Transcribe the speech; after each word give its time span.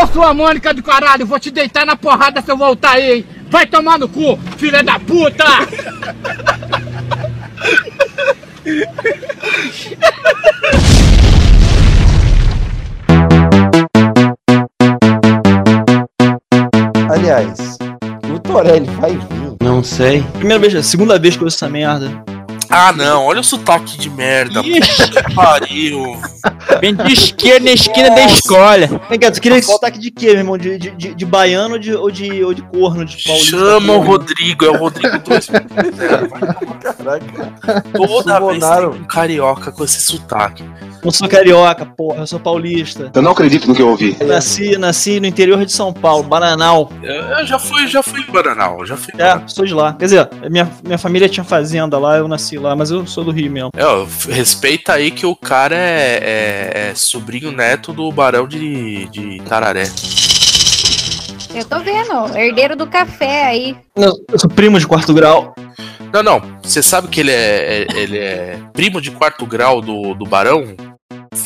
Ô 0.00 0.06
sua 0.06 0.32
Mônica 0.32 0.72
do 0.72 0.80
caralho, 0.80 1.26
vou 1.26 1.40
te 1.40 1.50
deitar 1.50 1.84
na 1.84 1.96
porrada 1.96 2.40
se 2.40 2.48
eu 2.48 2.56
voltar 2.56 2.92
aí, 2.92 3.16
hein? 3.16 3.26
Vai 3.50 3.66
tomar 3.66 3.98
no 3.98 4.08
cu, 4.08 4.38
filha 4.56 4.80
da 4.80 4.96
puta! 5.00 5.44
Aliás, 17.10 17.76
o 18.32 18.38
Torelli 18.38 18.86
vai 19.00 19.16
vir. 19.16 19.56
Não 19.60 19.82
sei. 19.82 20.22
Primeira 20.34 20.60
vez, 20.60 20.86
segunda 20.86 21.18
vez 21.18 21.36
que 21.36 21.42
eu 21.42 21.46
ouço 21.46 21.56
essa 21.56 21.68
merda. 21.68 22.37
Ah, 22.70 22.92
não, 22.92 23.24
olha 23.24 23.40
o 23.40 23.44
sotaque 23.44 23.96
de 23.98 24.10
merda. 24.10 24.60
Ixi. 24.60 25.10
que 25.10 25.34
pariu. 25.34 26.16
Bem 26.80 26.94
de 26.94 27.12
esquerda 27.12 27.64
na 27.66 27.72
esquina 27.72 28.10
da 28.10 28.24
escola. 28.24 28.86
Vem 29.08 29.18
cá, 29.18 29.30
tu 29.30 29.40
queria 29.40 29.58
esse 29.58 29.70
sotaque 29.70 29.98
de 29.98 30.10
quê, 30.10 30.26
meu 30.28 30.36
irmão? 30.38 30.58
De, 30.58 30.78
de, 30.78 30.90
de, 30.90 31.14
de 31.14 31.24
baiano 31.26 31.74
ou 31.74 31.78
de, 31.80 31.94
ou, 31.94 32.10
de, 32.10 32.44
ou 32.44 32.54
de 32.54 32.62
corno? 32.62 33.04
De 33.04 33.22
paulista? 33.22 33.50
Chama 33.56 33.92
o 33.94 34.00
Rodrigo, 34.00 34.64
é 34.64 34.70
o 34.70 34.76
Rodrigo 34.76 35.16
2.0. 35.18 36.78
Caraca. 36.82 37.82
Toda 37.92 38.40
vez 38.40 38.62
Sumonaram. 38.62 38.90
tem 38.92 39.00
um 39.00 39.04
carioca 39.04 39.72
com 39.72 39.84
esse 39.84 40.00
sotaque. 40.00 40.64
Eu 41.02 41.10
sou 41.12 41.28
carioca, 41.28 41.86
porra, 41.86 42.20
eu 42.20 42.26
sou 42.26 42.40
paulista. 42.40 43.10
Eu 43.14 43.22
não 43.22 43.30
acredito 43.30 43.68
no 43.68 43.74
que 43.74 43.80
eu 43.82 43.88
ouvi. 43.88 44.16
Nasci, 44.24 44.76
nasci 44.76 45.20
no 45.20 45.26
interior 45.26 45.64
de 45.64 45.72
São 45.72 45.92
Paulo, 45.92 46.24
Bananal. 46.24 46.90
Eu, 47.02 47.14
eu 47.14 47.46
já 47.46 47.58
fui, 47.58 47.86
já 47.86 48.02
fui 48.02 48.20
em 48.20 48.30
Bananal, 48.30 48.84
já 48.84 48.96
fui 48.96 49.12
É, 49.14 49.18
Bananal. 49.28 49.48
sou 49.48 49.64
de 49.64 49.74
lá. 49.74 49.92
Quer 49.94 50.04
dizer, 50.06 50.28
minha, 50.50 50.68
minha 50.84 50.98
família 50.98 51.28
tinha 51.28 51.44
fazenda 51.44 51.98
lá, 51.98 52.16
eu 52.16 52.26
nasci 52.26 52.57
lá, 52.58 52.74
mas 52.76 52.90
eu 52.90 53.06
sou 53.06 53.24
do 53.24 53.30
Rio 53.30 53.50
mesmo. 53.50 53.70
É, 53.76 54.32
respeita 54.34 54.92
aí 54.94 55.10
que 55.10 55.24
o 55.26 55.34
cara 55.36 55.74
é, 55.76 56.18
é- 56.22 56.88
é 56.90 56.94
sobrinho 56.94 57.50
neto 57.52 57.92
do 57.92 58.10
Barão 58.12 58.46
de, 58.46 59.06
de 59.10 59.40
Tararé. 59.42 59.84
Eu 61.54 61.64
tô 61.64 61.80
vendo, 61.80 62.36
herdeiro 62.36 62.76
do 62.76 62.86
café 62.86 63.46
aí. 63.46 63.76
Eu 63.96 64.38
sou 64.38 64.50
primo 64.50 64.78
de 64.78 64.86
quarto 64.86 65.12
grau. 65.14 65.54
Não, 66.12 66.22
não. 66.22 66.42
Você 66.62 66.82
sabe 66.82 67.08
que 67.08 67.20
ele 67.20 67.30
é, 67.32 67.82
é- 67.82 67.86
ele 67.96 68.18
é 68.18 68.58
primo 68.72 69.00
de 69.00 69.10
quarto 69.10 69.44
grau 69.46 69.80
do, 69.80 70.14
do 70.14 70.24
Barão? 70.24 70.74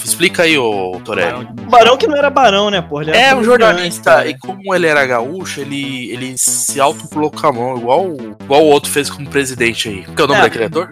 Explica 0.05 0.43
aí, 0.43 0.59
ô 0.59 1.01
Torelli. 1.05 1.47
Barão 1.69 1.97
que 1.97 2.07
não 2.07 2.17
era 2.17 2.29
barão, 2.29 2.69
né, 2.71 2.85
era 3.07 3.17
É 3.17 3.35
um 3.35 3.45
jornalista, 3.45 4.11
cara. 4.17 4.29
e 4.29 4.37
como 4.39 4.75
ele 4.75 4.87
era 4.87 5.07
gaúcho, 5.07 5.61
ele, 5.61 6.11
ele 6.11 6.35
se 6.37 6.81
autoproclamou, 6.81 7.79
igual, 7.79 8.09
igual 8.43 8.63
o 8.63 8.67
outro 8.69 8.91
fez 8.91 9.09
como 9.09 9.29
presidente 9.29 9.89
aí. 9.89 10.05
Qual 10.05 10.17
é 10.19 10.23
o 10.23 10.27
nome 10.27 10.41
É. 10.41 10.43
daquele 10.43 10.65
ator? 10.65 10.91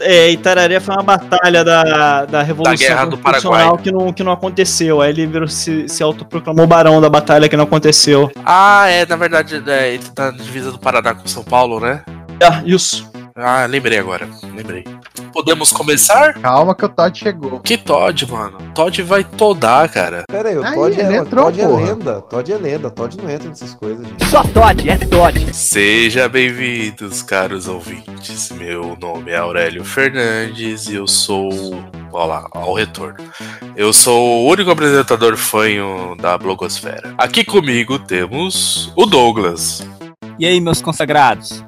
É, 0.00 0.30
Itararé 0.30 0.80
foi 0.80 0.94
uma 0.94 1.02
batalha 1.04 1.64
da, 1.64 2.24
da 2.26 2.42
Revolução 2.42 2.76
Guerra 2.76 3.06
do 3.06 3.18
Paraguai. 3.18 3.68
que 3.82 3.92
não, 3.92 4.12
que 4.12 4.24
não 4.24 4.32
aconteceu. 4.32 5.00
Aí 5.00 5.10
ele 5.10 5.26
virou, 5.26 5.46
se, 5.48 5.88
se 5.88 6.02
autoproclamou 6.02 6.66
barão 6.66 7.00
da 7.00 7.08
batalha 7.08 7.48
que 7.48 7.56
não 7.56 7.64
aconteceu. 7.64 8.30
Ah, 8.44 8.86
é, 8.88 9.06
na 9.06 9.16
verdade, 9.16 9.62
é, 9.66 9.94
ele 9.94 10.04
tá 10.14 10.32
na 10.32 10.38
divisa 10.38 10.72
do 10.72 10.78
Paraná 10.78 11.14
com 11.14 11.26
São 11.28 11.44
Paulo, 11.44 11.78
né? 11.80 12.02
Ah, 12.42 12.62
isso. 12.64 13.08
Ah, 13.36 13.66
lembrei 13.66 13.98
agora, 13.98 14.28
lembrei. 14.54 14.84
Podemos 15.32 15.72
começar? 15.72 16.34
Calma 16.34 16.74
que 16.74 16.84
o 16.84 16.88
Todd 16.88 17.18
chegou. 17.18 17.60
Que 17.60 17.76
Todd, 17.76 18.30
mano. 18.30 18.58
Todd 18.74 19.02
vai 19.02 19.24
todar, 19.24 19.88
cara. 19.88 20.24
Pera 20.30 20.48
aí, 20.48 20.56
o 20.58 20.64
Aí, 20.64 20.74
Todd 20.74 21.00
é, 21.00 21.16
entrou, 21.16 21.44
Todd 21.46 21.60
é 21.60 21.66
lenda. 21.66 22.20
Todd 22.22 22.52
é 22.52 22.56
lenda. 22.56 22.90
Todd 22.90 23.16
não 23.22 23.30
entra 23.30 23.48
nessas 23.48 23.74
coisas, 23.74 24.06
gente. 24.06 24.24
Só 24.26 24.42
Todd, 24.44 24.88
é 24.88 24.96
Todd. 24.96 25.54
Seja 25.54 26.28
bem-vindos, 26.28 27.22
caros 27.22 27.66
ouvintes. 27.68 28.50
Meu 28.52 28.96
nome 29.00 29.30
é 29.32 29.36
Aurélio 29.36 29.84
Fernandes 29.84 30.86
e 30.86 30.94
eu 30.94 31.06
sou. 31.06 31.50
Olha 32.12 32.24
lá, 32.24 32.46
ao 32.52 32.72
retorno. 32.74 33.16
Eu 33.76 33.92
sou 33.92 34.44
o 34.44 34.50
único 34.50 34.70
apresentador 34.70 35.36
fanho 35.36 36.16
da 36.16 36.38
blogosfera. 36.38 37.14
Aqui 37.18 37.44
comigo 37.44 37.98
temos 37.98 38.92
o 38.96 39.04
Douglas. 39.04 39.86
E 40.38 40.46
aí, 40.46 40.60
meus 40.60 40.80
consagrados? 40.80 41.64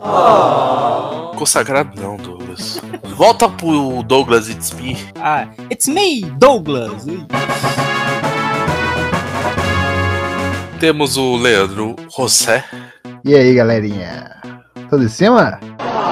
Consagrado 1.37 2.01
não, 2.01 2.17
Douglas. 2.17 2.40
Volta 3.17 3.49
pro 3.49 4.03
Douglas 4.03 4.49
It's 4.49 4.73
Me. 4.73 4.97
Ah, 5.17 5.47
it's 5.71 5.87
me, 5.87 6.23
Douglas. 6.39 7.05
Temos 10.79 11.17
o 11.17 11.37
Leandro 11.37 11.97
José. 12.17 12.65
E 13.25 13.35
aí, 13.35 13.55
galerinha? 13.55 14.31
Tudo 14.89 15.05
em 15.05 15.09
cima? 15.09 15.61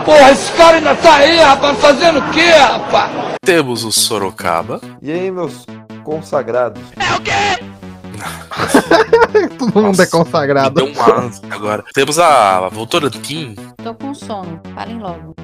Porra, 0.04 0.30
esse 0.30 0.52
cara 0.52 0.76
ainda 0.76 0.94
tá 0.96 1.16
aí, 1.16 1.38
rapaz, 1.38 1.78
fazendo 1.78 2.18
o 2.18 2.30
quê, 2.30 2.50
rapaz? 2.50 3.10
Temos 3.44 3.84
o 3.84 3.90
Sorocaba. 3.90 4.80
E 5.00 5.10
aí, 5.10 5.30
meus 5.30 5.64
consagrados? 6.04 6.82
Todo 9.58 9.74
mundo 9.74 9.88
Nossa, 9.88 10.02
é 10.02 10.06
consagrado. 10.06 10.74
Deu 10.74 10.86
um 10.86 10.92
agora. 11.50 11.84
Temos 11.94 12.18
a 12.18 12.68
Votorantim. 12.68 13.54
Tô 13.82 13.94
com 13.94 14.14
sono, 14.14 14.60
falem 14.74 14.98
logo. 14.98 15.34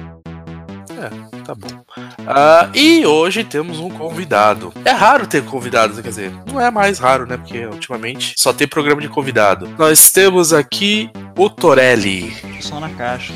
Tá 1.45 1.53
bom. 1.55 1.83
Ah, 2.27 2.69
e 2.73 3.05
hoje 3.05 3.43
temos 3.43 3.79
um 3.79 3.89
convidado. 3.89 4.73
É 4.83 4.91
raro 4.91 5.27
ter 5.27 5.43
convidados, 5.43 5.99
quer 5.99 6.09
dizer, 6.09 6.33
não 6.47 6.59
é 6.59 6.71
mais 6.71 6.99
raro, 6.99 7.25
né? 7.25 7.37
Porque 7.37 7.65
ultimamente 7.65 8.33
só 8.37 8.51
tem 8.51 8.67
programa 8.67 9.01
de 9.01 9.09
convidado. 9.09 9.69
Nós 9.77 10.11
temos 10.11 10.53
aqui 10.53 11.09
o 11.37 11.49
Torelli. 11.49 12.35
Só 12.61 12.79
na 12.79 12.89
caixa. 12.89 13.33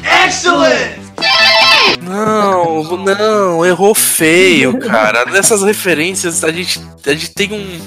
Não, 2.02 2.98
não, 2.98 3.66
errou 3.66 3.94
feio, 3.94 4.80
cara. 4.80 5.26
Nessas 5.26 5.62
referências 5.62 6.44
a 6.44 6.52
gente, 6.52 6.82
a 7.06 7.12
gente 7.12 7.32
tem 7.32 7.54
um. 7.54 7.80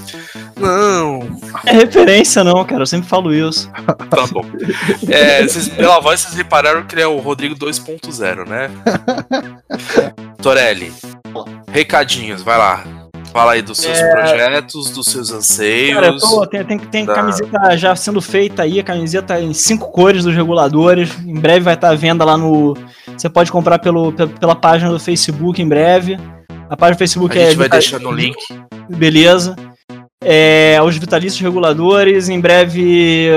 Não, 0.63 1.21
É 1.67 1.73
referência, 1.73 2.43
não, 2.45 2.65
cara. 2.65 2.83
Eu 2.83 2.87
sempre 2.87 3.09
falo 3.09 3.33
isso. 3.35 3.71
tá 4.11 4.27
bom. 4.31 4.45
É, 5.09 5.43
vocês, 5.43 5.69
pela 5.69 6.01
voz 6.01 6.21
vocês 6.21 6.35
repararam 6.35 6.85
que 6.85 6.95
ele 6.95 7.03
é 7.03 7.07
o 7.07 7.19
Rodrigo 7.19 7.55
2.0, 7.55 8.49
né? 8.49 8.71
Torelli, 10.41 10.93
recadinhos, 11.71 12.43
vai 12.43 12.59
lá. 12.59 12.85
Fala 13.33 13.53
aí 13.53 13.63
dos 13.63 13.79
seus 13.79 13.99
projetos, 13.99 14.91
dos 14.91 15.07
seus 15.07 15.31
anseios. 15.33 15.95
Cara, 15.95 16.07
eu 16.09 16.19
tô, 16.19 16.47
tem, 16.47 16.65
tem, 16.65 16.79
tem 16.79 17.05
da- 17.07 17.15
camiseta 17.15 17.77
já 17.79 17.97
sendo 17.97 18.21
feita 18.21 18.63
aí, 18.63 18.79
a 18.79 18.83
camiseta 18.85 19.41
em 19.41 19.55
cinco 19.55 19.91
cores 19.91 20.25
dos 20.25 20.35
reguladores. 20.35 21.19
Em 21.25 21.35
breve 21.41 21.61
vai 21.61 21.73
estar 21.75 21.89
à 21.91 21.95
venda 21.95 22.25
lá 22.27 22.37
no. 22.37 22.77
Você 23.17 23.31
pode 23.31 23.51
comprar 23.51 23.79
pelo, 23.79 24.13
pe- 24.13 24.27
pela 24.27 24.55
página 24.55 24.91
do 24.91 25.01
Facebook 25.01 25.63
em 25.63 25.69
breve. 25.69 26.19
A 26.69 26.77
página 26.77 26.93
do 26.93 26.97
A 26.97 26.99
Facebook 26.99 27.35
gente 27.35 27.43
é. 27.43 27.55
vai 27.55 27.65
Vita- 27.65 27.79
deixar 27.79 27.99
no 28.01 28.11
link. 28.13 28.37
Beleza. 28.91 29.57
É, 30.25 30.79
os 30.85 30.97
vitalícios 30.97 31.41
reguladores, 31.41 32.29
em 32.29 32.41
breve 32.41 33.29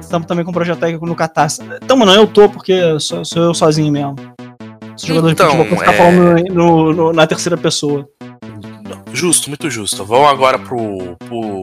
estamos 0.00 0.26
também 0.26 0.44
com 0.44 0.50
um 0.50 0.54
projeto 0.54 0.78
técnico 0.78 1.06
no 1.06 1.14
Catarse. 1.14 1.62
Tamo 1.86 2.04
não, 2.04 2.14
eu 2.14 2.26
tô, 2.26 2.48
porque 2.48 2.98
sou, 3.00 3.24
sou 3.24 3.42
eu 3.44 3.54
sozinho 3.54 3.90
mesmo. 3.92 4.14
Sou 4.96 5.08
jogador 5.08 5.30
Então, 5.30 5.48
de 5.50 5.56
futebol 5.56 5.78
ficar 5.78 5.92
é- 5.92 5.96
falando 5.96 6.54
no- 6.54 6.92
no- 6.92 7.12
na 7.12 7.26
terceira 7.26 7.56
pessoa. 7.56 8.06
Justo, 9.12 9.48
muito 9.48 9.70
justo. 9.70 10.04
Vamos 10.04 10.28
agora 10.28 10.58
pro. 10.58 11.16
pro... 11.26 11.62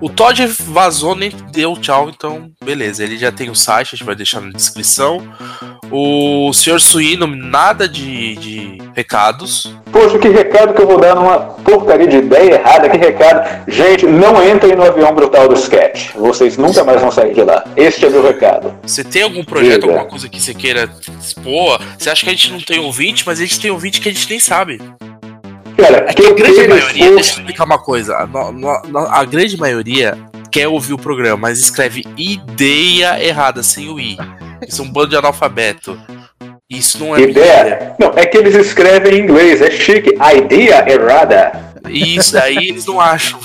O 0.00 0.10
Todd 0.10 0.46
vazou, 0.46 1.14
nem 1.14 1.30
deu 1.52 1.74
tchau, 1.76 2.10
então 2.10 2.50
beleza. 2.62 3.02
Ele 3.02 3.16
já 3.16 3.32
tem 3.32 3.48
o 3.48 3.54
site, 3.54 3.88
a 3.94 3.96
gente 3.96 4.04
vai 4.04 4.14
deixar 4.14 4.40
na 4.42 4.50
descrição. 4.50 5.22
O 5.90 6.52
senhor 6.52 6.80
Suíno, 6.80 7.26
nada 7.26 7.88
de, 7.88 8.36
de 8.36 8.78
recados. 8.94 9.72
Poxa, 9.92 10.18
que 10.18 10.28
recado 10.28 10.74
que 10.74 10.82
eu 10.82 10.86
vou 10.86 10.98
dar 11.00 11.14
numa 11.14 11.38
porcaria 11.38 12.06
de 12.06 12.16
ideia 12.16 12.54
errada, 12.54 12.88
que 12.88 12.96
recado. 12.96 13.48
Gente, 13.68 14.04
não 14.06 14.46
entrem 14.46 14.74
no 14.74 14.84
avião 14.84 15.14
brutal 15.14 15.48
do 15.48 15.54
sketch. 15.54 16.10
Vocês 16.14 16.56
nunca 16.56 16.82
mais 16.82 17.00
vão 17.00 17.10
sair 17.10 17.34
de 17.34 17.42
lá. 17.42 17.64
Este 17.76 18.06
é 18.06 18.10
meu 18.10 18.22
recado. 18.22 18.74
Você 18.82 19.04
tem 19.04 19.22
algum 19.22 19.44
projeto, 19.44 19.82
Diga. 19.82 19.92
alguma 19.92 20.08
coisa 20.08 20.28
que 20.28 20.40
você 20.40 20.52
queira 20.52 20.90
expor? 21.20 21.80
Você 21.98 22.10
acha 22.10 22.24
que 22.24 22.30
a 22.30 22.32
gente 22.32 22.52
não 22.52 22.60
tem 22.60 22.78
ouvinte, 22.80 23.22
mas 23.24 23.38
a 23.38 23.42
gente 23.42 23.60
tem 23.60 23.70
ouvinte 23.70 24.00
que 24.00 24.08
a 24.08 24.12
gente 24.12 24.28
nem 24.28 24.40
sabe. 24.40 24.80
Cara, 25.76 26.06
É 26.08 26.14
que 26.14 26.26
a 26.26 26.32
grande 26.32 26.68
maioria, 26.68 27.04
deixa 27.14 27.14
eu 27.14 27.18
explicar 27.38 27.64
uma 27.64 27.78
coisa. 27.78 28.16
A 29.10 29.24
grande 29.24 29.56
maioria 29.58 30.16
quer 30.50 30.68
ouvir 30.68 30.94
o 30.94 30.98
programa, 30.98 31.36
mas 31.36 31.58
escreve 31.58 32.04
ideia 32.16 33.22
errada, 33.22 33.62
sem 33.62 33.88
o 33.90 34.00
i. 34.00 34.16
Isso 34.66 34.82
é 34.82 34.84
um 34.84 34.90
bando 34.90 35.10
de 35.10 35.16
analfabeto. 35.16 35.98
Isso 36.68 36.98
não 36.98 37.14
é 37.14 37.20
mentira. 37.20 37.40
Ideia? 37.40 37.96
Não, 37.98 38.12
é 38.16 38.26
que 38.26 38.36
eles 38.36 38.54
escrevem 38.54 39.14
em 39.14 39.22
inglês, 39.22 39.62
é 39.62 39.70
chique. 39.70 40.14
A 40.18 40.34
ideia 40.34 40.84
errada. 40.88 41.74
Isso 41.88 42.36
aí 42.38 42.56
eles 42.56 42.86
não 42.86 43.00
acham. 43.00 43.38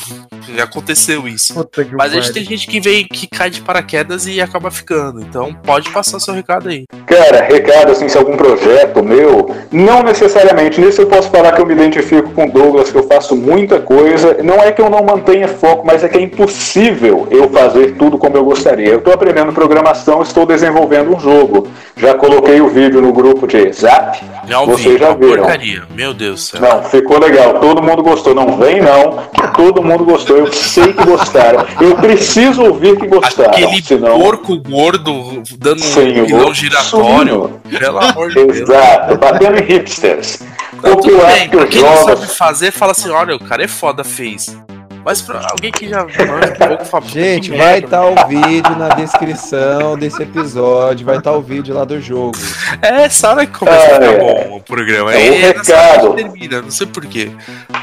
Já 0.56 0.64
aconteceu 0.64 1.28
isso. 1.28 1.54
Mas 1.94 2.12
a 2.12 2.16
gente 2.16 2.34
tem 2.34 2.44
gente 2.44 2.68
que 2.68 2.80
vem, 2.80 3.06
que 3.06 3.28
cai 3.28 3.50
de 3.50 3.62
paraquedas 3.62 4.26
e 4.26 4.42
acaba 4.42 4.72
ficando. 4.72 5.22
Então 5.22 5.54
pode 5.54 5.90
passar 5.92 6.20
seu 6.20 6.34
recado 6.34 6.70
aí. 6.70 6.86
Cara, 7.06 7.44
recado 7.46 7.92
assim, 7.92 8.10
se 8.10 8.18
algum 8.18 8.36
projeto 8.36 8.91
meu, 9.04 9.50
não 9.72 10.04
necessariamente. 10.04 10.80
Nisso 10.80 11.02
eu 11.02 11.08
posso 11.08 11.30
falar 11.30 11.54
que 11.54 11.62
eu 11.62 11.66
me 11.66 11.74
identifico 11.74 12.30
com 12.32 12.46
o 12.46 12.52
Douglas, 12.52 12.92
que 12.92 12.98
eu 12.98 13.04
faço 13.04 13.36
muita 13.36 13.80
coisa. 13.80 14.38
Não 14.44 14.56
é 14.56 14.72
que 14.72 14.82
eu 14.82 14.90
não 14.90 15.04
mantenha 15.04 15.48
foco, 15.48 15.86
mas 15.86 16.04
é 16.04 16.10
que 16.10 16.18
é 16.18 16.22
impossível 16.22 17.28
eu 17.30 17.50
fazer 17.50 17.96
tudo 17.96 18.18
como 18.18 18.38
eu 18.38 18.44
gostaria. 18.44 18.90
Eu 18.90 19.00
estou 19.00 19.14
aprendendo 19.14 19.52
programação, 19.54 20.22
estou 20.22 20.46
desenvolvendo 20.46 21.16
um 21.16 21.20
jogo. 21.20 21.68
Já 21.98 22.14
coloquei 22.16 22.62
o 22.62 22.68
vídeo 22.68 23.02
no 23.02 23.14
grupo 23.14 23.46
de 23.48 23.72
Zap. 23.74 24.20
Já 24.48 24.60
Vocês 24.60 24.86
ouvi, 24.86 24.98
já 24.98 25.10
uma 25.10 25.16
viram. 25.16 25.36
porcaria. 25.38 25.84
Meu 25.96 26.14
Deus 26.14 26.52
do 26.52 26.58
céu. 26.58 26.62
Não, 26.62 26.84
ficou 26.84 27.20
legal. 27.20 27.60
Todo 27.60 27.82
mundo 27.82 28.02
gostou. 28.02 28.34
Não 28.34 28.58
vem 28.58 28.82
não, 28.82 29.20
todo 29.56 29.84
mundo 29.84 30.04
gostou. 30.04 30.38
Eu 30.38 30.52
sei 30.52 30.94
que 30.94 31.06
gostaram. 31.06 31.66
Eu 31.80 31.96
preciso 31.96 32.64
ouvir 32.64 32.98
que 32.98 33.08
gostaram. 33.08 33.52
Aquele 33.52 33.82
senão... 33.84 34.20
porco 34.20 34.58
gordo 34.58 35.44
dando 35.60 35.80
um 35.80 35.84
Senhor, 35.84 36.26
pilão 36.26 36.54
giratório. 36.54 37.62
Pelo 37.70 38.00
amor 38.00 38.30
de 38.30 38.36
Deus. 38.36 38.58
Exato, 38.62 38.91
batendo 39.20 39.58
em 39.60 39.64
hipsters. 39.64 40.40
Não, 40.74 40.82
Porque 40.82 41.10
tudo 41.10 41.22
eu 41.22 41.28
acho 41.28 41.50
que 41.50 41.58
os 41.58 41.70
quem 41.70 41.82
não 41.82 41.98
sabe 41.98 42.28
fazer, 42.28 42.72
fala 42.72 42.92
assim, 42.92 43.10
olha, 43.10 43.36
o 43.36 43.40
cara 43.40 43.64
é 43.64 43.68
foda, 43.68 44.04
fez. 44.04 44.56
Mas 45.04 45.22
pra 45.22 45.40
alguém 45.52 45.72
que 45.72 45.88
já 45.90 46.04
manja 46.06 46.54
um 46.54 46.68
pouco, 46.68 46.86
fala, 46.86 47.06
Gente, 47.08 47.52
vai 47.52 47.80
estar 47.80 48.06
o 48.06 48.28
vídeo 48.28 48.76
na 48.78 48.90
descrição 48.90 49.98
desse 49.98 50.22
episódio, 50.22 51.06
vai 51.06 51.18
estar 51.18 51.32
o 51.32 51.42
vídeo 51.42 51.74
lá 51.74 51.84
do 51.84 52.00
jogo. 52.00 52.38
É, 52.82 53.04
essa 53.04 53.30
hora 53.30 53.46
que 53.46 53.58
começa 53.58 53.78
a 53.78 53.82
Ah, 53.98 54.02
ficar 54.02 54.06
é. 54.14 54.18
bom 54.20 54.58
o 54.58 54.62
programa. 54.62 55.14
É 55.14 55.18
um 55.18 55.20
É, 55.20 55.38
hora 55.48 55.58
recado. 55.58 56.14
termina, 56.14 56.62
não 56.62 56.72
sei 56.72 56.88
porquê. 56.88 57.32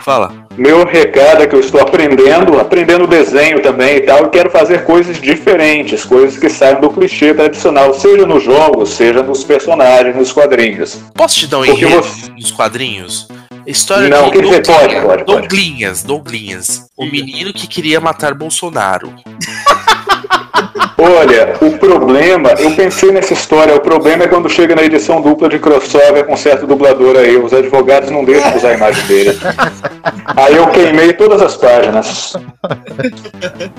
Fala. 0.04 0.32
Meu 0.56 0.84
recado 0.84 1.42
é 1.42 1.46
que 1.46 1.54
eu 1.54 1.60
estou 1.60 1.80
aprendendo, 1.80 2.58
aprendendo 2.58 3.06
desenho 3.06 3.60
também 3.62 3.96
e 3.96 4.00
tal, 4.00 4.26
e 4.26 4.28
quero 4.30 4.50
fazer 4.50 4.84
coisas 4.84 5.20
diferentes, 5.20 6.04
coisas 6.04 6.38
que 6.38 6.48
saiam 6.48 6.80
do 6.80 6.90
clichê 6.90 7.32
tradicional, 7.34 7.94
seja 7.94 8.26
nos 8.26 8.42
jogos, 8.42 8.90
seja 8.90 9.22
nos 9.22 9.44
personagens, 9.44 10.16
nos 10.16 10.32
quadrinhos. 10.32 10.98
Posso 11.14 11.36
te 11.36 11.46
dar 11.46 11.58
um 11.58 11.64
Porque 11.66 11.84
enredo 11.84 12.02
você- 12.02 12.30
nos 12.32 12.50
quadrinhos? 12.50 13.28
História 13.68 14.08
Não, 14.08 14.30
dizer, 14.30 14.66
pode, 14.66 14.94
pode, 14.94 15.04
pode. 15.04 15.24
Douglinhas, 15.24 16.02
Douglinhas. 16.02 16.86
O 16.96 17.04
menino 17.04 17.52
que 17.52 17.66
queria 17.66 18.00
matar 18.00 18.32
Bolsonaro. 18.32 19.14
Olha, 20.96 21.54
o 21.60 21.78
problema, 21.78 22.50
eu 22.58 22.74
pensei 22.74 23.12
nessa 23.12 23.32
história, 23.32 23.74
o 23.74 23.80
problema 23.80 24.24
é 24.24 24.26
quando 24.26 24.48
chega 24.48 24.74
na 24.74 24.82
edição 24.82 25.20
dupla 25.20 25.48
de 25.48 25.58
crossover 25.58 26.24
com 26.24 26.36
certo 26.36 26.66
dublador 26.66 27.16
aí, 27.16 27.36
os 27.36 27.52
advogados 27.52 28.10
não 28.10 28.24
deixam 28.24 28.56
usar 28.56 28.70
a 28.70 28.74
imagem 28.74 29.06
dele. 29.06 29.38
Aí 30.36 30.56
eu 30.56 30.68
queimei 30.68 31.12
todas 31.14 31.40
as 31.40 31.56
páginas. 31.56 32.34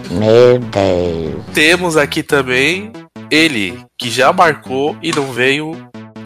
Meu 0.09 0.59
Deus. 0.59 1.45
Temos 1.53 1.95
aqui 1.95 2.23
também 2.23 2.91
ele, 3.29 3.79
que 3.97 4.09
já 4.09 4.33
marcou 4.33 4.95
e 5.01 5.11
não 5.11 5.31
veio. 5.31 5.75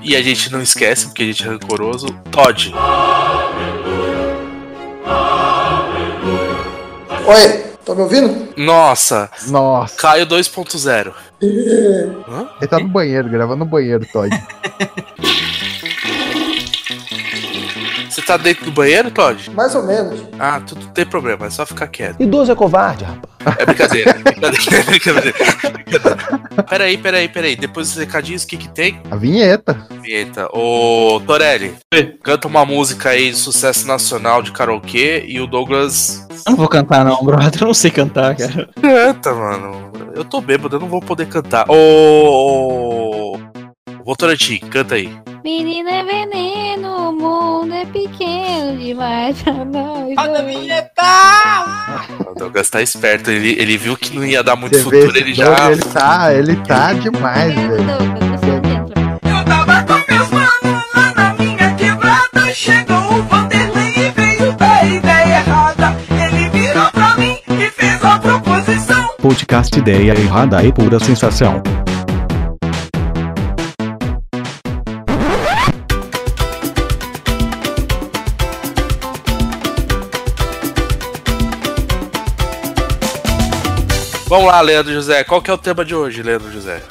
E 0.02 0.16
a 0.16 0.22
gente 0.22 0.52
não 0.52 0.62
esquece, 0.62 1.08
porque 1.08 1.24
a 1.24 1.26
gente 1.26 1.44
é 1.44 1.48
rancoroso. 1.48 2.08
Todd. 2.30 2.74
Oi, 7.34 7.64
tá 7.84 7.96
me 7.96 8.02
ouvindo? 8.02 8.54
Nossa, 8.56 9.28
Nossa. 9.48 9.96
Caio 9.96 10.28
2.0. 10.28 11.12
Ele 11.42 12.68
tá 12.70 12.78
no 12.80 12.88
banheiro, 12.88 13.28
gravando 13.28 13.66
no 13.66 13.70
banheiro, 13.70 14.06
Todd. 14.14 14.30
Você 18.08 18.13
tá 18.26 18.38
dentro 18.38 18.66
do 18.66 18.72
banheiro, 18.72 19.12
Todd? 19.12 19.50
Mais 19.52 19.76
ou 19.76 19.84
menos. 19.84 20.22
Ah, 20.40 20.60
tudo 20.60 20.88
tem 20.88 21.06
problema, 21.06 21.46
é 21.46 21.50
só 21.50 21.66
ficar 21.66 21.88
quieto. 21.88 22.22
Idoso 22.22 22.52
é 22.52 22.56
covarde, 22.56 23.04
rapaz. 23.04 23.58
É 23.60 23.66
brincadeira, 23.66 24.12
é 24.12 24.14
brincadeira, 24.14 24.80
é 24.80 24.84
brincadeira. 24.84 25.36
é 25.64 25.70
brincadeira. 25.70 26.44
Peraí, 26.70 26.98
peraí, 26.98 27.28
peraí. 27.30 27.56
Depois 27.56 27.90
dos 27.90 27.98
recadinhos, 27.98 28.44
o 28.44 28.48
que 28.48 28.58
que 28.58 28.70
tem? 28.70 29.02
A 29.12 29.16
vinheta. 29.16 29.86
Vinheta. 30.02 30.48
Ô, 30.54 31.20
Torelli, 31.26 31.76
canta 32.24 32.48
uma 32.48 32.66
música 32.66 33.10
aí 33.10 33.32
de 33.32 33.38
sucesso 33.38 33.86
nacional 33.88 34.42
de 34.42 34.52
karaokê 34.52 35.26
e 35.28 35.40
o 35.42 35.48
Douglas 35.48 36.26
Eu 36.46 36.52
não 36.52 36.56
vou 36.58 36.68
cantar, 36.68 37.04
não, 37.04 37.24
brother. 37.24 37.62
Eu 37.62 37.68
não 37.68 37.74
sei 37.74 37.92
cantar, 37.92 38.36
cara. 38.36 38.70
canta, 38.82 39.34
mano. 39.34 39.92
Eu 40.16 40.24
tô 40.24 40.40
bêbado, 40.40 40.76
eu 40.76 40.80
não 40.80 40.88
vou 40.88 41.02
poder 41.02 41.28
cantar. 41.28 41.66
Ô. 41.70 43.40
Votorantim, 44.04 44.58
canta 44.60 44.96
aí. 44.96 45.10
Menina 45.44 45.92
é 45.92 46.04
veneno, 46.04 47.10
o 47.10 47.12
mundo 47.14 47.74
é 47.74 47.86
pequeno 47.86 48.78
demais 48.78 49.42
pra 49.42 49.54
nós. 49.66 50.14
O 52.30 52.36
Douglas 52.36 52.70
tá 52.70 52.82
esperto, 52.82 53.30
ele, 53.32 53.56
ele 53.60 53.78
viu 53.78 53.96
que 53.98 54.16
não 54.16 54.26
ia 54.26 54.44
dar 54.44 54.56
muito 54.56 54.76
Você 54.78 54.84
futuro, 54.84 55.18
ele 55.18 55.34
já. 55.34 55.72
ele 55.72 55.82
tá, 55.82 56.34
ele 56.34 56.56
tá 56.58 56.94
demais, 56.94 57.54
velho. 57.54 57.74
Eu 59.26 59.46
tava 59.46 59.84
com 59.84 60.14
meus 60.14 60.30
manos 60.30 60.84
lá 60.96 61.14
na 61.16 61.34
minha 61.36 61.74
quebrada. 61.76 62.54
Chegou 62.54 62.98
o 62.98 63.24
Vanderlei 63.24 63.94
e 63.98 64.10
veio 64.12 64.52
da 64.54 64.84
ideia 64.86 65.38
errada. 65.40 65.96
Ele 66.12 66.50
virou 66.50 66.92
pra 66.92 67.16
mim 67.18 67.38
e 67.50 67.70
fez 67.70 68.04
a 68.04 68.20
proposição. 68.20 69.10
Podcast 69.22 69.78
Ideia 69.80 70.14
Errada 70.18 70.64
e 70.64 70.72
Pura 70.74 71.00
Sensação. 71.00 71.62
Vamos 84.34 84.48
lá, 84.48 84.62
Leandro 84.62 84.92
José. 84.92 85.24
Qual 85.24 85.44
que 85.44 85.52
é 85.52 85.54
o 85.54 85.58
tema 85.60 85.86
de 85.86 85.94
hoje, 85.94 86.24
Leandro 86.24 86.52
José? 86.52 86.82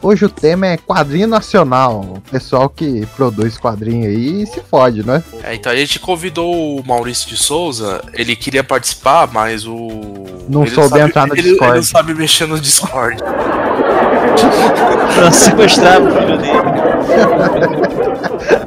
Hoje 0.00 0.24
o 0.24 0.30
tema 0.30 0.66
é 0.68 0.78
quadrinho 0.78 1.28
nacional. 1.28 2.00
O 2.00 2.22
pessoal 2.30 2.70
que 2.70 3.04
produz 3.14 3.58
quadrinho 3.58 4.08
aí 4.08 4.46
se 4.46 4.62
fode, 4.62 5.06
né? 5.06 5.22
É, 5.42 5.54
então 5.54 5.70
a 5.70 5.76
gente 5.76 5.98
convidou 5.98 6.78
o 6.78 6.82
Maurício 6.86 7.28
de 7.28 7.36
Souza, 7.36 8.02
ele 8.14 8.34
queria 8.34 8.64
participar, 8.64 9.28
mas 9.30 9.66
o. 9.66 10.24
Não 10.48 10.62
ele 10.62 10.70
soube 10.70 10.88
sabe- 10.88 11.02
entrar 11.02 11.26
no 11.26 11.34
ele, 11.34 11.42
Discord. 11.42 11.70
Ele 11.72 11.76
não 11.76 11.82
sabe 11.84 12.14
mexer 12.14 12.46
no 12.46 12.58
Discord. 12.58 13.22
Pra 15.16 15.30
sequestrar 15.32 16.00
o 16.00 16.10
filho 16.10 16.38
dele. 16.38 16.56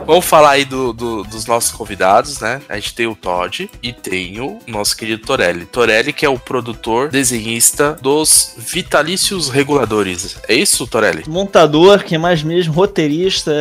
Vamos 0.10 0.26
falar 0.26 0.50
aí 0.54 0.66
do- 0.66 0.92
do- 0.92 1.22
dos 1.24 1.46
nossos 1.46 1.72
convidados, 1.72 2.40
né? 2.40 2.60
A 2.68 2.74
gente 2.78 2.96
tem 2.96 3.06
o 3.06 3.14
Todd 3.14 3.70
e 3.84 3.94
tem 3.94 4.42
o 4.42 4.58
nosso 4.66 4.98
querido 4.98 5.22
Torelli. 5.24 5.68
Torelli, 5.68 6.12
que 6.12 6.26
é 6.26 6.30
o 6.30 6.40
produtor, 6.40 7.10
desenhista 7.10 7.96
dos 8.02 8.56
Vitalícios 8.58 9.50
Reguladores. 9.50 10.38
É 10.48 10.56
isso, 10.56 10.88
Torelli? 10.88 11.26
Montador, 11.28 12.04
que 12.04 12.18
mais 12.18 12.42
mesmo? 12.42 12.74
Roteirista, 12.74 13.52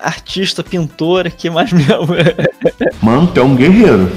artista, 0.00 0.64
pintor, 0.64 1.30
que 1.30 1.48
mais 1.48 1.72
mesmo? 1.72 2.08
Mano, 3.00 3.28
tu 3.32 3.38
é 3.38 3.44
um 3.44 3.54
guerreiro. 3.54 4.10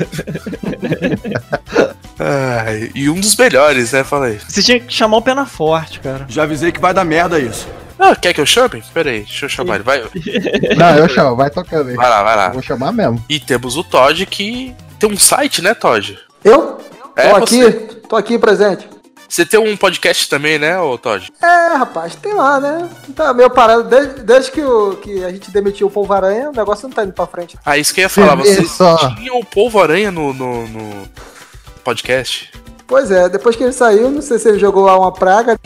Ai, 2.22 2.90
e 2.94 3.08
um 3.08 3.18
dos 3.18 3.34
melhores, 3.34 3.92
né? 3.92 4.04
Fala 4.04 4.26
aí. 4.26 4.38
Você 4.46 4.62
tinha 4.62 4.78
que 4.78 4.92
chamar 4.92 5.16
o 5.16 5.22
pena 5.22 5.46
forte, 5.46 6.00
cara. 6.00 6.26
Já 6.28 6.42
avisei 6.42 6.70
que 6.70 6.78
vai 6.80 6.92
dar 6.92 7.04
merda 7.04 7.38
isso. 7.38 7.66
Ah, 7.98 8.14
quer 8.14 8.34
que 8.34 8.40
eu 8.40 8.46
chame? 8.46 8.82
Pera 8.92 9.10
aí, 9.10 9.20
deixa 9.20 9.46
eu 9.46 9.48
chamar 9.48 9.76
ele. 9.76 9.84
Vai, 9.84 10.02
Não, 10.76 10.96
eu 10.96 11.08
chamo, 11.08 11.34
vai 11.36 11.48
tocando 11.50 11.88
aí. 11.90 11.96
vai 11.96 12.08
lá, 12.10 12.22
vai 12.22 12.34
Eu 12.34 12.38
lá. 12.38 12.48
vou 12.50 12.62
chamar 12.62 12.92
mesmo. 12.92 13.24
E 13.28 13.40
temos 13.40 13.76
o 13.76 13.84
Todd, 13.84 14.24
que 14.26 14.74
tem 14.98 15.10
um 15.10 15.18
site, 15.18 15.62
né, 15.62 15.72
Todd? 15.74 16.18
Eu? 16.44 16.78
É, 17.16 17.30
tô 17.30 17.36
aqui, 17.36 17.62
você. 17.62 17.70
tô 18.08 18.16
aqui 18.16 18.38
presente. 18.38 18.88
Você 19.28 19.46
tem 19.46 19.60
um 19.60 19.76
podcast 19.76 20.28
também, 20.28 20.58
né, 20.58 20.78
ô 20.80 20.98
Todd? 20.98 21.30
É, 21.42 21.76
rapaz, 21.76 22.16
tem 22.16 22.34
lá, 22.34 22.58
né? 22.58 22.88
Tá 23.14 23.32
meio 23.32 23.48
parado. 23.50 23.84
Desde, 23.84 24.22
desde 24.22 24.50
que, 24.50 24.60
o, 24.62 24.96
que 24.96 25.22
a 25.24 25.30
gente 25.30 25.50
demitiu 25.50 25.86
o 25.86 25.90
Polvo 25.90 26.12
Aranha, 26.12 26.50
o 26.50 26.52
negócio 26.52 26.88
não 26.88 26.94
tá 26.94 27.04
indo 27.04 27.12
pra 27.12 27.26
frente. 27.26 27.56
Ah, 27.64 27.78
isso 27.78 27.94
que 27.94 28.00
eu 28.00 28.04
ia 28.04 28.08
Você 28.08 28.64
falar. 28.66 28.98
só. 28.98 29.14
tinham 29.14 29.38
o 29.38 29.44
Polvo 29.44 29.80
Aranha 29.80 30.10
no, 30.10 30.32
no, 30.34 30.66
no 30.66 31.08
podcast? 31.80 32.50
Pois 32.86 33.10
é, 33.10 33.28
depois 33.28 33.54
que 33.56 33.62
ele 33.62 33.72
saiu, 33.72 34.10
não 34.10 34.22
sei 34.22 34.38
se 34.38 34.48
ele 34.48 34.58
jogou 34.58 34.84
lá 34.84 34.98
uma 34.98 35.12
praga. 35.12 35.58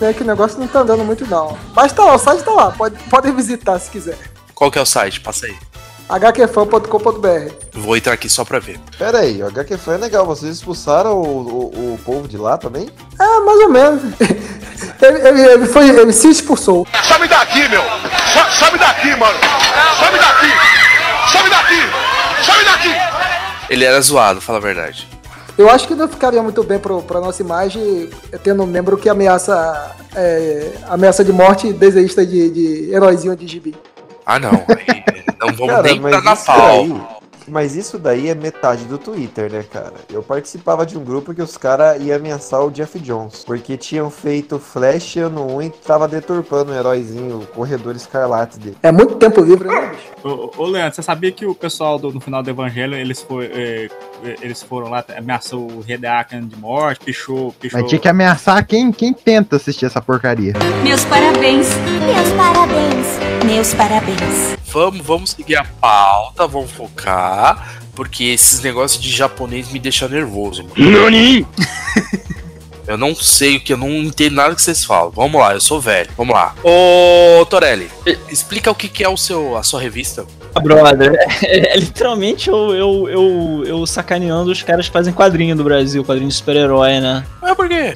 É 0.00 0.12
que 0.12 0.22
o 0.22 0.26
negócio 0.26 0.60
não 0.60 0.68
tá 0.68 0.80
andando 0.80 1.04
muito 1.04 1.26
não. 1.26 1.58
Mas 1.74 1.92
tá 1.92 2.04
lá, 2.04 2.14
o 2.14 2.18
site 2.18 2.44
tá 2.44 2.52
lá, 2.52 2.70
pode, 2.70 2.96
podem 3.04 3.34
visitar 3.34 3.78
se 3.80 3.90
quiser. 3.90 4.16
Qual 4.54 4.70
que 4.70 4.78
é 4.78 4.82
o 4.82 4.86
site? 4.86 5.20
Passa 5.20 5.46
aí. 5.46 5.56
hqfan.com.br 6.08 7.52
Vou 7.72 7.96
entrar 7.96 8.12
aqui 8.12 8.28
só 8.28 8.44
pra 8.44 8.60
ver. 8.60 8.78
Pera 8.96 9.18
aí, 9.18 9.42
o 9.42 9.46
HQ 9.48 9.76
foi 9.78 9.96
legal, 9.96 10.24
vocês 10.24 10.56
expulsaram 10.56 11.12
o, 11.12 11.48
o, 11.48 11.94
o 11.94 12.00
povo 12.04 12.28
de 12.28 12.36
lá 12.36 12.56
também? 12.56 12.88
É, 13.20 13.40
mais 13.40 13.60
ou 13.60 13.68
menos. 13.70 14.02
ele, 15.02 15.28
ele, 15.28 15.42
ele 15.42 15.66
foi, 15.66 15.88
ele 15.88 16.12
se 16.12 16.28
expulsou. 16.28 16.86
Sobe 17.02 17.26
daqui, 17.26 17.68
meu! 17.68 17.82
Sobe 18.58 18.78
daqui, 18.78 19.16
mano! 19.16 19.38
Sobe 19.98 20.18
daqui! 20.18 20.87
Sobe 21.32 21.50
daqui! 21.50 22.44
Sobe 22.44 22.64
daqui! 22.64 22.88
Ele 23.70 23.84
era 23.84 24.00
zoado, 24.00 24.40
fala 24.40 24.58
a 24.58 24.60
verdade. 24.60 25.06
Eu 25.56 25.68
acho 25.68 25.88
que 25.88 25.94
não 25.94 26.08
ficaria 26.08 26.42
muito 26.42 26.62
bem 26.62 26.78
pro, 26.78 27.02
pra 27.02 27.20
nossa 27.20 27.42
imagem 27.42 28.08
tendo 28.44 28.62
um 28.62 28.66
membro 28.66 28.96
que 28.96 29.08
ameaça, 29.08 29.96
é, 30.14 30.70
ameaça 30.88 31.24
de 31.24 31.32
morte 31.32 31.72
desenhista 31.72 32.24
de, 32.24 32.48
de 32.50 32.94
heróizinho 32.94 33.34
de 33.36 33.46
gibi. 33.46 33.74
Ah, 34.24 34.38
não. 34.38 34.52
não 35.40 35.48
vamos 35.54 35.66
Cara, 35.74 35.82
nem 35.82 36.00
pra 36.00 36.20
na 36.20 36.36
pau. 36.36 36.82
aí- 36.82 37.17
Mas 37.50 37.76
isso 37.76 37.98
daí 37.98 38.28
é 38.28 38.34
metade 38.34 38.84
do 38.84 38.98
Twitter, 38.98 39.50
né, 39.50 39.64
cara? 39.70 39.94
Eu 40.12 40.22
participava 40.22 40.84
de 40.84 40.96
um 40.96 41.04
grupo 41.04 41.34
que 41.34 41.42
os 41.42 41.56
caras 41.56 42.00
iam 42.02 42.16
ameaçar 42.16 42.64
o 42.64 42.70
Jeff 42.70 42.98
Jones. 42.98 43.44
Porque 43.44 43.76
tinham 43.76 44.10
feito 44.10 44.58
Flash 44.58 45.16
ano 45.16 45.56
1 45.56 45.62
e 45.62 45.70
tava 45.70 46.06
deturpando 46.06 46.72
o 46.72 46.74
heróizinho, 46.74 47.40
o 47.40 47.46
corredor 47.46 47.96
escarlate 47.96 48.58
dele. 48.58 48.76
É 48.82 48.92
muito 48.92 49.16
tempo 49.16 49.40
livre, 49.40 49.68
né, 49.68 49.90
bicho? 49.90 50.08
Ô, 50.22 50.50
ô, 50.56 50.66
Leandro, 50.66 50.94
você 50.94 51.02
sabia 51.02 51.30
que 51.30 51.46
o 51.46 51.54
pessoal 51.54 51.98
do, 51.98 52.12
no 52.12 52.20
final 52.20 52.42
do 52.42 52.50
Evangelho, 52.50 52.94
eles, 52.94 53.22
foi, 53.22 53.46
eh, 53.46 53.88
eles 54.42 54.62
foram 54.62 54.90
lá, 54.90 55.04
ameaçou 55.16 55.70
o 55.70 55.80
rei 55.80 55.96
da 55.96 56.20
Akan 56.20 56.46
de 56.46 56.56
morte, 56.56 57.04
pichou, 57.04 57.52
pichou... 57.52 57.80
Mas 57.80 57.88
tinha 57.88 58.00
que 58.00 58.08
ameaçar 58.08 58.66
quem, 58.66 58.90
quem 58.90 59.12
tenta 59.12 59.56
assistir 59.56 59.86
essa 59.86 60.00
porcaria. 60.00 60.54
Meus 60.82 61.04
parabéns. 61.04 61.68
Meus 62.04 62.30
parabéns. 62.32 63.44
Meus 63.44 63.74
parabéns. 63.74 64.57
Vamos, 64.70 65.04
vamos 65.06 65.30
seguir 65.30 65.56
a 65.56 65.64
pauta, 65.64 66.46
vamos 66.46 66.70
focar, 66.70 67.80
porque 67.94 68.24
esses 68.24 68.60
negócios 68.60 69.02
de 69.02 69.10
japonês 69.10 69.70
me 69.72 69.78
deixam 69.78 70.08
nervoso, 70.08 70.64
mano. 70.64 71.02
Nani? 71.02 71.46
Eu 72.86 72.96
não 72.96 73.14
sei 73.14 73.56
o 73.58 73.60
que, 73.60 73.74
eu 73.74 73.76
não 73.76 73.90
entendo 73.90 74.36
nada 74.36 74.54
que 74.54 74.62
vocês 74.62 74.82
falam. 74.82 75.10
Vamos 75.10 75.38
lá, 75.38 75.52
eu 75.52 75.60
sou 75.60 75.78
velho. 75.78 76.08
Vamos 76.16 76.34
lá. 76.34 76.54
Ô, 76.64 77.44
Torelli, 77.44 77.90
explica 78.30 78.70
o 78.70 78.74
que, 78.74 78.88
que 78.88 79.04
é 79.04 79.08
o 79.08 79.16
seu, 79.16 79.58
a 79.58 79.62
sua 79.62 79.78
revista. 79.78 80.24
Ah, 80.54 80.60
brother, 80.60 81.12
é, 81.44 81.74
é 81.74 81.76
literalmente 81.76 82.48
eu, 82.48 82.74
eu, 82.74 83.08
eu, 83.10 83.64
eu 83.66 83.86
sacaneando 83.86 84.50
os 84.50 84.62
caras 84.62 84.86
que 84.86 84.92
fazem 84.92 85.12
quadrinho 85.12 85.54
do 85.54 85.62
Brasil, 85.62 86.02
quadrinho 86.02 86.30
de 86.30 86.34
super-herói, 86.34 86.98
né? 86.98 87.26
É 87.42 87.54
por 87.54 87.68
quê? 87.68 87.92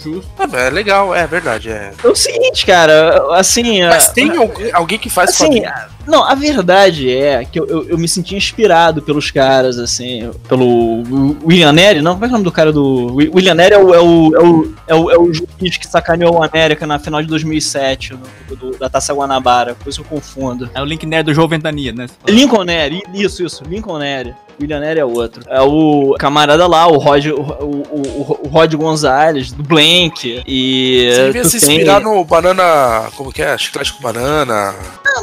É, 0.59 0.67
é 0.67 0.71
legal, 0.71 1.14
é 1.14 1.26
verdade. 1.26 1.71
É. 1.71 1.93
É 2.05 2.07
o 2.09 2.14
seguinte, 2.14 2.67
cara, 2.67 3.35
assim. 3.35 3.83
Mas 3.85 4.11
a- 4.11 4.12
tem 4.12 4.37
alguém, 4.37 4.71
alguém 4.75 4.99
que 4.99 5.09
faz 5.09 5.31
Assim, 5.31 5.45
quadrinho? 5.62 5.73
Não, 6.06 6.25
a 6.25 6.35
verdade 6.35 7.11
é 7.11 7.44
que 7.44 7.59
eu, 7.59 7.66
eu, 7.66 7.88
eu 7.90 7.99
me 7.99 8.09
senti 8.09 8.35
inspirado 8.37 9.02
pelos 9.02 9.30
caras, 9.30 9.78
assim, 9.78 10.30
pelo 10.49 11.02
William 11.44 11.73
Nery, 11.73 12.00
não, 12.02 12.12
como 12.14 12.25
é 12.25 12.28
é 12.28 12.30
o 12.30 12.32
nome 12.32 12.44
do 12.44 12.52
cara 12.52 12.73
do. 12.73 13.14
Wi- 13.14 13.30
William 13.35 13.54
Nery 13.54 13.75
é 13.75 13.78
o, 13.78 13.94
é 13.94 14.00
o, 14.00 14.35
é 14.35 14.42
o, 14.42 14.75
é 14.88 14.94
o, 14.94 15.11
é 15.11 15.18
o 15.18 15.32
juiz 15.32 15.76
que 15.76 15.87
sacaneou 15.87 16.37
o 16.38 16.42
América 16.42 16.87
na 16.87 16.99
final 16.99 17.21
de 17.23 17.28
2007, 17.28 18.14
no, 18.49 18.56
do- 18.56 18.78
da 18.78 18.88
Taça 18.88 19.12
Guanabara, 19.14 19.75
por 19.75 19.88
isso 19.88 20.00
eu 20.00 20.04
confundo. 20.04 20.68
É 20.75 20.80
o 20.80 20.85
Link 20.85 21.04
Nerd 21.06 21.26
do 21.26 21.35
João 21.35 21.49
Ventania, 21.49 21.92
né? 21.92 22.06
Lincoln 22.28 22.64
Nery, 22.64 23.02
isso, 23.14 23.44
isso, 23.44 23.62
Lincoln 23.68 23.99
Nery. 23.99 24.35
William 24.61 24.80
Nery 24.80 25.00
é 25.00 25.04
outro. 25.04 25.42
É 25.49 25.61
o 25.62 26.14
camarada 26.18 26.66
lá, 26.66 26.87
o 26.87 26.99
Rod, 26.99 27.26
o, 27.26 27.40
o, 27.40 28.38
o- 28.44 28.49
Rod 28.49 28.73
Gonzalez, 28.75 29.52
do 29.52 29.62
Blank. 29.62 30.42
E. 30.47 31.09
Você 31.12 31.26
devia 31.26 31.44
se 31.44 31.61
tem- 31.61 31.76
inspirar 31.76 32.00
no 32.00 32.25
banana. 32.25 33.11
Como 33.16 33.32
que 33.32 33.42
é? 33.42 33.56
Chiclete 33.59 33.92
com 33.92 34.02
banana. 34.02 34.75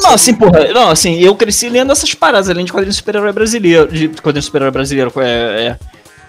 Não, 0.01 0.11
assim, 0.13 0.33
porra, 0.33 0.65
não, 0.73 0.89
assim, 0.89 1.19
eu 1.19 1.35
cresci 1.35 1.67
lendo 1.69 1.91
essas 1.91 2.13
paradas, 2.13 2.49
além 2.49 2.65
de 2.65 2.71
quadrinho 2.71 2.93
super-herói 2.93 3.31
brasileiro, 3.33 3.91
de 3.91 4.07
quadrinho 4.09 4.43
super-herói 4.43 4.71
brasileiro, 4.71 5.11
é, 5.17 5.27
é 5.67 5.77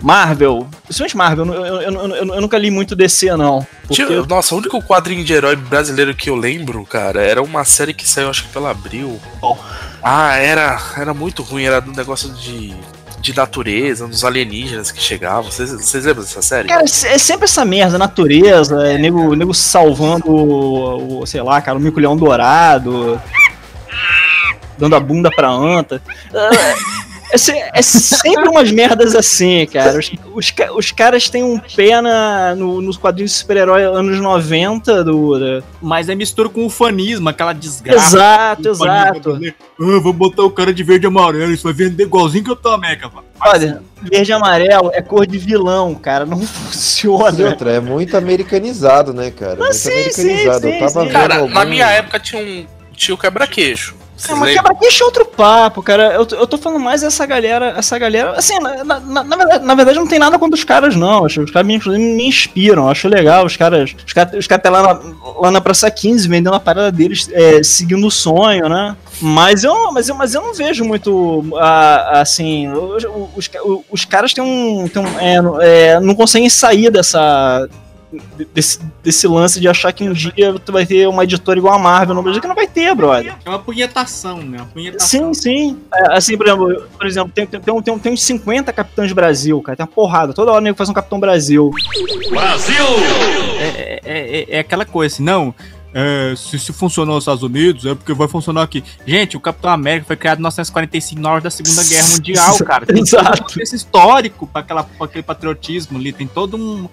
Marvel, 0.00 0.66
principalmente 0.85 1.16
Marvel, 1.16 1.47
eu, 1.47 1.64
eu, 1.64 1.92
eu, 1.92 2.16
eu- 2.35 2.40
nunca 2.40 2.57
li 2.59 2.71
muito 2.71 2.97
DC, 2.97 3.37
não. 3.37 3.66
Porque 3.87 4.04
nossa, 4.28 4.54
o 4.54 4.59
único 4.59 4.83
quadrinho 4.83 5.23
de 5.25 5.33
herói 5.33 5.57
brasileiro 5.57 6.14
que 6.14 6.30
eu 6.30 6.37
lembro, 6.37 6.85
cara, 6.87 7.23
era 7.23 7.42
uma 7.42 7.64
série 7.64 7.92
que 7.92 8.09
saiu, 8.09 8.30
acho 8.30 8.45
que 8.45 8.49
pela 8.49 8.71
Abril. 8.71 9.21
Ah, 10.02 10.35
era, 10.37 10.80
era 10.97 11.12
muito 11.12 11.42
ruim, 11.42 11.64
era 11.64 11.85
um 11.87 11.92
negócio 11.92 12.30
de, 12.30 12.75
de 13.21 13.37
natureza, 13.37 14.07
dos 14.09 14.25
alienígenas 14.25 14.90
que 14.90 15.02
chegavam. 15.02 15.50
Vocês, 15.50 15.71
vocês 15.71 16.04
lembram 16.07 16.23
dessa 16.25 16.40
série? 16.40 16.69
Cara, 16.69 16.83
é 16.85 17.19
sempre 17.19 17.45
essa 17.45 17.64
merda, 17.66 17.99
natureza, 17.99 18.83
é 18.88 18.97
nego, 18.97 19.35
nego 19.35 19.52
salvando 19.52 20.30
o, 20.30 21.21
o, 21.21 21.26
sei 21.26 21.42
lá, 21.42 21.61
cara, 21.61 21.76
o 21.76 21.80
mico-leão 21.80 22.16
dourado, 22.16 23.21
dando 24.78 24.97
a 24.97 25.00
bunda 25.00 25.30
pra 25.30 25.50
anta. 25.50 26.00
É, 27.30 27.34
é 27.34 27.38
se- 27.38 27.52
é 27.75 27.82
sempre 27.82 28.49
umas 28.49 28.70
merdas 28.72 29.14
assim, 29.14 29.66
cara. 29.66 29.99
Os, 29.99 30.10
os, 30.34 30.52
os 30.76 30.90
caras 30.92 31.28
têm 31.28 31.42
um 31.44 31.58
pé 31.58 32.00
na, 32.00 32.54
no, 32.54 32.80
nos 32.80 32.96
quadrinhos 32.96 33.32
de 33.32 33.38
super-herói 33.38 33.84
anos 33.84 34.18
90 34.20 35.04
do. 35.04 35.62
Mas 35.80 36.08
é 36.08 36.14
mistura 36.14 36.49
com 36.49 36.66
o 36.66 36.70
fanismo, 36.70 37.28
aquela 37.28 37.52
desgraça. 37.52 38.16
Exato, 38.16 38.68
exato. 38.68 39.38
Ah, 39.78 40.00
vou 40.02 40.12
botar 40.12 40.42
o 40.42 40.50
cara 40.50 40.72
de 40.75 40.82
verde 40.82 41.06
e 41.06 41.08
amarelo, 41.08 41.52
isso 41.52 41.64
vai 41.64 41.72
vender 41.72 42.02
igualzinho 42.04 42.44
que 42.44 42.50
eu 42.50 42.56
tô 42.56 42.76
Meca, 42.78 43.08
mano. 43.08 43.25
Olha, 43.40 43.82
verde 44.02 44.30
e 44.30 44.34
amarelo 44.34 44.90
é 44.92 45.00
cor 45.00 45.26
de 45.26 45.38
vilão, 45.38 45.94
cara. 45.94 46.26
Não 46.26 46.42
E 46.42 46.46
funciona. 46.46 47.49
outra, 47.49 47.72
é 47.72 47.80
muito 47.80 48.16
americanizado, 48.16 49.12
né, 49.14 49.30
cara? 49.30 49.56
muito 49.56 49.75
sim, 49.75 49.90
americanizado. 49.90 50.60
sim, 50.66 50.72
eu 50.72 50.78
tava 50.78 50.90
sim. 50.90 50.99
vendo 51.00 51.12
Cara, 51.12 51.37
algum- 51.38 51.54
na 51.54 51.64
minha 51.64 51.87
época 51.87 52.18
tinha 52.18 52.42
um. 52.42 52.66
Tinha 53.00 53.14
o 53.14 53.19
quebra-queixo. 53.19 53.95
Vocês 54.14 54.30
Não, 54.33 54.40
mas 54.45 54.54
quebra-queixo 54.54 55.02
é 55.02 55.07
outro 55.07 55.25
papo, 55.25 55.83
cara. 55.83 56.12
Eu, 56.12 56.26
tô- 56.26 56.37
eu 56.37 56.47
tô 56.47 56.59
falando 56.59 56.78
mais 56.78 57.00
dessa 57.00 57.25
galera, 57.25 57.73
essa 57.78 57.99
galera. 57.99 58.33
Assim, 58.33 58.59
na, 58.59 58.85
na, 58.85 59.00
na- 59.00 59.25
na 59.25 59.37
verdade, 59.37 59.64
na 59.64 59.75
verdade, 59.75 59.99
não 59.99 60.07
tem 60.07 60.19
nada 60.19 60.38
contra 60.38 60.54
os 60.54 60.64
caras, 60.64 60.95
não. 60.95 61.23
Os 61.25 61.35
caras 61.50 61.66
me, 61.66 61.78
me 61.78 62.28
inspiram. 62.28 62.90
Acho 62.90 63.09
legal. 63.09 63.47
Os 63.47 63.57
caras. 63.57 63.97
Os 64.07 64.12
caras 64.12 64.35
os 64.35 64.47
caras 64.47 64.62
tá 64.62 64.69
lá 64.69 64.83
na, 64.83 65.00
lá 65.40 65.50
na 65.50 65.61
Praça 65.62 65.90
15 65.90 66.28
vendendo 66.28 66.54
a 66.54 66.61
parada 66.61 66.92
deles, 66.92 67.30
é, 67.33 67.62
seguindo 67.62 68.07
o 68.07 68.11
sonho, 68.11 68.69
né? 68.69 68.95
Mas 69.23 69.64
eu, 69.64 69.90
mas 69.92 70.11
eu, 70.11 70.14
mas 70.14 70.35
eu 70.35 70.42
não 70.42 70.52
vejo 70.52 70.85
muito. 70.85 71.42
ah, 71.59 72.21
assim. 72.21 72.69
Os, 72.71 73.04
os, 73.35 73.50
os 73.90 74.04
caras 74.04 74.35
têm 74.35 74.45
um. 74.45 74.87
Têm 74.88 75.02
um 75.02 75.19
é, 75.19 75.37
é, 75.95 76.00
não 76.00 76.14
conseguem 76.14 76.50
sair 76.50 76.90
dessa. 76.90 77.66
Desse, 78.52 78.81
desse 79.05 79.29
lance 79.29 79.61
de 79.61 79.69
achar 79.69 79.93
que 79.93 80.02
um 80.09 80.12
dia 80.12 80.52
tu 80.59 80.73
vai 80.73 80.85
ter 80.85 81.07
uma 81.07 81.23
editora 81.23 81.59
igual 81.59 81.75
a 81.75 81.79
Marvel 81.79 82.14
no 82.14 82.23
Brasil, 82.23 82.40
que 82.43 82.49
não 82.49 82.57
vai 82.57 82.67
ter, 82.67 82.93
brother. 82.95 83.37
É 83.45 83.49
uma 83.49 83.59
punhetação, 83.61 84.38
né? 84.38 84.59
Uma 84.59 84.67
punhetação. 84.67 85.33
Sim, 85.33 85.35
sim. 85.35 85.79
É, 85.95 86.17
assim, 86.17 86.37
por 86.37 86.47
exemplo, 86.47 86.83
por 86.99 87.07
exemplo 87.07 87.33
tem, 87.33 87.47
tem, 87.47 87.61
tem, 87.61 87.83
tem, 87.83 87.99
tem 87.99 88.12
uns 88.12 88.23
50 88.23 88.73
Capitães 88.73 89.12
Brasil, 89.12 89.61
cara. 89.62 89.76
Tem 89.76 89.85
uma 89.87 89.93
porrada. 89.93 90.33
Toda 90.33 90.50
hora 90.50 90.61
o 90.61 90.64
nego 90.64 90.76
faz 90.76 90.88
um 90.88 90.93
Capitão 90.93 91.21
Brasil. 91.21 91.71
É, 93.59 94.00
é, 94.05 94.40
é- 94.40 94.47
é 94.57 94.59
aquela 94.59 94.85
coisa 94.85 95.14
assim, 95.14 95.23
não. 95.23 95.55
é, 95.93 96.35
se, 96.37 96.59
se 96.59 96.73
funcionou 96.73 97.14
nos 97.17 97.25
Estados 97.25 97.43
Unidos, 97.43 97.85
é 97.87 97.95
porque 97.95 98.12
vai 98.14 98.29
funcionar 98.29 98.62
aqui. 98.62 98.83
Gente, 99.07 99.37
o 99.37 99.40
Capitão 99.40 99.71
América 99.71 100.07
foi 100.07 100.17
criado 100.17 100.38
em 100.38 100.43
1945, 100.43 101.21
na 101.21 101.31
hora 101.33 101.40
da 101.40 101.50
Segunda 101.50 101.83
Guerra 101.85 102.09
Mundial, 102.09 102.59
cara. 102.64 102.87
Tem 102.87 103.05
todo 103.05 103.23
um 103.57 103.62
histórico 103.62 104.47
para 104.47 104.61
aquela, 104.62 104.85
pra 104.85 105.07
aquele 105.07 105.23
patriotismo 105.23 105.99
ali. 105.99 106.12
Tem 106.12 106.26
todo 106.26 106.57
um. 106.57 106.88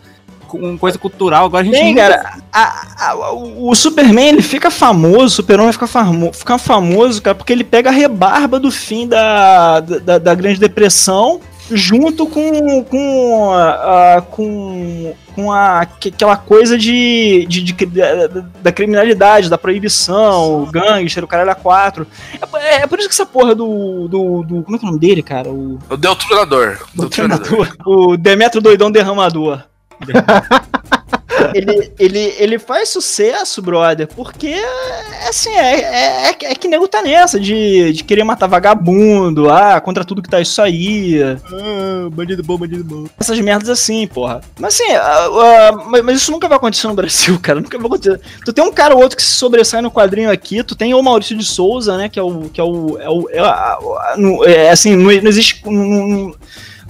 Uma 0.54 0.78
coisa 0.78 0.98
cultural. 0.98 1.46
Agora 1.46 1.64
a 1.64 1.66
gente. 1.66 1.84
Nunca- 1.84 2.10
cara. 2.10 2.34
a- 2.54 2.86
a- 3.10 3.34
o 3.34 3.70
o 3.70 3.76
Superman, 3.76 4.30
ele 4.30 4.42
fica 4.42 4.70
famoso, 4.72 5.26
o 5.26 5.30
Super-Homem 5.30 5.74
fica, 5.74 5.88
famo, 5.88 6.32
fica 6.34 6.58
famoso, 6.58 7.22
cara, 7.22 7.36
porque 7.36 7.52
ele 7.54 7.64
pega 7.64 7.90
a 7.90 7.94
rebarba 7.94 8.60
do 8.60 8.72
fim 8.72 9.08
da, 9.08 9.80
da, 9.82 10.18
da 10.18 10.36
Grande 10.36 10.60
Depressão 10.60 11.40
junto 11.70 12.26
com 12.26 12.82
com 12.86 13.54
a, 13.54 14.16
a- 14.18 14.22
com, 14.22 15.14
com 15.36 15.52
a, 15.52 15.86
que- 15.86 16.08
aquela 16.10 16.38
coisa 16.38 16.78
de, 16.78 17.46
de, 17.50 17.62
de- 17.62 17.86
da, 17.88 18.28
da 18.62 18.72
criminalidade, 18.72 19.50
da 19.50 19.58
proibição, 19.58 20.64
o 20.64 20.66
gangster, 20.68 21.24
o 21.24 21.28
caralho 21.28 21.52
a 21.52 21.56
quatro. 21.56 22.08
É, 22.56 22.76
é 22.84 22.88
por 22.88 23.00
isso 23.00 23.10
que 23.10 23.14
essa 23.14 23.26
porra 23.26 23.54
do, 23.54 24.08
do, 24.08 24.44
do- 24.44 24.64
como 24.64 24.78
é 24.78 24.80
que 24.80 24.86
é 24.86 24.88
o 24.88 24.92
nome 24.92 25.00
dele, 25.00 25.22
cara? 25.22 25.50
O, 25.50 25.78
O 26.96 27.02
Deltronador. 27.02 27.68
o 27.86 28.12
o 28.14 28.18
Demetrio 28.18 28.62
Doidão 28.62 28.90
Derramador. 28.90 29.62
Ele, 31.54 31.92
ele, 32.00 32.36
ele 32.38 32.60
faz 32.60 32.90
sucesso, 32.90 33.62
brother, 33.62 34.08
porque, 34.08 34.56
assim, 35.28 35.50
é, 35.50 35.80
é, 35.80 36.30
é, 36.30 36.52
é 36.52 36.56
que 36.56 36.68
nego 36.68 36.88
tá 36.88 37.02
nessa 37.02 37.40
de, 37.40 37.94
de 37.94 38.04
querer 38.04 38.24
matar 38.24 38.48
vagabundo, 38.48 39.50
ah, 39.50 39.80
contra 39.82 40.06
tudo 40.06 40.22
que 40.22 40.30
tá 40.30 40.40
isso 40.40 40.62
aí. 40.62 41.22
Ah, 41.22 42.10
bandido 42.12 42.44
bom, 42.44 42.58
bandido 42.58 42.84
bom. 42.84 43.06
Essas 43.20 43.40
merdas 43.40 43.70
assim, 43.70 44.08
porra. 44.08 44.42
Mas 44.60 44.76
assim, 44.76 44.92
ah, 44.94 45.28
ah, 45.28 45.72
mas, 45.88 46.04
mas 46.04 46.18
isso 46.22 46.32
nunca 46.32 46.48
vai 46.48 46.58
acontecer 46.58 46.88
no 46.88 46.96
Brasil, 46.96 47.40
cara. 47.42 47.60
Nunca 47.60 47.78
vai 47.78 47.88
acontecer. 47.88 48.20
Tu 48.46 48.54
tem 48.54 48.64
um 48.64 48.72
cara 48.72 48.96
ou 48.96 49.02
outro 49.02 49.18
que 49.18 49.24
se 49.24 49.36
sobressai 49.36 49.82
no 49.82 49.92
quadrinho 49.92 50.32
aqui, 50.32 50.64
tu 50.64 50.76
tem 50.76 50.94
o 50.94 51.02
Maurício 51.02 51.38
de 51.38 51.46
Souza, 51.46 51.98
né? 51.98 52.10
Que 52.10 52.20
é 52.20 52.24
o. 52.24 52.50
Que 52.50 52.62
é 52.62 52.64
o. 52.64 52.98
É, 53.00 53.10
o, 53.10 54.44
é, 54.46 54.66
é, 54.66 54.70
assim, 54.70 54.96
não, 54.96 55.06
não 55.06 55.30
existe. 55.30 55.62
Não, 55.66 55.74
não 55.74 56.36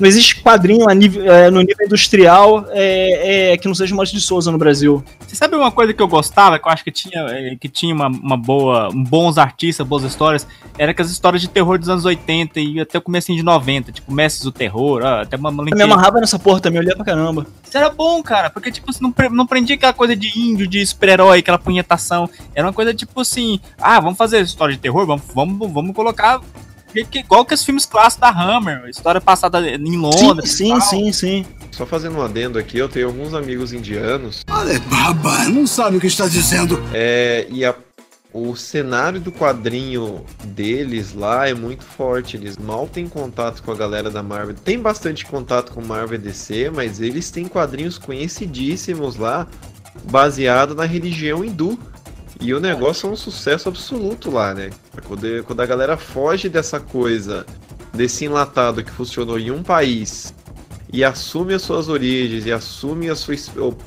existe 0.05 0.41
quadrinho 0.41 0.87
nível, 0.89 1.31
é, 1.31 1.49
no 1.49 1.61
nível 1.61 1.85
industrial 1.85 2.65
é, 2.69 3.53
é, 3.53 3.57
que 3.57 3.67
não 3.67 3.73
seja 3.73 3.95
Maurício 3.95 4.17
de 4.17 4.23
Souza 4.23 4.51
no 4.51 4.57
Brasil. 4.57 5.03
Você 5.25 5.35
sabe 5.35 5.55
uma 5.55 5.71
coisa 5.71 5.93
que 5.93 6.01
eu 6.01 6.07
gostava, 6.07 6.59
que 6.59 6.67
eu 6.67 6.71
acho 6.71 6.83
que 6.83 6.91
tinha, 6.91 7.21
eh, 7.29 7.57
que 7.59 7.67
tinha 7.67 7.93
uma, 7.93 8.07
uma 8.07 8.37
boa, 8.37 8.89
bons 8.93 9.37
artistas, 9.37 9.85
boas 9.85 10.03
histórias, 10.03 10.47
era 10.77 10.93
que 10.93 11.01
as 11.01 11.09
histórias 11.09 11.41
de 11.41 11.49
terror 11.49 11.79
dos 11.79 11.89
anos 11.89 12.05
80 12.05 12.59
e 12.59 12.79
até 12.79 12.97
o 12.97 13.01
começo 13.01 13.33
de 13.33 13.41
90, 13.41 13.91
tipo 13.91 14.11
Mestres 14.11 14.43
do 14.43 14.51
Terror, 14.51 15.03
ah, 15.03 15.21
até 15.21 15.35
uma 15.35 15.49
Eu 15.49 15.75
me 15.75 15.81
amarrava 15.81 16.19
nessa 16.19 16.37
porra 16.37 16.59
também, 16.59 16.79
eu 16.79 16.83
lia 16.83 16.95
pra 16.95 17.05
caramba. 17.05 17.47
Isso 17.63 17.77
era 17.77 17.89
bom, 17.89 18.21
cara, 18.21 18.49
porque, 18.49 18.71
tipo, 18.71 18.91
você 18.91 19.01
não, 19.01 19.13
não 19.31 19.45
prendia 19.45 19.75
aquela 19.75 19.93
coisa 19.93 20.15
de 20.15 20.39
índio, 20.39 20.67
de 20.67 20.85
super-herói, 20.85 21.39
aquela 21.39 21.59
punhetação. 21.59 22.29
Era 22.55 22.67
uma 22.67 22.73
coisa, 22.73 22.93
tipo 22.93 23.19
assim, 23.19 23.59
ah, 23.77 23.99
vamos 23.99 24.17
fazer 24.17 24.41
história 24.41 24.75
de 24.75 24.79
terror, 24.79 25.05
vamos, 25.05 25.23
vamos, 25.33 25.71
vamos 25.71 25.95
colocar. 25.95 26.39
Que- 27.05 27.11
que- 27.11 27.19
Igual 27.19 27.45
que 27.45 27.53
os 27.53 27.63
filmes 27.63 27.85
clássicos 27.85 28.21
da 28.21 28.29
Hammer, 28.29 28.87
história 28.89 29.19
passada 29.21 29.59
em 29.69 29.97
Londres. 29.97 30.51
Sim, 30.51 30.67
e 30.75 30.79
tal. 30.79 30.81
sim, 30.81 31.11
sim. 31.11 31.45
Só 31.71 31.85
fazendo 31.85 32.17
um 32.17 32.21
adendo 32.21 32.57
aqui, 32.57 32.77
eu 32.77 32.87
tenho 32.89 33.07
alguns 33.07 33.33
amigos 33.33 33.73
indianos. 33.73 34.43
Olha, 34.49 34.79
baba, 34.81 35.45
não 35.49 35.67
sabe 35.67 35.97
o 35.97 35.99
que 35.99 36.07
está 36.07 36.27
dizendo. 36.27 36.81
É, 36.93 37.45
e 37.49 37.63
a 37.65 37.75
o 38.33 38.55
cenário 38.55 39.19
do 39.19 39.31
quadrinho 39.31 40.23
deles 40.43 41.13
lá 41.13 41.47
é 41.47 41.53
muito 41.55 41.83
forte. 41.83 42.37
Eles 42.37 42.55
mal 42.57 42.85
têm 42.87 43.07
contato 43.07 43.63
com 43.63 43.71
a 43.71 43.75
galera 43.75 44.11
da 44.11 44.21
Marvel. 44.21 44.53
Tem 44.53 44.77
bastante 44.77 45.25
contato 45.25 45.71
com 45.73 45.81
Marvel 45.81 46.15
e 46.19 46.21
DC, 46.21 46.69
mas 46.69 46.99
eles 47.01 47.31
têm 47.31 47.47
quadrinhos 47.47 47.97
conhecidíssimos 47.97 49.15
lá, 49.15 49.47
baseado 50.11 50.75
na 50.75 50.85
religião 50.85 51.43
hindu. 51.43 51.79
E 52.39 52.53
o 52.53 52.59
negócio 52.59 53.09
é 53.09 53.11
um 53.11 53.15
sucesso 53.15 53.67
absoluto 53.67 54.29
lá, 54.29 54.53
né? 54.53 54.69
Quando, 55.05 55.43
quando 55.43 55.59
a 55.59 55.65
galera 55.65 55.97
foge 55.97 56.47
dessa 56.47 56.79
coisa, 56.79 57.45
desse 57.93 58.25
enlatado 58.25 58.83
que 58.83 58.91
funcionou 58.91 59.39
em 59.39 59.51
um 59.51 59.63
país 59.63 60.33
e 60.91 61.03
assume 61.03 61.53
as 61.53 61.63
suas 61.63 61.89
origens 61.89 62.45
e 62.45 62.51
assume 62.51 63.09
a 63.09 63.15
sua 63.15 63.35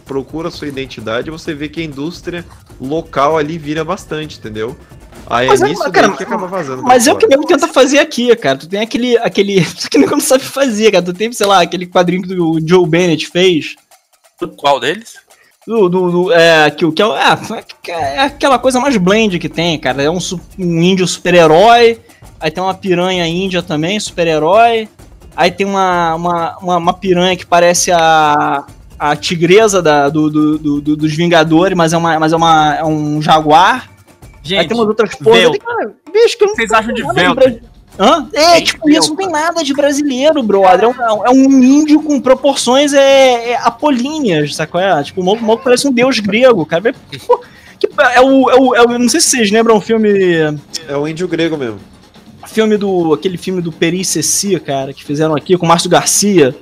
procura 0.05 0.49
a 0.49 0.51
sua 0.51 0.69
identidade, 0.69 1.31
você 1.31 1.55
vê 1.55 1.69
que 1.69 1.81
a 1.81 1.85
indústria 1.85 2.45
local 2.81 3.39
ali 3.39 3.57
vira 3.57 3.85
bastante, 3.85 4.39
entendeu? 4.39 4.77
Aí 5.27 5.47
Mas 5.47 5.63
é 5.63 5.67
é- 5.67 5.69
nisso 5.69 5.91
cara, 5.93 6.13
que 6.17 6.23
acaba 6.25 6.47
vazando. 6.49 6.83
Mas 6.83 7.07
é 7.07 7.13
o 7.13 7.17
que 7.17 7.27
nego 7.27 7.47
tenta 7.47 7.69
fazer 7.69 8.01
aqui, 8.01 8.35
cara. 8.35 8.59
Tu 8.59 8.69
tem 8.69 8.81
aquele. 8.81 9.17
aquele 9.19 9.55
Isso 9.63 9.89
que 9.89 9.97
não 9.97 10.19
sabe 10.19 10.43
fazer, 10.43 10.91
cara. 10.91 11.05
Tu 11.05 11.13
tem, 11.13 11.33
sei 11.33 11.47
lá, 11.47 11.63
aquele 11.63 11.87
quadrinho 11.87 12.23
que 12.23 12.35
o 12.35 12.59
Joe 12.67 12.87
Bennett 12.87 13.29
fez. 13.29 13.77
Qual 14.57 14.81
deles? 14.81 15.15
Do, 15.71 15.89
do, 15.89 16.11
do- 16.11 16.33
é, 16.33 16.69
que, 16.73 16.91
que 16.91 17.01
é, 17.01 17.07
o- 17.07 17.15
é, 17.15 17.39
é 17.91 18.19
aquela 18.23 18.59
coisa 18.59 18.81
mais 18.81 18.97
blend 18.97 19.39
que 19.39 19.49
tem, 19.49 19.79
cara. 19.79 20.03
É 20.03 20.11
um, 20.11 20.19
um 20.59 20.83
índio 20.83 21.07
super-herói. 21.07 22.01
Aí 22.41 22.51
tem 22.51 22.61
uma 22.61 22.75
piranha 22.75 23.25
índia 23.29 23.63
também, 23.63 24.01
super-herói. 24.01 24.89
Aí 25.37 25.49
tem 25.49 25.65
uma, 25.65 26.17
uma, 26.17 26.59
uma, 26.59 26.77
uma 26.79 26.93
piranha 26.93 27.37
que 27.37 27.47
parece 27.47 27.93
a, 27.93 28.65
a 28.99 29.15
tigresa 29.15 29.81
da, 29.81 30.09
do, 30.09 30.29
do, 30.29 30.59
do- 30.59 30.81
do- 30.81 30.97
dos 30.97 31.15
Vingadores, 31.15 31.77
mas 31.77 31.93
é, 31.93 31.97
uma, 31.97 32.19
mas 32.19 32.33
é, 32.33 32.37
uma, 32.37 32.75
é 32.75 32.85
um 32.85 33.23
jaguar. 33.23 33.89
Gente, 34.43 34.59
aí 34.63 34.67
tem 34.67 34.77
umas 34.77 34.89
outras 34.89 35.15
cara, 35.61 35.93
bicho, 36.13 36.37
que 36.37 36.47
não 36.47 36.57
Vocês 36.57 36.73
acham 36.73 36.93
de? 36.93 37.05
Bra- 37.05 37.55
Hã? 38.03 38.27
É, 38.33 38.53
Tem 38.55 38.65
tipo 38.65 38.89
isso, 38.89 39.11
não 39.11 39.17
tem 39.17 39.29
nada 39.29 39.63
de 39.63 39.75
brasileiro, 39.75 40.43
brother. 40.43 40.85
É 40.85 40.89
um, 41.13 41.27
é 41.27 41.31
um 41.31 41.63
índio 41.63 42.01
com 42.03 42.19
proporções 42.19 42.95
é, 42.95 43.51
é 43.51 43.57
apolíneas, 43.63 44.57
qual 44.71 44.83
é? 44.83 45.03
Tipo, 45.03 45.21
o 45.21 45.25
maluco, 45.25 45.45
o 45.45 45.47
maluco 45.47 45.65
parece 45.65 45.87
um 45.87 45.93
deus 45.93 46.19
grego, 46.19 46.65
cara. 46.65 46.95
Pô, 47.27 47.41
que- 47.79 47.89
é, 48.15 48.21
o, 48.23 48.51
é, 48.51 48.55
o, 48.59 48.75
é 48.75 48.83
o- 48.83 48.99
Não 48.99 49.09
sei 49.09 49.21
se 49.21 49.29
vocês 49.29 49.51
lembram 49.51 49.77
o 49.77 49.81
filme. 49.83 50.09
É 50.89 50.97
o 50.97 51.07
índio 51.07 51.29
grego 51.29 51.59
mesmo. 51.59 51.79
Filme 52.47 52.79
do. 52.79 53.13
Aquele 53.13 53.37
filme 53.37 53.61
do 53.61 53.71
Peri 53.71 54.03
Ceci, 54.03 54.59
cara, 54.59 54.95
que 54.95 55.05
fizeram 55.05 55.37
aqui 55.37 55.59
com 55.59 55.67
o 55.67 55.69
Márcio 55.69 55.91
Garcia. 55.91 56.57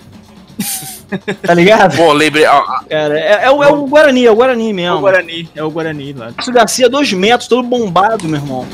tá 1.41 1.55
ligado? 1.55 1.97
Pô, 1.97 2.13
lembrei. 2.13 2.45
ah, 2.47 2.59
ah, 2.59 2.85
Cara, 2.91 3.17
é, 3.19 3.45
é 3.45 3.51
o, 3.51 3.63
é 3.63 3.69
o 3.73 3.87
Guarani, 3.87 4.27
é 4.27 4.31
o 4.31 4.35
Guarani 4.35 4.71
É 4.71 4.73
mesmo. 4.73 4.97
o 4.97 5.01
Guarani, 5.01 5.49
é 5.55 5.63
o 5.63 5.71
Guarani 5.71 6.13
lá. 6.15 6.33
Márcio 6.37 6.53
Garcia, 6.53 6.89
dois 6.89 7.13
metros, 7.13 7.49
todo 7.49 7.63
bombado, 7.67 8.27
meu 8.29 8.41
irmão. 8.41 8.67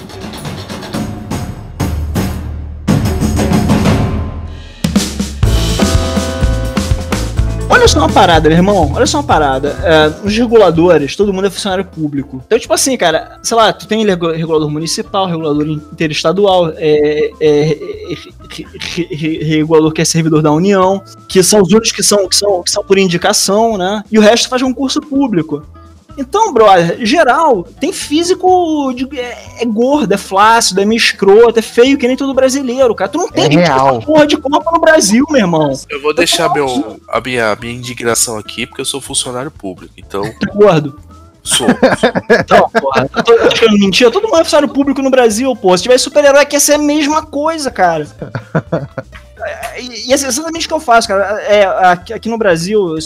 Olha 7.84 7.88
só 7.90 7.98
uma 7.98 8.08
parada, 8.08 8.48
meu 8.48 8.56
irmão. 8.56 8.92
Olha 8.94 9.04
só 9.06 9.18
uma 9.18 9.24
parada. 9.24 9.76
É, 9.84 10.26
os 10.26 10.34
reguladores, 10.34 11.14
todo 11.14 11.34
mundo 11.34 11.48
é 11.48 11.50
funcionário 11.50 11.84
público. 11.84 12.42
Então, 12.46 12.58
tipo 12.58 12.72
assim, 12.72 12.96
cara, 12.96 13.38
sei 13.42 13.54
lá, 13.54 13.74
tu 13.74 13.86
tem 13.86 14.02
regu- 14.06 14.32
regulador 14.32 14.70
municipal, 14.70 15.26
regulador 15.26 15.66
interestadual, 15.92 16.70
é, 16.76 16.78
é, 16.78 17.30
é, 17.40 17.74
re- 18.48 18.66
re- 18.78 19.08
re- 19.14 19.44
regulador 19.44 19.92
que 19.92 20.00
é 20.00 20.04
servidor 20.06 20.40
da 20.40 20.50
União, 20.50 21.02
que 21.28 21.42
são 21.42 21.60
os 21.60 21.68
únicos 21.68 21.92
que 21.92 22.02
são, 22.02 22.26
que 22.26 22.34
são, 22.34 22.62
que 22.62 22.70
são 22.70 22.82
por 22.82 22.96
indicação, 22.96 23.76
né? 23.76 24.02
E 24.10 24.18
o 24.18 24.22
resto 24.22 24.48
faz 24.48 24.62
concurso 24.62 25.02
público. 25.02 25.62
Então, 26.16 26.52
brother, 26.52 27.04
geral, 27.04 27.64
tem 27.80 27.92
físico 27.92 28.92
de- 28.94 29.09
é, 29.18 29.62
é 29.62 29.64
gordo, 29.64 30.12
é 30.12 30.16
flácido, 30.16 30.80
é 30.80 30.85
meio 30.85 30.97
escroto, 30.99 31.59
é 31.59 31.62
feio 31.62 31.99
que 31.99 32.06
nem 32.06 32.16
todo 32.16 32.33
brasileiro, 32.35 32.94
cara. 32.94 33.11
Tu 33.11 33.18
não 33.18 33.28
tem 33.28 33.44
É 33.44 33.49
que 33.49 33.56
real. 33.56 34.00
porra 34.00 34.26
de 34.26 34.37
Copa 34.37 34.71
no 34.73 34.80
Brasil, 34.80 35.25
meu 35.30 35.40
irmão. 35.40 35.73
eu 35.90 36.00
vou 36.00 36.14
deixar 36.14 36.52
meu, 36.52 37.00
a 37.09 37.21
minha, 37.21 37.56
minha 37.61 37.73
indignação 37.75 38.38
aqui, 38.38 38.66
porque 38.66 38.80
eu 38.80 38.85
sou 38.85 39.00
funcionário 39.00 39.50
público. 39.50 39.92
Então, 39.97 40.25
é 40.25 40.35
gordo. 40.54 40.99
sou. 41.42 41.66
Não, 41.68 42.71
porra. 42.71 43.11
Eu 43.16 43.23
tô 43.23 43.33
eu 43.33 43.40
tô 43.40 43.47
achando 43.54 43.78
mentira. 43.78 44.11
Todo 44.11 44.25
mundo 44.28 44.37
é 44.40 44.44
funcionário 44.44 44.73
público 44.73 45.02
no 45.02 45.11
Brasil, 45.11 45.54
pô. 45.56 45.76
Se 45.76 45.83
tivesse 45.83 46.04
super-herói, 46.04 46.40
aqui 46.42 46.56
ia 46.56 46.61
ser 46.61 46.75
a 46.75 46.78
mesma 46.78 47.23
coisa, 47.23 47.71
cara. 47.71 48.06
É, 49.44 49.80
E, 49.80 50.08
e 50.08 50.12
é 50.12 50.14
exatamente 50.14 50.66
o 50.66 50.68
que 50.68 50.74
eu 50.74 50.80
faço, 50.80 51.08
cara. 51.08 51.40
É, 51.42 51.64
aqui, 52.14 52.28
no 52.28 52.38
Brasil, 52.38 52.96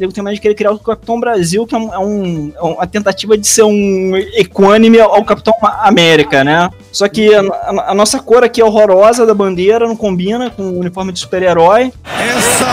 eu 0.00 0.10
tenho 0.12 0.24
mais 0.24 0.36
de 0.36 0.40
querer 0.42 0.54
criar 0.54 0.72
o 0.72 0.78
Capitão 0.78 1.20
Brasil, 1.20 1.66
que 1.66 1.74
é, 1.74 1.78
um- 1.78 2.52
é 2.54 2.58
é 2.58 2.62
uma 2.62 2.86
tentativa 2.86 3.36
de 3.36 3.46
ser 3.46 3.62
um 3.62 4.16
equânime 4.34 4.98
ao 5.00 5.24
Capitão 5.24 5.54
América, 5.62 6.42
né? 6.42 6.70
Só 6.92 7.08
que 7.08 7.34
a, 7.34 7.40
a- 7.40 7.90
a 7.90 7.94
nossa 7.94 8.18
cor 8.18 8.42
aqui 8.44 8.60
é 8.60 8.64
horrorosa 8.64 9.26
da 9.26 9.34
bandeira, 9.34 9.86
não 9.86 9.96
combina 9.96 10.50
com 10.50 10.62
o 10.62 10.78
uniforme 10.80 11.12
de 11.12 11.18
super-herói. 11.20 11.92
Essa 12.04 12.64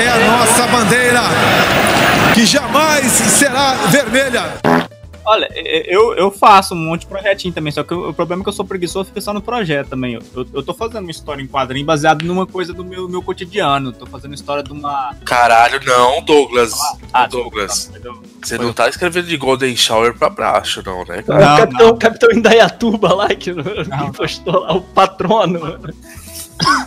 é 0.00 0.08
a 0.08 0.18
nossa 0.30 0.66
bandeira, 0.66 1.20
que 2.34 2.44
jamais 2.46 3.06
será 3.06 3.72
vermelha. 3.88 4.44
Olha, 5.28 5.46
eu, 5.54 6.14
eu 6.14 6.30
faço 6.30 6.74
um 6.74 6.78
monte 6.78 7.02
de 7.02 7.08
projetinho 7.08 7.52
também, 7.52 7.70
só 7.70 7.82
que 7.82 7.92
o, 7.92 8.08
o 8.08 8.14
problema 8.14 8.40
é 8.40 8.44
que 8.44 8.48
eu 8.48 8.52
sou 8.54 8.64
preguiçoso 8.64 9.08
e 9.08 9.12
fico 9.12 9.20
só 9.20 9.34
no 9.34 9.42
projeto 9.42 9.90
também. 9.90 10.14
Eu, 10.14 10.22
eu, 10.34 10.46
eu 10.54 10.62
tô 10.62 10.72
fazendo 10.72 11.02
uma 11.02 11.10
história 11.10 11.42
em 11.42 11.46
quadrinho 11.46 11.84
baseado 11.84 12.22
numa 12.22 12.46
coisa 12.46 12.72
do 12.72 12.82
meu, 12.82 13.06
meu 13.06 13.22
cotidiano. 13.22 13.92
Tô 13.92 14.06
fazendo 14.06 14.32
história 14.32 14.62
de 14.62 14.72
uma. 14.72 15.14
Caralho, 15.26 15.84
não, 15.84 16.24
Douglas. 16.24 16.72
Ah, 17.12 17.26
Douglas. 17.26 17.92
Você 18.42 18.56
não 18.56 18.72
tá 18.72 18.88
escrevendo 18.88 19.26
de 19.26 19.36
Golden 19.36 19.76
Shower 19.76 20.16
pra 20.16 20.30
baixo, 20.30 20.82
não, 20.86 21.04
né? 21.04 21.22
o 21.22 21.58
Capitão, 21.58 21.98
Capitão 21.98 22.30
Indaiatuba 22.32 23.12
lá, 23.12 23.28
que, 23.28 23.52
que 23.52 24.16
postou 24.16 24.60
lá, 24.60 24.72
o 24.72 24.80
patrono. 24.80 25.78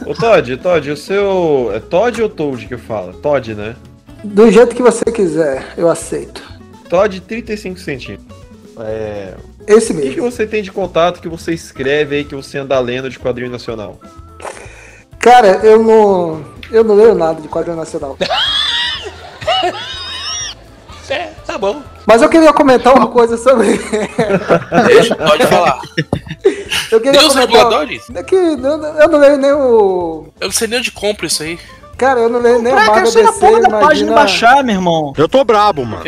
Ô 0.07 0.15
Todd, 0.15 0.57
Todd, 0.57 0.89
o 0.89 0.97
seu. 0.97 1.71
É 1.75 1.79
Todd 1.79 2.23
ou 2.23 2.29
Toad 2.29 2.65
que 2.65 2.77
fala? 2.77 3.13
Todd, 3.13 3.53
né? 3.53 3.75
Do 4.23 4.49
jeito 4.49 4.75
que 4.75 4.81
você 4.81 5.05
quiser, 5.05 5.73
eu 5.77 5.87
aceito. 5.87 6.50
Todd 6.91 7.21
35 7.21 7.79
centímetros. 7.79 8.37
É. 8.81 9.33
Esse 9.65 9.93
O 9.93 9.95
que, 9.95 10.01
que 10.01 10.07
mesmo. 10.09 10.29
você 10.29 10.45
tem 10.45 10.61
de 10.61 10.71
contato 10.73 11.21
que 11.21 11.29
você 11.29 11.53
escreve 11.53 12.17
aí 12.17 12.25
que 12.25 12.35
você 12.35 12.57
anda 12.57 12.77
lendo 12.79 13.09
de 13.09 13.17
quadrinho 13.17 13.49
nacional? 13.49 13.97
Cara, 15.17 15.61
eu 15.63 15.81
não. 15.81 16.43
Eu 16.69 16.83
não 16.83 16.95
leio 16.95 17.15
nada 17.15 17.41
de 17.41 17.47
quadrinho 17.47 17.77
nacional. 17.77 18.17
É, 21.09 21.33
tá 21.45 21.57
bom. 21.57 21.83
Mas 22.07 22.21
eu 22.21 22.29
queria 22.29 22.53
comentar 22.53 22.95
uma 22.95 23.07
coisa 23.07 23.35
sobre. 23.35 23.67
Deixa, 24.87 25.13
pode 25.13 25.45
falar. 25.45 25.77
Eu 26.89 27.01
queria 27.01 27.19
Deus 27.19 27.33
comentar. 27.33 27.47
reguladores? 27.49 28.03
É 28.15 28.23
que 28.23 28.33
eu, 28.33 28.57
eu 28.57 29.09
não 29.09 29.19
leio 29.19 29.35
nem 29.37 29.51
o. 29.51 30.27
Eu 30.39 30.47
não 30.47 30.51
sei 30.53 30.69
nem 30.69 30.79
onde 30.79 30.89
compra 30.89 31.25
isso 31.25 31.43
aí. 31.43 31.59
Cara, 32.01 32.19
eu 32.19 32.29
não 32.29 32.39
leio 32.39 32.59
nem 32.59 32.73
o 32.73 32.75
Pra 32.75 32.85
Marvel 32.87 33.03
cacete 33.03 33.23
na 33.25 33.29
DC, 33.31 33.39
porra 33.45 33.61
da 33.61 33.69
página 33.69 34.15
baixar, 34.15 34.63
meu 34.63 34.73
irmão. 34.73 35.13
Eu 35.15 35.29
tô 35.29 35.43
brabo, 35.43 35.85
mano. 35.85 36.01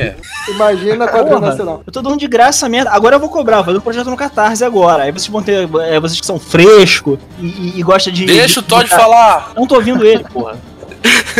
imagina 0.50 1.06
quadrinho 1.08 1.36
Porra, 1.38 1.50
nacional. 1.52 1.84
Eu 1.86 1.94
tô 1.94 2.02
dando 2.02 2.18
de 2.18 2.28
graça 2.28 2.58
essa 2.66 2.70
merda. 2.70 2.90
Agora 2.90 3.18
eu 3.18 3.20
vou 3.20 3.30
cobrar, 3.30 3.58
vou 3.58 3.66
fazer 3.66 3.78
um 3.78 3.82
projeto 3.82 4.10
no 4.10 4.18
Catarse 4.18 4.66
agora. 4.66 5.04
Aí 5.04 5.12
vocês 5.12 5.28
vão 5.28 5.44
ter. 5.44 5.70
é, 5.82 6.00
vocês 6.00 6.20
que 6.20 6.26
são 6.26 6.40
frescos 6.40 7.20
e, 7.40 7.46
e, 7.46 7.80
e 7.80 7.84
gostam 7.84 8.12
de. 8.12 8.26
Deixa 8.26 8.60
o 8.60 8.64
de- 8.64 8.70
Todd 8.70 8.86
de- 8.86 8.90
falar. 8.90 9.52
Não 9.56 9.68
tô 9.68 9.76
ouvindo 9.76 10.04
ele, 10.04 10.24
porra. 10.24 10.58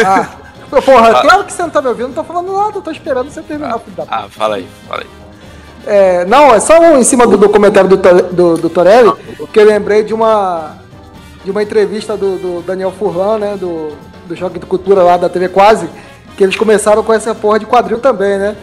Ah, 0.06 0.30
porra, 0.86 1.22
claro 1.22 1.44
que 1.46 1.52
você 1.54 1.64
não 1.64 1.70
tá 1.72 1.82
me 1.82 1.88
ouvindo, 1.88 2.08
não 2.10 2.14
tô 2.14 2.24
falando 2.24 2.54
nada, 2.56 2.78
eu 2.78 2.82
tô 2.84 2.92
esperando 2.92 3.32
você 3.32 3.42
terminar. 3.42 3.80
da 3.98 4.04
Ah, 4.08 4.26
fala 4.30 4.58
aí, 4.58 4.68
fala 4.88 5.02
aí. 5.02 5.08
É, 5.88 6.26
não, 6.26 6.54
é 6.54 6.60
só 6.60 6.80
um 6.80 7.00
em 7.00 7.04
cima 7.04 7.26
do 7.26 7.38
documentário 7.38 7.90
do, 7.90 7.98
do, 7.98 8.58
do 8.58 8.70
Torelli, 8.70 9.12
que 9.52 9.60
eu 9.60 9.66
lembrei 9.66 10.04
de 10.04 10.14
uma 10.14 10.76
de 11.44 11.50
uma 11.52 11.62
entrevista 11.62 12.16
do, 12.16 12.38
do 12.38 12.62
Daniel 12.62 12.92
Furlan, 12.92 13.38
né, 13.38 13.58
do, 13.58 13.90
do 14.34 14.40
Choque 14.40 14.60
de 14.60 14.66
Cultura 14.66 15.04
lá 15.04 15.16
da 15.18 15.30
TV 15.30 15.50
Quase, 15.50 15.88
que 16.36 16.44
eles 16.44 16.56
começaram 16.56 17.04
com 17.04 17.14
essa 17.14 17.34
porra 17.34 17.60
de 17.60 17.66
quadril 17.66 18.00
também, 18.00 18.38
né? 18.38 18.56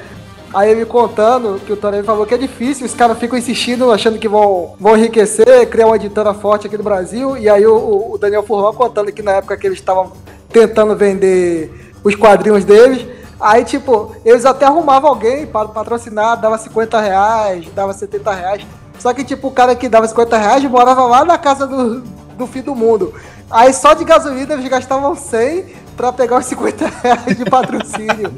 Aí 0.52 0.70
ele 0.70 0.84
contando 0.84 1.60
que 1.64 1.72
o 1.72 1.76
Torelli 1.76 2.04
falou 2.04 2.26
que 2.26 2.34
é 2.34 2.38
difícil, 2.38 2.84
os 2.84 2.94
caras 2.94 3.18
ficam 3.18 3.38
insistindo, 3.38 3.92
achando 3.92 4.18
que 4.18 4.28
vão, 4.28 4.74
vão 4.80 4.96
enriquecer, 4.96 5.68
criar 5.68 5.86
uma 5.86 5.94
editora 5.94 6.34
forte 6.34 6.66
aqui 6.66 6.76
no 6.76 6.82
Brasil, 6.82 7.36
e 7.36 7.48
aí 7.48 7.64
o, 7.64 8.12
o 8.12 8.18
Daniel 8.18 8.42
Furlan 8.42 8.72
contando 8.72 9.12
que 9.12 9.22
na 9.22 9.32
época 9.32 9.56
que 9.56 9.66
eles 9.66 9.78
estavam 9.78 10.12
tentando 10.52 10.96
vender 10.96 11.92
os 12.02 12.14
quadrinhos 12.16 12.64
deles, 12.64 13.06
Aí, 13.40 13.64
tipo, 13.64 14.14
eles 14.22 14.44
até 14.44 14.66
arrumavam 14.66 15.08
alguém 15.08 15.46
para 15.46 15.66
patrocinar, 15.68 16.38
dava 16.38 16.58
50 16.58 17.00
reais, 17.00 17.66
dava 17.74 17.94
70 17.94 18.30
reais. 18.32 18.66
Só 18.98 19.14
que, 19.14 19.24
tipo, 19.24 19.48
o 19.48 19.50
cara 19.50 19.74
que 19.74 19.88
dava 19.88 20.06
50 20.06 20.36
reais 20.36 20.64
morava 20.64 21.04
lá 21.04 21.24
na 21.24 21.38
casa 21.38 21.66
do, 21.66 22.02
do 22.40 22.46
fim 22.46 22.62
do 22.62 22.74
mundo. 22.74 23.14
Aí 23.50 23.72
só 23.72 23.94
de 23.94 24.04
gasolina 24.04 24.54
eles 24.54 24.66
gastavam 24.66 25.14
100 25.14 25.66
pra 25.96 26.12
pegar 26.12 26.38
os 26.38 26.46
50 26.46 26.86
reais 26.86 27.36
de 27.36 27.44
patrocínio. 27.44 28.32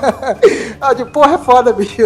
ah, 0.80 0.94
de 0.94 1.04
porra 1.04 1.34
é 1.34 1.38
foda, 1.38 1.72
bicho. 1.72 2.02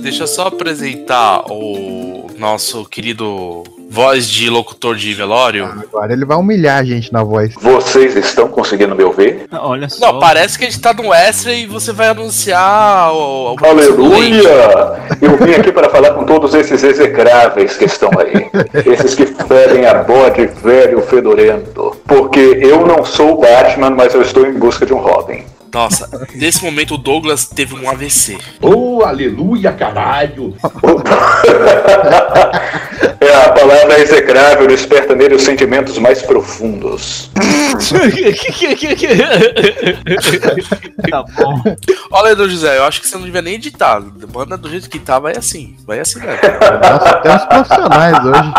Deixa 0.00 0.22
eu 0.22 0.26
só 0.26 0.46
apresentar 0.46 1.44
o 1.50 2.28
nosso 2.38 2.86
querido 2.86 3.64
voz 3.98 4.28
de 4.28 4.48
locutor 4.48 4.94
de 4.94 5.12
velório. 5.12 5.64
Agora 5.64 6.12
ele 6.12 6.24
vai 6.24 6.36
humilhar 6.36 6.78
a 6.78 6.84
gente 6.84 7.12
na 7.12 7.24
voz. 7.24 7.52
Vocês 7.60 8.14
estão 8.14 8.46
conseguindo 8.46 8.94
me 8.94 9.02
ouvir? 9.02 9.48
Olha 9.50 9.88
só. 9.88 10.12
Não, 10.12 10.20
parece 10.20 10.56
que 10.56 10.66
a 10.66 10.70
gente 10.70 10.80
tá 10.80 10.94
no 10.94 11.12
extra 11.12 11.52
e 11.52 11.66
você 11.66 11.92
vai 11.92 12.06
anunciar 12.06 13.12
o. 13.12 13.56
o 13.56 13.66
Aleluia! 13.66 14.38
Eu 15.20 15.36
vim 15.38 15.52
aqui 15.52 15.72
para 15.72 15.90
falar 15.90 16.12
com 16.12 16.24
todos 16.24 16.54
esses 16.54 16.80
execráveis 16.84 17.76
que 17.76 17.86
estão 17.86 18.10
aí. 18.20 18.48
Esses 18.86 19.16
que 19.16 19.26
fedem 19.26 19.84
a 19.84 19.94
bode 19.94 20.46
velho 20.46 21.02
fedorento. 21.02 21.96
Porque 22.06 22.38
eu 22.38 22.86
não 22.86 23.04
sou 23.04 23.34
o 23.34 23.40
Batman, 23.40 23.90
mas 23.90 24.14
eu 24.14 24.22
estou 24.22 24.46
em 24.46 24.52
busca 24.52 24.86
de 24.86 24.94
um 24.94 24.98
Robin. 24.98 25.42
Nossa, 25.72 26.26
nesse 26.34 26.62
momento 26.64 26.94
o 26.94 26.98
Douglas 26.98 27.46
teve 27.46 27.74
um 27.74 27.88
AVC. 27.88 28.38
Oh, 28.60 29.02
aleluia, 29.02 29.72
caralho! 29.72 30.54
É 33.20 33.34
a 33.34 33.52
palavra 33.52 33.98
execrável 33.98 34.66
desperta 34.68 35.14
nele 35.14 35.34
os 35.34 35.42
sentimentos 35.42 35.98
mais 35.98 36.22
profundos. 36.22 37.30
Tá 41.10 41.24
bom. 41.36 41.62
Ó, 42.12 42.22
Leandro 42.22 42.48
José, 42.48 42.78
eu 42.78 42.84
acho 42.84 43.00
que 43.00 43.08
você 43.08 43.16
não 43.16 43.24
devia 43.24 43.42
nem 43.42 43.54
editar. 43.54 44.00
Manda 44.32 44.56
do 44.56 44.70
jeito 44.70 44.88
que 44.88 44.98
tá, 44.98 45.18
vai 45.18 45.36
assim. 45.36 45.76
Vai 45.84 45.98
assim, 45.98 46.20
velho. 46.20 46.38
Nossa, 46.80 47.14
temos 47.20 47.44
profissionais 47.44 48.24
hoje. 48.24 48.52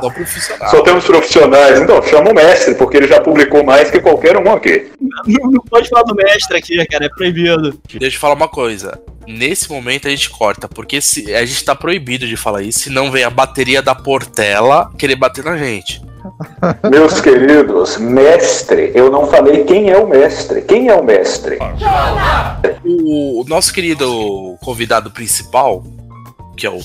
Só 0.00 0.10
profissional. 0.10 0.70
Só 0.70 0.82
temos 0.82 1.04
profissionais. 1.04 1.80
Então, 1.80 2.02
chama 2.02 2.30
o 2.30 2.34
mestre, 2.34 2.74
porque 2.74 2.96
ele 2.98 3.08
já 3.08 3.20
publicou 3.20 3.64
mais 3.64 3.90
que 3.90 4.00
qualquer 4.00 4.36
um 4.36 4.52
aqui. 4.52 4.88
Não, 5.00 5.50
não 5.50 5.62
pode 5.68 5.88
falar 5.88 6.04
do 6.04 6.14
mestre 6.14 6.45
aqui, 6.54 6.84
cara, 6.86 7.06
é 7.06 7.08
proibido. 7.08 7.78
Deixa 7.98 8.16
eu 8.16 8.20
falar 8.20 8.34
uma 8.34 8.48
coisa. 8.48 9.00
Nesse 9.26 9.68
momento 9.70 10.06
a 10.06 10.10
gente 10.10 10.30
corta, 10.30 10.68
porque 10.68 11.00
se, 11.00 11.34
a 11.34 11.44
gente 11.44 11.64
tá 11.64 11.74
proibido 11.74 12.26
de 12.26 12.36
falar 12.36 12.62
isso, 12.62 12.80
senão 12.80 13.10
vem 13.10 13.24
a 13.24 13.30
bateria 13.30 13.82
da 13.82 13.94
Portela 13.94 14.90
querer 14.96 15.16
bater 15.16 15.44
na 15.44 15.56
gente. 15.56 16.00
Meus 16.90 17.20
queridos, 17.20 17.96
mestre, 17.98 18.92
eu 18.94 19.10
não 19.10 19.26
falei 19.26 19.64
quem 19.64 19.90
é 19.90 19.96
o 19.96 20.06
mestre. 20.06 20.62
Quem 20.62 20.88
é 20.88 20.94
o 20.94 21.02
mestre? 21.02 21.58
O, 22.84 23.42
o 23.42 23.44
nosso 23.48 23.72
querido 23.72 24.56
convidado 24.62 25.10
principal, 25.10 25.84
que 26.56 26.66
é 26.66 26.70
o 26.70 26.80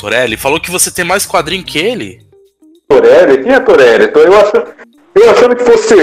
Torelli, 0.00 0.36
falou 0.36 0.60
que 0.60 0.70
você 0.70 0.90
tem 0.90 1.04
mais 1.04 1.26
quadrinho 1.26 1.64
que 1.64 1.78
ele. 1.78 2.20
Torelli? 2.88 3.42
Quem 3.42 3.52
é 3.52 3.60
Torelli? 3.60 4.04
Então, 4.04 4.22
Eu 4.22 4.36
achando, 4.36 4.66
eu 5.14 5.30
achando 5.30 5.56
que 5.56 5.64
fosse. 5.64 5.94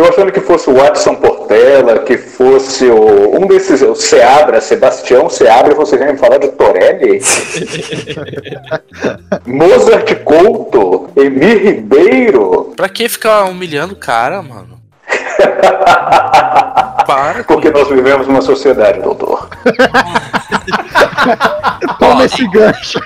Eu 0.00 0.08
achando 0.08 0.32
que 0.32 0.40
fosse 0.40 0.70
o 0.70 0.76
Watson 0.76 1.14
Portela, 1.16 1.98
que 1.98 2.16
fosse 2.16 2.86
o, 2.86 3.38
um 3.38 3.46
desses, 3.46 3.82
o 3.82 3.94
Seabra, 3.94 4.58
Sebastião 4.58 5.28
Seabra, 5.28 5.74
você 5.74 5.98
já 5.98 6.10
me 6.10 6.16
falar 6.16 6.38
de 6.38 6.48
Torelli? 6.52 7.20
Mozart 9.44 10.14
Couto, 10.24 11.10
Emir 11.14 11.62
Ribeiro. 11.62 12.72
Pra 12.74 12.88
que 12.88 13.10
ficar 13.10 13.44
humilhando 13.44 13.92
o 13.92 13.96
cara, 13.96 14.40
mano? 14.40 14.80
Para. 17.06 17.44
Porque 17.44 17.70
nós 17.70 17.86
vivemos 17.90 18.26
numa 18.26 18.40
sociedade, 18.40 19.02
doutor. 19.02 19.50
Toma 22.00 22.24
esse 22.24 22.48
gancho. 22.48 22.98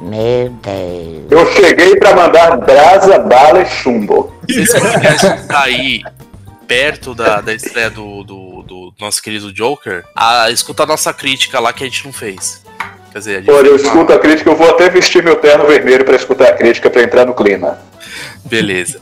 Meu 0.00 0.48
Deus. 0.48 1.30
Eu 1.30 1.46
cheguei 1.52 1.94
pra 1.94 2.16
mandar 2.16 2.56
brasa, 2.56 3.20
bala 3.20 3.62
e 3.62 3.66
chumbo. 3.66 4.31
Se 4.48 4.60
esse 4.60 4.80
podcast 4.80 5.46
sair 5.46 6.04
perto 6.66 7.14
da, 7.14 7.40
da 7.40 7.52
estreia 7.52 7.90
do, 7.90 8.24
do, 8.24 8.62
do 8.62 8.94
nosso 9.00 9.22
querido 9.22 9.52
Joker, 9.52 10.04
a, 10.16 10.50
escuta 10.50 10.84
a 10.84 10.86
nossa 10.86 11.12
crítica 11.12 11.60
lá 11.60 11.72
que 11.72 11.84
a 11.84 11.86
gente 11.86 12.04
não 12.04 12.12
fez. 12.12 12.62
Quer 13.12 13.18
dizer, 13.18 13.36
a 13.36 13.40
gente 13.40 13.50
Olha, 13.50 13.66
eu 13.66 13.76
escuto 13.76 14.12
a 14.12 14.18
crítica, 14.18 14.48
eu 14.48 14.56
vou 14.56 14.70
até 14.70 14.88
vestir 14.88 15.22
meu 15.22 15.36
terno 15.36 15.66
vermelho 15.66 16.04
pra 16.04 16.16
escutar 16.16 16.48
a 16.48 16.52
crítica, 16.54 16.88
pra 16.88 17.02
entrar 17.02 17.26
no 17.26 17.34
clima. 17.34 17.78
Beleza. 18.44 19.00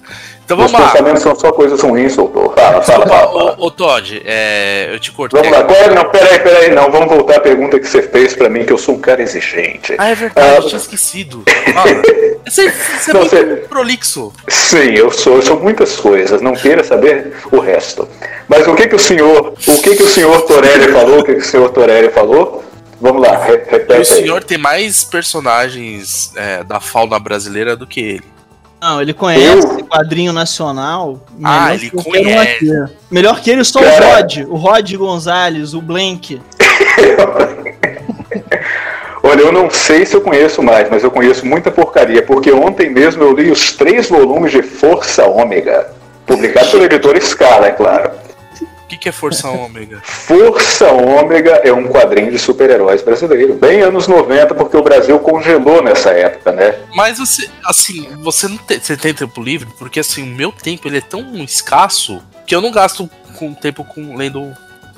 Então 0.51 0.57
vamos 0.67 0.73
lá. 0.73 0.91
pensamentos 0.91 1.23
são 1.23 1.35
só 1.37 1.53
coisas 1.53 1.81
ruins, 1.81 2.17
doutor. 2.17 2.55
Fala, 2.57 2.83
fala, 2.83 3.07
fala. 3.07 3.55
Ô, 3.59 3.67
ô, 3.67 3.71
Todd, 3.71 4.21
é, 4.25 4.89
eu 4.93 4.99
te 4.99 5.13
cortei. 5.13 5.41
Vamos 5.41 5.57
lá, 5.57 5.65
qual 5.65 5.79
é? 5.79 5.95
Não, 5.95 6.11
peraí, 6.11 6.39
peraí, 6.41 6.71
não. 6.75 6.91
Vamos 6.91 7.09
voltar 7.09 7.37
à 7.37 7.41
pergunta 7.41 7.79
que 7.79 7.87
você 7.87 8.03
fez 8.03 8.35
pra 8.35 8.49
mim, 8.49 8.65
que 8.65 8.73
eu 8.73 8.79
sou 8.79 8.97
um 8.97 8.99
cara 9.01 9.23
exigente. 9.23 9.95
Ah, 9.97 10.09
é 10.09 10.15
verdade, 10.15 10.57
eu 10.57 10.63
tinha 10.69 10.79
esquecido. 10.81 11.45
Fala. 11.73 12.03
Você, 12.49 12.71
você 12.71 13.11
é 13.11 13.15
Não, 13.15 13.21
muito 13.21 13.31
você- 13.37 13.45
prolixo. 13.69 14.33
Sim, 14.49 14.91
eu 14.95 15.11
sou, 15.13 15.37
eu 15.37 15.43
sou 15.43 15.61
muitas 15.61 15.97
coisas, 15.97 16.41
não 16.41 16.53
queira 16.55 16.83
saber 16.83 17.33
o 17.53 17.61
resto. 17.61 18.09
Mas 18.49 18.67
o 18.67 18.75
que 18.75 18.89
que 18.89 18.97
o 18.97 18.99
senhor, 18.99 19.53
o 19.55 19.83
que 19.83 19.95
que 19.97 20.03
o 20.03 20.09
senhor 20.09 20.41
Torelli 20.43 20.91
falou, 20.93 21.21
o 21.21 21.25
que 21.25 21.35
que 21.35 21.41
o 21.41 21.45
senhor 21.45 21.69
Torelli 21.71 22.11
falou? 22.11 22.65
Vamos 23.01 23.23
lá, 23.23 23.37
re- 23.45 23.53
E 23.55 23.57
o 23.69 23.71
repete 23.71 23.93
aí. 23.93 24.05
senhor 24.05 24.43
tem 24.43 24.59
mais 24.59 25.05
personagens 25.05 26.33
é, 26.37 26.65
da 26.65 26.81
fauna 26.81 27.19
brasileira 27.19 27.77
do 27.77 27.87
que 27.87 28.01
ele. 28.01 28.25
Não, 28.81 29.03
ele 29.03 29.13
conhece 29.13 29.81
quadrinho 29.91 30.33
nacional. 30.33 31.21
Ah, 31.43 31.67
melhor 31.67 31.75
ele 31.75 31.91
um 31.95 32.03
conhece. 32.03 32.55
aqui. 32.55 32.71
Melhor 33.11 33.41
que 33.41 33.51
ele, 33.51 33.65
só 33.65 33.81
Cara. 33.81 34.07
o 34.07 34.15
Rod. 34.15 34.37
O 34.49 34.57
Rod 34.57 34.95
Gonzalez, 34.95 35.75
o 35.75 35.83
Blank. 35.83 36.41
Olha, 39.23 39.43
eu 39.43 39.53
não 39.53 39.69
sei 39.69 40.07
se 40.07 40.17
eu 40.17 40.23
conheço 40.23 40.63
mais, 40.63 40.89
mas 40.89 41.05
eu 41.05 41.11
conheço 41.11 41.45
muita 41.47 41.71
porcaria, 41.71 42.23
porque 42.23 42.51
ontem 42.51 42.89
mesmo 42.89 43.23
eu 43.23 43.35
li 43.35 43.51
os 43.51 43.73
três 43.73 44.09
volumes 44.09 44.51
de 44.51 44.63
Força 44.63 45.27
Ômega, 45.27 45.93
publicados 46.27 46.71
pela 46.71 46.85
editora 46.85 47.21
Scala, 47.21 47.67
é 47.67 47.73
claro. 47.73 48.11
O 48.91 48.93
que, 48.93 48.99
que 48.99 49.09
é 49.09 49.13
Força 49.13 49.49
Ômega? 49.49 50.01
Força 50.03 50.91
Ômega 50.91 51.61
é 51.63 51.73
um 51.73 51.87
quadrinho 51.87 52.33
de 52.33 52.41
super-heróis 52.41 53.01
brasileiro, 53.03 53.55
bem 53.55 53.83
anos 53.83 54.09
90, 54.09 54.53
porque 54.57 54.77
o 54.77 54.83
Brasil 54.83 55.17
congelou 55.21 55.81
nessa 55.81 56.11
época, 56.11 56.51
né? 56.51 56.75
Mas 56.93 57.19
você, 57.21 57.49
assim, 57.65 58.09
você 58.21 58.49
não 58.49 58.57
tem, 58.57 58.81
você 58.81 58.97
tem 58.97 59.15
tempo 59.15 59.41
livre? 59.41 59.69
Porque 59.79 60.01
assim, 60.01 60.25
o 60.25 60.35
meu 60.35 60.51
tempo 60.51 60.89
ele 60.89 60.99
é 60.99 61.01
tão 61.01 61.37
escasso 61.37 62.21
que 62.45 62.53
eu 62.53 62.61
não 62.61 62.73
gasto 62.73 63.09
com 63.39 63.55
tempo 63.55 63.85
com 63.85 64.17
lendo 64.17 64.53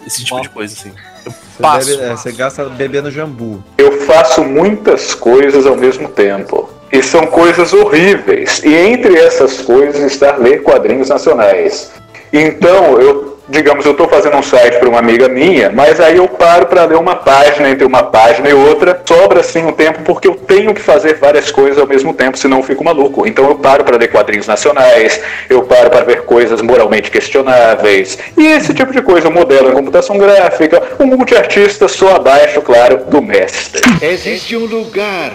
esse 0.06 0.24
tipo 0.24 0.40
de 0.40 0.48
coisa 0.48 0.72
assim. 0.74 0.92
Eu 1.26 1.30
Você, 1.30 1.62
passo. 1.62 1.86
bebe- 1.90 2.02
é, 2.02 2.10
você 2.16 2.32
gasta 2.32 2.64
bebendo 2.70 3.10
jambu. 3.10 3.62
Eu 3.76 4.00
faço 4.06 4.42
muitas 4.42 5.14
coisas 5.14 5.66
ao 5.66 5.76
mesmo 5.76 6.08
tempo. 6.08 6.70
E 6.90 7.02
são 7.02 7.26
coisas 7.26 7.74
horríveis. 7.74 8.62
E 8.64 8.72
entre 8.74 9.18
essas 9.18 9.60
coisas 9.60 10.00
está 10.10 10.36
ler 10.36 10.62
quadrinhos 10.62 11.10
nacionais. 11.10 11.92
Então, 12.32 12.98
eu, 13.00 13.31
digamos, 13.52 13.84
eu 13.84 13.92
estou 13.92 14.08
fazendo 14.08 14.34
um 14.38 14.42
site 14.42 14.78
para 14.78 14.88
uma 14.88 14.98
amiga 14.98 15.28
minha, 15.28 15.70
mas 15.70 16.00
aí 16.00 16.16
eu 16.16 16.26
paro 16.26 16.66
para 16.66 16.86
ler 16.86 16.96
uma 16.96 17.14
página 17.14 17.68
entre 17.68 17.84
uma 17.84 18.02
página 18.02 18.48
e 18.48 18.54
outra. 18.54 19.00
Sobra 19.06 19.40
assim 19.40 19.66
um 19.66 19.72
tempo 19.72 20.00
porque 20.04 20.26
eu 20.26 20.34
tenho 20.34 20.72
que 20.72 20.80
fazer 20.80 21.18
várias 21.18 21.52
coisas 21.52 21.78
ao 21.78 21.86
mesmo 21.86 22.14
tempo, 22.14 22.38
senão 22.38 22.56
eu 22.56 22.62
fico 22.62 22.82
maluco. 22.82 23.26
Então 23.26 23.46
eu 23.46 23.54
paro 23.56 23.84
para 23.84 23.98
ler 23.98 24.08
quadrinhos 24.08 24.46
nacionais, 24.46 25.20
eu 25.50 25.62
paro 25.64 25.90
para 25.90 26.02
ver 26.02 26.22
coisas 26.22 26.62
moralmente 26.62 27.10
questionáveis. 27.10 28.18
E 28.38 28.46
esse 28.46 28.72
tipo 28.72 28.90
de 28.90 29.02
coisa, 29.02 29.26
eu 29.26 29.30
modelo 29.30 29.68
em 29.68 29.74
computação 29.74 30.16
gráfica, 30.16 30.82
um 30.98 31.06
multiartista 31.06 31.86
só 31.88 32.16
abaixo, 32.16 32.62
claro, 32.62 33.04
do 33.04 33.20
mestre. 33.20 33.82
Existe 34.00 34.56
um 34.56 34.64
lugar 34.64 35.30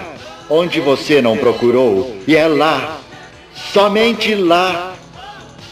onde 0.49 0.79
você 0.79 1.21
não 1.21 1.37
procurou, 1.37 2.15
e 2.25 2.35
é 2.35 2.47
lá, 2.47 2.97
somente 3.53 4.33
lá, 4.33 4.96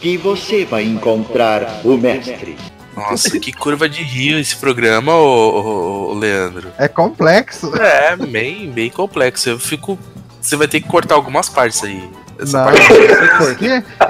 que 0.01 0.17
você 0.17 0.65
vai 0.65 0.83
encontrar 0.83 1.81
o 1.83 1.97
mestre. 1.97 2.55
Nossa, 2.95 3.37
que 3.39 3.51
curva 3.51 3.89
de 3.89 4.01
rio 4.01 4.39
esse 4.39 4.55
programa, 4.55 5.13
ô, 5.13 5.25
ô- 5.25 6.11
ô, 6.11 6.13
Leandro. 6.13 6.69
É 6.77 6.87
complexo. 6.87 7.75
É, 7.75 8.15
bem, 8.15 8.69
bem 8.71 8.89
complexo. 8.89 9.49
Eu 9.49 9.59
fico. 9.59 9.99
Você 10.39 10.55
vai 10.55 10.67
ter 10.67 10.79
que 10.79 10.87
cortar 10.87 11.15
algumas 11.15 11.49
partes 11.49 11.83
aí. 11.83 12.09
Essa 12.39 12.57
Não, 12.59 12.65
parte? 12.65 12.81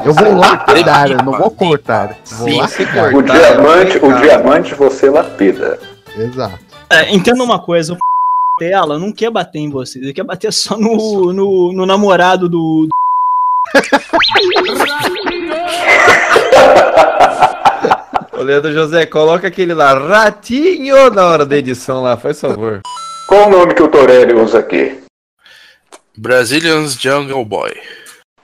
Eu 0.06 0.14
vou 0.14 0.36
lapidar, 0.36 1.10
eu 1.12 1.18
não 1.18 1.34
vou 1.38 1.50
cortar. 1.52 2.18
Vou 2.32 2.48
Sim, 2.50 2.58
lapidar. 2.60 3.14
O 3.16 3.22
diamante, 3.24 3.98
o 3.98 4.14
diamante 4.22 4.76
você 4.76 5.10
lapida. 5.10 5.80
Exato. 6.16 6.60
É, 6.90 7.14
entenda 7.14 7.44
uma 7.44 7.60
coisa, 7.60 7.94
o 7.94 7.98
dela 8.60 9.00
não 9.00 9.12
quer 9.12 9.30
bater 9.32 9.60
em 9.60 9.70
vocês, 9.70 10.04
ele 10.04 10.14
quer 10.14 10.24
bater 10.24 10.52
só 10.54 10.78
no, 10.78 11.34
no, 11.34 11.74
no 11.74 11.86
namorado 11.86 12.48
do. 12.48 12.88
Ô, 18.38 18.42
Leandro 18.42 18.74
José, 18.74 19.06
coloca 19.06 19.48
aquele 19.48 19.74
lá, 19.74 19.94
ratinho, 19.94 21.10
na 21.10 21.26
hora 21.26 21.46
da 21.46 21.58
edição 21.58 22.02
lá, 22.02 22.18
faz 22.18 22.40
favor. 22.42 22.82
Qual 23.28 23.48
o 23.48 23.52
nome 23.52 23.74
que 23.74 23.82
o 23.84 23.88
Torelli 23.88 24.34
usa 24.34 24.60
aqui? 24.60 25.00
Brazilians 26.18 26.94
Jungle 27.00 27.44
Boy. 27.46 27.72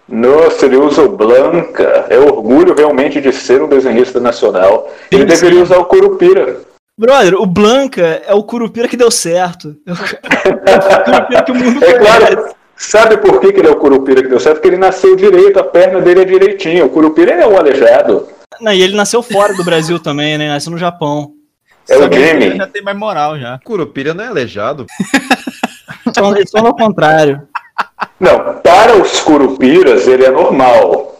Nossa, 0.07 0.65
ele 0.65 0.75
usa 0.77 1.03
o 1.03 1.09
Blanca. 1.15 2.05
É 2.09 2.17
orgulho 2.17 2.73
realmente 2.75 3.21
de 3.21 3.31
ser 3.31 3.61
um 3.61 3.67
desenhista 3.69 4.19
nacional. 4.19 4.91
Ele 5.11 5.21
Sim, 5.21 5.27
deveria 5.27 5.63
usar 5.63 5.77
o 5.77 5.85
Curupira. 5.85 6.59
Brother, 6.99 7.35
o 7.35 7.45
Blanca 7.45 8.21
é 8.25 8.33
o 8.33 8.43
Curupira 8.43 8.87
que 8.87 8.97
deu 8.97 9.09
certo. 9.11 9.75
É 9.85 9.91
o 9.93 11.03
Curupira 11.05 11.43
que 11.43 11.51
o 11.51 11.55
mundo 11.55 11.83
É 11.83 11.93
conhece. 11.93 11.99
claro, 12.35 12.55
sabe 12.81 13.17
por 13.17 13.39
que, 13.39 13.51
que 13.53 13.59
ele 13.59 13.67
é 13.67 13.71
o 13.71 13.75
Curupira 13.77 14.21
que 14.21 14.29
deu 14.29 14.39
certo? 14.39 14.55
Porque 14.55 14.69
ele 14.69 14.77
nasceu 14.77 15.15
direito, 15.15 15.59
a 15.59 15.63
perna 15.63 16.01
dele 16.01 16.21
é 16.21 16.25
direitinha. 16.25 16.85
O 16.85 16.89
Curupira 16.89 17.31
é 17.31 17.47
um 17.47 17.57
aleijado. 17.57 18.27
Não, 18.59 18.71
e 18.71 18.81
ele 18.81 18.95
nasceu 18.95 19.21
fora 19.23 19.53
do 19.53 19.63
Brasil 19.63 19.99
também, 19.99 20.37
né? 20.37 20.47
Nasceu 20.47 20.71
no 20.71 20.77
Japão. 20.77 21.33
É 21.89 21.97
o 21.97 22.03
Ele 22.03 22.13
Jimmy. 22.15 22.57
já 22.57 22.67
tem 22.67 22.81
mais 22.81 22.97
moral 22.97 23.37
já. 23.39 23.59
Curupira 23.63 24.13
não 24.13 24.23
é 24.23 24.27
aleijado. 24.27 24.85
Só, 26.15 26.33
só 26.47 26.63
no 26.63 26.75
contrário. 26.75 27.47
Não, 28.19 28.55
para 28.55 28.95
os 28.97 29.19
curupiras 29.21 30.07
ele 30.07 30.25
é 30.25 30.31
normal. 30.31 31.15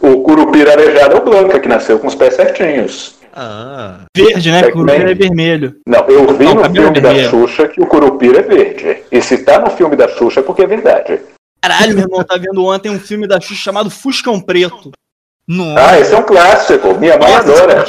O 0.00 0.22
curupira 0.22 0.72
arejado 0.72 1.14
é 1.14 1.18
o 1.18 1.24
Blanca, 1.24 1.58
que 1.60 1.68
nasceu 1.68 1.98
com 1.98 2.06
os 2.08 2.14
pés 2.14 2.34
certinhos. 2.34 3.17
Ah. 3.40 4.00
Verde, 4.16 4.50
né? 4.50 4.60
É 4.62 4.70
Curupira 4.72 5.12
é 5.12 5.14
vermelho. 5.14 5.76
Não, 5.86 6.00
eu 6.08 6.36
vi 6.36 6.44
Não, 6.44 6.54
no 6.56 6.62
cabelo 6.62 6.86
filme 6.86 7.00
da. 7.00 7.30
Xuxa 7.30 7.68
que 7.68 7.80
o 7.80 7.86
curupira 7.86 8.40
é 8.40 8.42
verde. 8.42 9.04
E 9.12 9.22
se 9.22 9.38
tá 9.44 9.60
no 9.60 9.70
filme 9.70 9.94
da 9.94 10.08
Xuxa 10.08 10.40
é 10.40 10.42
porque 10.42 10.62
é 10.62 10.66
verdade. 10.66 11.20
Caralho, 11.62 11.94
meu 11.94 12.04
irmão, 12.04 12.24
tá 12.24 12.36
vendo 12.36 12.64
ontem 12.64 12.90
um 12.90 12.98
filme 12.98 13.28
da 13.28 13.40
Xuxa 13.40 13.62
chamado 13.62 13.90
Fuscão 13.90 14.40
Preto. 14.40 14.90
Ah, 15.76 16.00
esse 16.00 16.12
é 16.12 16.18
um 16.18 16.24
clássico. 16.24 16.94
Minha 16.98 17.16
mãe 17.16 17.32
adora. 17.32 17.84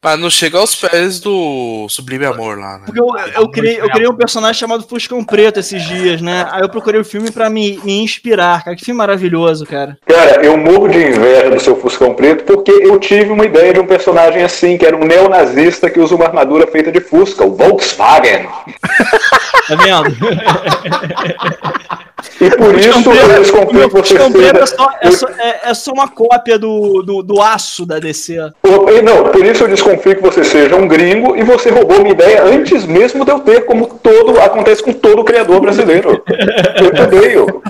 Pra 0.00 0.16
não 0.16 0.30
chegar 0.30 0.60
aos 0.60 0.76
pés 0.76 1.18
do 1.18 1.88
Sublime 1.88 2.24
Amor 2.24 2.56
lá, 2.56 2.78
né? 2.78 2.84
Porque 2.86 3.00
eu, 3.00 3.08
eu, 3.34 3.50
criei, 3.50 3.80
eu 3.80 3.90
criei 3.90 4.08
um 4.08 4.14
personagem 4.14 4.54
chamado 4.54 4.86
Fuscão 4.86 5.24
Preto 5.24 5.58
esses 5.58 5.82
dias, 5.82 6.22
né? 6.22 6.46
Aí 6.52 6.62
eu 6.62 6.68
procurei 6.68 7.00
o 7.00 7.04
filme 7.04 7.32
pra 7.32 7.50
me, 7.50 7.80
me 7.82 8.00
inspirar, 8.00 8.62
cara. 8.62 8.76
Que 8.76 8.84
filme 8.84 8.98
maravilhoso, 8.98 9.66
cara. 9.66 9.98
Cara, 10.06 10.44
eu 10.44 10.56
morro 10.56 10.86
de 10.86 10.98
inveja 10.98 11.50
do 11.50 11.58
seu 11.58 11.74
Fuscão 11.74 12.14
Preto 12.14 12.44
porque 12.44 12.70
eu 12.70 12.96
tive 13.00 13.32
uma 13.32 13.44
ideia 13.44 13.72
de 13.72 13.80
um 13.80 13.86
personagem 13.88 14.44
assim, 14.44 14.78
que 14.78 14.86
era 14.86 14.96
um 14.96 15.04
neonazista 15.04 15.90
que 15.90 15.98
usa 15.98 16.14
uma 16.14 16.26
armadura 16.26 16.68
feita 16.68 16.92
de 16.92 17.00
Fusca, 17.00 17.44
o 17.44 17.56
Volkswagen. 17.56 18.48
Tá 19.66 19.74
vendo? 19.74 20.16
E 22.40 22.50
por 22.50 22.78
isso 22.78 22.88
eu 23.10 23.40
desconfio 23.40 23.88
que 23.90 23.96
você 23.96 24.16
é 24.16 24.30
seja... 24.30 24.66
só, 24.66 24.90
é, 25.00 25.10
só, 25.10 25.28
é- 25.28 25.70
é 25.70 25.74
só 25.74 25.92
uma 25.92 26.08
cópia 26.08 26.58
do, 26.58 27.02
do, 27.02 27.22
do 27.22 27.40
aço 27.42 27.84
da 27.84 27.98
DC. 27.98 28.38
O- 28.62 28.90
e 28.90 29.02
Não, 29.02 29.24
por 29.24 29.44
isso 29.44 29.64
eu 29.64 29.68
desconfio 29.68 30.14
que 30.16 30.22
você 30.22 30.44
seja 30.44 30.76
um 30.76 30.86
gringo 30.86 31.36
e 31.36 31.42
você 31.42 31.70
roubou 31.70 31.98
minha 32.00 32.12
ideia 32.12 32.44
antes 32.44 32.84
mesmo 32.86 33.24
de 33.24 33.30
eu 33.32 33.40
ter, 33.40 33.64
como 33.66 33.86
todo 33.86 34.40
acontece 34.40 34.82
com 34.82 34.92
todo 34.92 35.24
criador 35.24 35.60
brasileiro. 35.60 36.22
Eu 36.80 36.92
te 36.92 37.02
odeio. 37.02 37.62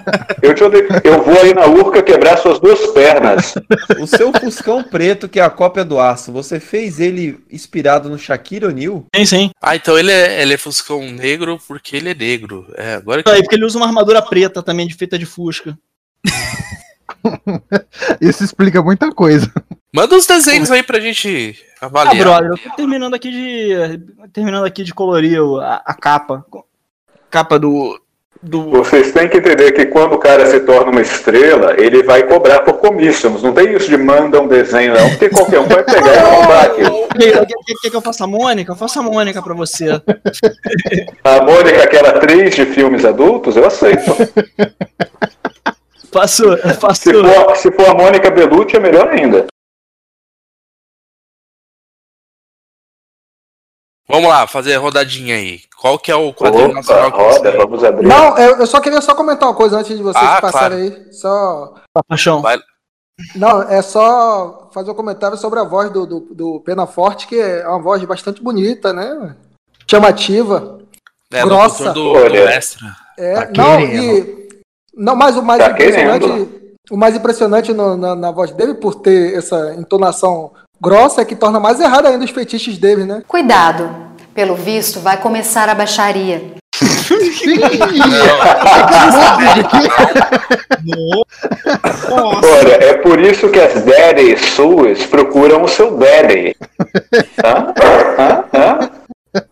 Eu 0.42 0.54
te 0.54 0.64
odeio. 0.64 0.88
Eu 1.02 1.22
vou 1.22 1.40
aí 1.40 1.54
na 1.54 1.66
urca 1.66 2.02
quebrar 2.02 2.36
suas 2.38 2.58
duas 2.58 2.86
pernas. 2.88 3.54
O 3.98 4.06
seu 4.06 4.32
Fuscão 4.32 4.82
Preto, 4.82 5.28
que 5.28 5.40
é 5.40 5.42
a 5.42 5.50
cópia 5.50 5.84
do 5.84 5.98
aço, 5.98 6.30
você 6.32 6.60
fez 6.60 7.00
ele 7.00 7.38
inspirado 7.50 8.08
no 8.08 8.18
Shaquille 8.18 8.66
O'Neal? 8.66 9.04
Sim, 9.16 9.24
sim. 9.24 9.50
Ah, 9.62 9.76
então 9.76 9.98
ele 9.98 10.12
é, 10.12 10.42
ele 10.42 10.54
é 10.54 10.58
Fuscão 10.58 11.00
negro 11.02 11.58
porque 11.66 11.96
ele 11.96 12.10
é 12.10 12.14
negro. 12.14 12.66
É, 12.76 12.94
agora 12.94 13.22
que. 13.22 13.30
Aí, 13.30 13.42
porque 13.42 13.56
ele 13.56 13.64
usa 13.64 13.78
uma 13.78 13.86
armadura 13.86 14.20
preta 14.22 14.57
também, 14.62 14.86
de 14.86 14.94
feita 14.94 15.18
de 15.18 15.26
Fusca. 15.26 15.78
Isso 18.20 18.44
explica 18.44 18.82
muita 18.82 19.10
coisa. 19.12 19.50
Manda 19.94 20.16
os 20.16 20.26
desenhos 20.26 20.70
aí 20.70 20.82
pra 20.82 21.00
gente 21.00 21.58
Ah, 21.80 21.86
avaliar. 21.86 22.16
brother, 22.16 22.50
eu 22.50 22.58
tô 22.58 22.76
terminando 22.76 23.14
aqui 23.14 23.30
de. 23.30 24.28
Terminando 24.32 24.64
aqui 24.64 24.84
de 24.84 24.92
colorir 24.94 25.40
a, 25.62 25.82
a 25.86 25.94
capa. 25.94 26.44
Capa 27.30 27.58
do. 27.58 28.00
Do. 28.42 28.70
Vocês 28.70 29.12
têm 29.12 29.28
que 29.28 29.38
entender 29.38 29.72
que 29.72 29.86
quando 29.86 30.14
o 30.14 30.18
cara 30.18 30.46
se 30.46 30.60
torna 30.60 30.90
uma 30.90 31.00
estrela, 31.00 31.74
ele 31.78 32.02
vai 32.02 32.22
cobrar 32.24 32.60
por 32.60 32.74
commissions. 32.74 33.42
Não 33.42 33.52
tem 33.52 33.74
isso 33.74 33.88
de 33.88 33.96
manda 33.96 34.40
um 34.40 34.48
desenho, 34.48 34.94
não, 34.94 35.08
porque 35.10 35.28
qualquer 35.28 35.60
um 35.60 35.66
vai 35.66 35.82
pegar 35.82 36.14
e 36.14 36.18
roubar 36.18 36.64
aquilo. 36.64 37.08
Quer, 37.18 37.46
quer 37.82 37.90
que 37.90 37.96
eu 37.96 38.00
faça 38.00 38.24
a 38.24 38.26
Mônica? 38.26 38.72
Eu 38.72 38.76
faço 38.76 38.98
a 39.00 39.02
Mônica 39.02 39.42
pra 39.42 39.54
você. 39.54 40.00
A 41.24 41.42
Mônica, 41.42 41.82
aquela 41.82 42.10
atriz 42.10 42.54
de 42.54 42.66
filmes 42.66 43.04
adultos, 43.04 43.56
eu 43.56 43.66
aceito. 43.66 44.14
Faço. 46.12 46.56
faço... 46.80 47.02
Se 47.02 47.12
for, 47.12 47.56
se 47.56 47.72
for 47.72 47.88
a 47.90 47.94
Mônica 47.94 48.30
Bellucci, 48.30 48.76
é 48.76 48.80
melhor 48.80 49.08
ainda. 49.08 49.46
Vamos 54.10 54.28
lá, 54.28 54.46
fazer 54.46 54.74
a 54.74 54.78
rodadinha 54.78 55.34
aí. 55.34 55.60
Qual 55.78 55.98
que 55.98 56.10
é 56.10 56.14
o 56.16 56.32
quadrinho 56.32 56.66
Opa, 56.66 56.74
nacional 56.76 57.12
que 57.12 57.18
roda, 57.18 57.50
você... 57.52 57.56
vamos 57.58 57.84
abrir. 57.84 58.06
Não, 58.06 58.38
eu, 58.38 58.56
eu 58.56 58.66
só 58.66 58.80
queria 58.80 59.00
só 59.02 59.14
comentar 59.14 59.48
uma 59.48 59.54
coisa 59.54 59.78
antes 59.78 59.96
de 59.96 60.02
vocês 60.02 60.24
Ah, 60.24 60.40
passarem 60.40 60.78
aí. 60.78 61.12
Só. 61.12 61.74
Paixão. 62.08 62.40
Vai... 62.40 62.58
Não, 63.36 63.62
é 63.62 63.82
só 63.82 64.70
fazer 64.72 64.90
um 64.90 64.94
comentário 64.94 65.36
sobre 65.36 65.58
a 65.60 65.64
voz 65.64 65.90
do, 65.90 66.06
do, 66.06 66.20
do 66.32 66.60
Pena 66.60 66.86
Forte, 66.86 67.26
que 67.26 67.38
é 67.38 67.66
uma 67.68 67.80
voz 67.80 68.02
bastante 68.04 68.42
bonita, 68.42 68.92
né? 68.92 69.36
Chamativa. 69.90 70.78
É, 71.32 71.42
grossa. 71.44 71.92
do, 71.92 72.12
do 72.14 72.36
extra. 72.36 72.86
É, 73.18 73.34
Tá 73.46 73.62
não, 73.62 73.80
e. 73.80 74.48
Não, 74.94 75.14
mas 75.14 75.36
o 75.36 75.42
mais 75.42 75.62
Tá 75.62 75.70
impressionante. 75.70 76.24
querendo. 76.26 76.58
O 76.90 76.96
mais 76.96 77.14
impressionante 77.14 77.72
no- 77.74 77.96
na, 77.98 78.14
na 78.16 78.30
voz 78.30 78.50
dele, 78.52 78.72
por 78.74 78.94
ter 78.94 79.34
essa 79.36 79.74
entonação 79.74 80.52
grossa, 80.80 81.22
é 81.22 81.24
que 81.24 81.36
torna 81.36 81.58
mais 81.60 81.80
errado 81.80 82.06
ainda 82.06 82.24
os 82.24 82.30
feitiços 82.30 82.78
dele, 82.78 83.04
né? 83.04 83.22
Cuidado, 83.26 83.90
pelo 84.34 84.54
visto 84.54 85.00
vai 85.00 85.16
começar 85.16 85.68
a 85.68 85.74
baixaria. 85.74 86.58
Olha, 92.10 92.74
é 92.84 92.94
por 92.94 93.18
isso 93.20 93.48
que 93.48 93.58
as 93.58 93.82
daddies 93.82 94.40
suas 94.40 95.04
procuram 95.06 95.62
o 95.62 95.68
seu 95.68 95.96
daddy. 95.96 96.54
Hã? 97.44 97.74
Hã? 98.18 98.44
Hã? 98.54 98.90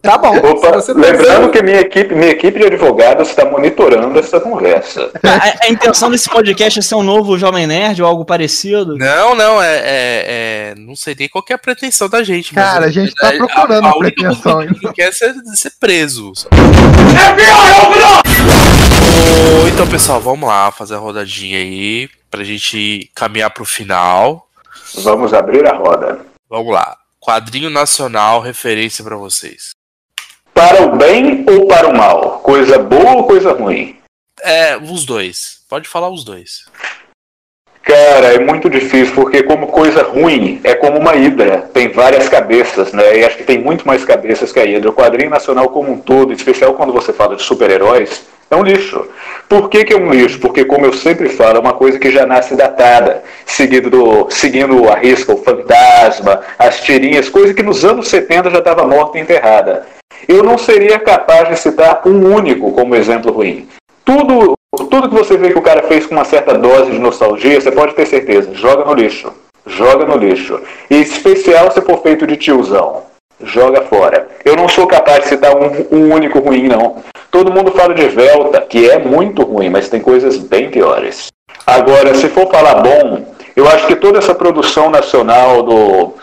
Tá 0.00 0.16
bom. 0.16 0.34
Opa, 0.36 0.72
tá 0.80 0.92
lembrando 0.94 1.50
que 1.50 1.62
minha 1.62 1.80
equipe, 1.80 2.14
minha 2.14 2.30
equipe 2.30 2.58
de 2.58 2.66
advogados 2.66 3.28
está 3.28 3.44
monitorando 3.44 4.18
essa 4.18 4.40
conversa. 4.40 5.10
A, 5.22 5.66
a 5.66 5.68
intenção 5.68 6.10
desse 6.10 6.28
podcast 6.30 6.78
é 6.78 6.82
ser 6.82 6.94
um 6.94 7.02
novo 7.02 7.36
Jovem 7.38 7.66
Nerd 7.66 8.02
ou 8.02 8.08
algo 8.08 8.24
parecido? 8.24 8.96
Não, 8.96 9.34
não, 9.34 9.62
é, 9.62 9.76
é- 9.76 10.24
é- 10.26 10.74
Não 10.76 10.96
sei 10.96 11.14
nem 11.18 11.28
qual 11.28 11.44
que 11.44 11.52
é 11.52 11.56
a 11.56 11.58
pretensão 11.58 12.08
da 12.08 12.22
gente. 12.22 12.54
Cara, 12.54 12.80
na 12.80 12.86
a 12.86 12.90
gente 12.90 13.14
tá 13.14 13.28
verdade, 13.30 13.52
procurando 13.52 13.84
a, 13.84 13.88
a 13.88 13.92
a 13.92 13.96
única 13.98 14.22
pretensão 14.22 14.58
que 14.58 14.64
a 14.64 14.72
gente 14.72 14.92
quer 14.94 15.08
é 15.08 15.12
ser, 15.12 15.34
ser 15.54 15.72
preso. 15.78 16.32
É 19.64 19.68
Então, 19.68 19.86
pessoal, 19.86 20.20
vamos 20.20 20.48
lá 20.48 20.70
fazer 20.72 20.94
a 20.94 20.98
rodadinha 20.98 21.58
aí 21.58 22.08
pra 22.30 22.42
gente 22.44 23.10
caminhar 23.14 23.50
pro 23.50 23.64
final. 23.64 24.46
Vamos 25.02 25.34
abrir 25.34 25.66
a 25.66 25.74
roda. 25.76 26.18
Vamos 26.48 26.72
lá. 26.72 26.96
Quadrinho 27.26 27.68
nacional, 27.68 28.40
referência 28.40 29.02
pra 29.02 29.16
vocês. 29.16 29.70
Para 30.54 30.84
o 30.84 30.96
bem 30.96 31.44
ou 31.50 31.66
para 31.66 31.88
o 31.88 31.92
mal? 31.92 32.38
Coisa 32.38 32.78
boa 32.78 33.16
ou 33.16 33.24
coisa 33.26 33.52
ruim? 33.52 33.98
É, 34.40 34.76
os 34.76 35.04
dois. 35.04 35.58
Pode 35.68 35.88
falar 35.88 36.08
os 36.08 36.22
dois. 36.22 36.66
Cara, 37.82 38.32
é 38.32 38.38
muito 38.38 38.70
difícil, 38.70 39.12
porque 39.12 39.42
como 39.42 39.66
coisa 39.66 40.04
ruim, 40.04 40.60
é 40.62 40.76
como 40.76 41.00
uma 41.00 41.16
hidra, 41.16 41.62
tem 41.62 41.90
várias 41.90 42.28
cabeças, 42.28 42.92
né? 42.92 43.18
E 43.18 43.24
acho 43.24 43.38
que 43.38 43.44
tem 43.44 43.58
muito 43.58 43.84
mais 43.84 44.04
cabeças 44.04 44.52
que 44.52 44.60
a 44.60 44.64
hidra. 44.64 44.90
O 44.90 44.94
quadrinho 44.94 45.30
nacional 45.30 45.68
como 45.70 45.90
um 45.90 45.98
todo, 45.98 46.32
em 46.32 46.36
especial 46.36 46.74
quando 46.74 46.92
você 46.92 47.12
fala 47.12 47.34
de 47.34 47.42
super-heróis, 47.42 48.24
é 48.50 48.56
um 48.56 48.62
lixo. 48.62 49.06
Por 49.48 49.68
que, 49.68 49.84
que 49.84 49.92
é 49.92 49.96
um 49.96 50.10
lixo? 50.10 50.38
Porque, 50.40 50.64
como 50.64 50.86
eu 50.86 50.92
sempre 50.92 51.28
falo, 51.28 51.58
é 51.58 51.60
uma 51.60 51.72
coisa 51.72 51.98
que 51.98 52.10
já 52.10 52.26
nasce 52.26 52.54
datada, 52.54 53.22
seguido 53.44 53.90
do, 53.90 54.30
seguindo 54.30 54.88
a 54.88 54.96
risca, 54.96 55.32
o 55.32 55.42
fantasma, 55.42 56.40
as 56.58 56.80
tirinhas, 56.80 57.28
coisa 57.28 57.54
que 57.54 57.62
nos 57.62 57.84
anos 57.84 58.08
70 58.08 58.50
já 58.50 58.58
estava 58.58 58.86
morta 58.86 59.18
e 59.18 59.20
enterrada. 59.20 59.86
Eu 60.28 60.42
não 60.42 60.56
seria 60.58 60.98
capaz 60.98 61.48
de 61.48 61.58
citar 61.58 62.02
um 62.06 62.34
único 62.34 62.72
como 62.72 62.94
exemplo 62.94 63.32
ruim. 63.32 63.68
Tudo, 64.04 64.54
tudo 64.90 65.08
que 65.08 65.14
você 65.14 65.36
vê 65.36 65.50
que 65.50 65.58
o 65.58 65.62
cara 65.62 65.82
fez 65.82 66.06
com 66.06 66.14
uma 66.14 66.24
certa 66.24 66.56
dose 66.56 66.90
de 66.90 66.98
nostalgia, 66.98 67.60
você 67.60 67.70
pode 67.70 67.94
ter 67.94 68.06
certeza, 68.06 68.54
joga 68.54 68.84
no 68.84 68.94
lixo. 68.94 69.32
Joga 69.66 70.06
no 70.06 70.16
lixo. 70.16 70.60
E 70.88 71.00
especial 71.00 71.72
se 71.72 71.80
for 71.82 72.00
feito 72.00 72.26
de 72.26 72.36
tiozão. 72.36 73.02
Joga 73.42 73.82
fora. 73.82 74.28
Eu 74.44 74.56
não 74.56 74.68
sou 74.68 74.86
capaz 74.86 75.24
de 75.24 75.28
citar 75.28 75.54
um, 75.54 75.86
um 75.90 76.14
único 76.14 76.38
ruim, 76.38 76.68
não. 76.68 76.96
Todo 77.30 77.52
mundo 77.52 77.70
fala 77.72 77.94
de 77.94 78.08
Velta, 78.08 78.62
que 78.62 78.88
é 78.88 78.98
muito 78.98 79.42
ruim, 79.42 79.68
mas 79.68 79.88
tem 79.88 80.00
coisas 80.00 80.38
bem 80.38 80.70
piores. 80.70 81.28
Agora, 81.66 82.14
se 82.14 82.28
for 82.28 82.50
falar 82.50 82.76
bom, 82.76 83.34
eu 83.54 83.68
acho 83.68 83.86
que 83.86 83.96
toda 83.96 84.18
essa 84.18 84.34
produção 84.34 84.88
nacional 84.90 85.62
do, 85.62 86.14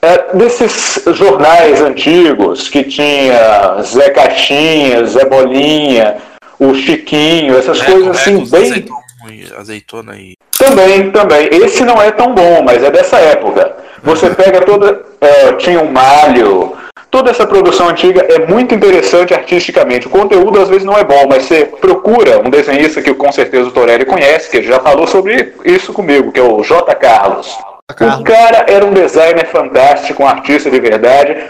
é, 0.00 0.36
desses 0.36 1.02
jornais 1.14 1.80
antigos 1.80 2.68
que 2.68 2.84
tinha 2.84 3.82
Zé 3.82 4.10
Caixinha, 4.10 5.04
Zé 5.04 5.24
Bolinha, 5.24 6.18
o 6.58 6.74
Chiquinho, 6.74 7.56
essas 7.56 7.80
Reco, 7.80 7.92
coisas 7.92 8.16
assim 8.16 8.38
Reco, 8.38 8.50
bem. 8.50 8.62
azeitona, 8.62 9.58
azeitona 9.58 10.12
aí. 10.12 10.34
Também, 10.56 11.10
também. 11.10 11.48
Esse 11.52 11.84
não 11.84 12.00
é 12.00 12.10
tão 12.12 12.32
bom, 12.34 12.62
mas 12.62 12.82
é 12.82 12.90
dessa 12.90 13.18
época. 13.18 13.76
Você 14.02 14.30
pega 14.30 14.60
toda. 14.62 15.00
é, 15.20 15.52
tinha 15.54 15.80
um 15.80 15.90
malho. 15.90 16.76
Toda 17.10 17.30
essa 17.30 17.46
produção 17.46 17.88
antiga 17.88 18.26
é 18.28 18.46
muito 18.46 18.74
interessante 18.74 19.32
artisticamente. 19.32 20.06
O 20.06 20.10
conteúdo 20.10 20.60
às 20.60 20.68
vezes 20.68 20.84
não 20.84 20.96
é 20.96 21.02
bom, 21.02 21.26
mas 21.26 21.44
você 21.44 21.64
procura 21.64 22.38
um 22.38 22.50
desenhista 22.50 23.00
que 23.00 23.14
com 23.14 23.32
certeza 23.32 23.68
o 23.68 23.72
Torelli 23.72 24.04
conhece, 24.04 24.50
que 24.50 24.58
ele 24.58 24.66
já 24.66 24.78
falou 24.78 25.06
sobre 25.06 25.54
isso 25.64 25.92
comigo, 25.92 26.30
que 26.30 26.38
é 26.38 26.42
o 26.42 26.62
J. 26.62 26.94
Carlos. 26.96 27.56
O 27.90 28.22
cara 28.22 28.66
era 28.68 28.84
um 28.84 28.92
designer 28.92 29.46
fantástico, 29.46 30.22
um 30.22 30.26
artista 30.26 30.70
de 30.70 30.78
verdade. 30.78 31.48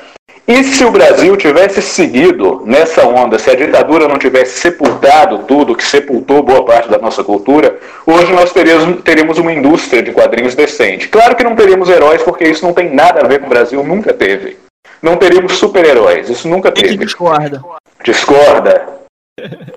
E 0.48 0.64
se 0.64 0.82
o 0.82 0.90
Brasil 0.90 1.36
tivesse 1.36 1.82
seguido 1.82 2.62
nessa 2.64 3.06
onda, 3.06 3.38
se 3.38 3.50
a 3.50 3.54
ditadura 3.54 4.08
não 4.08 4.18
tivesse 4.18 4.58
sepultado 4.58 5.40
tudo, 5.40 5.76
que 5.76 5.84
sepultou 5.84 6.42
boa 6.42 6.64
parte 6.64 6.88
da 6.88 6.96
nossa 6.96 7.22
cultura, 7.22 7.78
hoje 8.06 8.32
nós 8.32 8.50
teríamos, 8.50 9.02
teríamos 9.02 9.36
uma 9.36 9.52
indústria 9.52 10.02
de 10.02 10.10
quadrinhos 10.10 10.54
decente. 10.54 11.08
Claro 11.08 11.36
que 11.36 11.44
não 11.44 11.54
teríamos 11.54 11.90
heróis, 11.90 12.22
porque 12.22 12.44
isso 12.44 12.64
não 12.64 12.72
tem 12.72 12.94
nada 12.94 13.20
a 13.20 13.28
ver 13.28 13.40
com 13.40 13.46
o 13.46 13.50
Brasil, 13.50 13.84
nunca 13.84 14.14
teve. 14.14 14.56
Não 15.02 15.18
teríamos 15.18 15.58
super-heróis, 15.58 16.30
isso 16.30 16.48
nunca 16.48 16.72
teve. 16.72 16.96
discorda? 16.96 17.62
Discorda? 18.02 18.88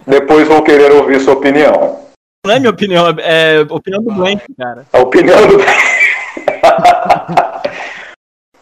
Depois 0.07 0.47
vou 0.47 0.61
querer 0.61 0.93
ouvir 0.93 1.19
sua 1.19 1.33
opinião. 1.33 1.99
Não 2.45 2.53
é 2.53 2.59
minha 2.59 2.71
opinião, 2.71 3.13
é 3.19 3.57
a 3.57 3.73
opinião 3.73 4.01
do 4.01 4.13
Blank, 4.13 4.41
cara. 4.57 4.85
A 4.93 4.99
opinião 4.99 5.47
do. 5.47 5.59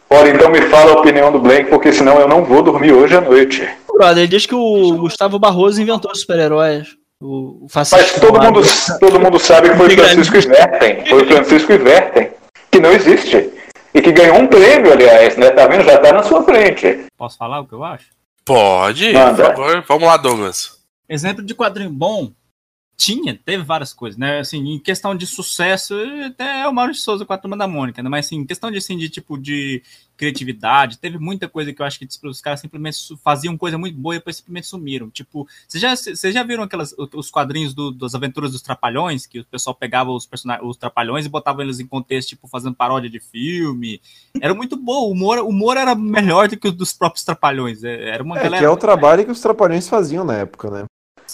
Olha, 0.10 0.30
então 0.32 0.50
me 0.50 0.62
fala 0.63 0.91
a 0.93 1.00
opinião 1.00 1.32
do 1.32 1.39
Blank, 1.39 1.65
porque 1.69 1.91
senão 1.93 2.19
eu 2.19 2.28
não 2.28 2.43
vou 2.43 2.63
dormir 2.63 2.91
hoje 2.93 3.15
à 3.15 3.22
noite. 3.22 3.67
Brother, 3.93 4.19
ele 4.19 4.28
diz 4.28 4.45
que 4.45 4.56
o 4.56 4.98
Gustavo 4.98 5.38
Barroso 5.38 5.82
inventou 5.82 6.12
os 6.12 6.22
super-heróis. 6.22 6.88
O, 7.22 7.65
o 7.65 7.67
Mas 7.76 8.13
todo 8.19 8.41
mundo, 8.41 8.62
do- 8.62 9.00
todo 9.00 9.19
mundo 9.19 9.38
sabe 9.39 9.69
que 9.69 9.76
foi 9.76 9.88
o 9.88 9.91
Francisco 9.91 10.38
Iverten. 10.38 11.06
Foi 11.06 11.22
o 11.24 11.28
Francisco 11.28 11.74
Iverten, 11.74 12.30
que 12.72 12.80
não 12.80 12.91
existe. 12.91 13.52
E 13.93 14.02
que 14.02 14.12
ganhou 14.12 14.38
um 14.38 14.48
prêmio, 14.48 14.91
aliás, 14.93 15.36
né? 15.36 15.50
Tá 15.52 15.67
vendo? 15.67 15.84
Já 15.84 15.98
tá 15.98 16.13
na 16.13 16.24
sua 16.24 16.43
frente. 16.43 17.06
Posso 17.17 17.38
falar 17.38 17.60
o 17.60 17.67
que 17.67 17.74
eu 17.74 17.84
acho? 17.84 18.06
Pode, 18.45 19.12
Manda. 19.13 19.34
por 19.52 19.56
favor. 19.65 19.84
Vamos 19.88 20.08
lá, 20.08 20.15
Douglas. 20.17 20.78
Exemplo 21.10 21.43
de 21.43 21.54
quadrinho 21.54 21.89
bom, 21.89 22.30
tinha, 23.00 23.34
teve 23.34 23.64
várias 23.64 23.94
coisas, 23.94 24.18
né? 24.20 24.40
Assim, 24.40 24.58
em 24.74 24.78
questão 24.78 25.16
de 25.16 25.26
sucesso, 25.26 25.96
até 26.28 26.64
é 26.64 26.68
o 26.68 26.74
Mauro 26.74 26.92
de 26.92 27.00
Souza 27.00 27.26
com 27.26 27.32
a 27.32 27.38
turma 27.38 27.56
da 27.56 27.66
Mônica, 27.66 28.04
né? 28.04 28.10
Mas 28.10 28.26
assim, 28.26 28.36
em 28.36 28.46
questão 28.46 28.70
de, 28.70 28.78
assim, 28.78 28.98
de 28.98 29.08
tipo 29.08 29.38
de 29.38 29.82
criatividade, 30.18 30.98
teve 30.98 31.18
muita 31.18 31.48
coisa 31.48 31.72
que 31.72 31.82
eu 31.82 31.86
acho 31.86 31.98
que 31.98 32.06
tipo, 32.06 32.28
os 32.28 32.42
caras 32.42 32.60
simplesmente 32.60 32.98
faziam 33.24 33.58
coisa 33.58 33.78
muito 33.78 33.98
boa 33.98 34.16
e 34.16 34.18
depois 34.18 34.36
simplesmente 34.36 34.68
sumiram. 34.68 35.10
Tipo, 35.10 35.48
vocês 35.66 35.82
já, 35.82 35.96
vocês 35.96 36.34
já 36.34 36.44
viram 36.44 36.64
aquelas, 36.64 36.94
os 36.98 37.32
quadrinhos 37.32 37.74
do- 37.74 37.92
das 37.92 38.14
aventuras 38.14 38.52
dos 38.52 38.62
Trapalhões, 38.62 39.26
que 39.26 39.40
o 39.40 39.46
pessoal 39.46 39.74
pegava 39.74 40.12
os, 40.12 40.26
personagens, 40.26 40.68
os 40.70 40.76
Trapalhões 40.76 41.26
e 41.26 41.30
botava 41.30 41.62
eles 41.64 41.80
em 41.80 41.88
contexto, 41.88 42.30
tipo, 42.30 42.50
fazendo 42.50 42.76
paródia 42.76 43.10
de 43.10 43.22
filme. 43.22 44.02
Era 44.42 44.54
muito 44.54 44.76
bom, 44.76 45.08
o 45.08 45.12
humor, 45.12 45.38
o 45.40 45.48
humor 45.48 45.78
era 45.78 45.96
melhor 45.96 46.50
do 46.50 46.58
que 46.58 46.68
o 46.68 46.72
dos 46.72 46.92
próprios 46.92 47.24
Trapalhões. 47.24 47.82
é- 47.84 48.10
Era 48.10 48.22
uma 48.24 48.38
É, 48.38 48.44
galera. 48.44 48.58
que 48.60 48.66
é 48.66 48.70
o 48.70 48.76
trabalho 48.78 49.24
que 49.24 49.32
os 49.32 49.40
trapalhões 49.40 49.88
faziam 49.88 50.26
na 50.26 50.34
época, 50.36 50.70
né? 50.70 50.84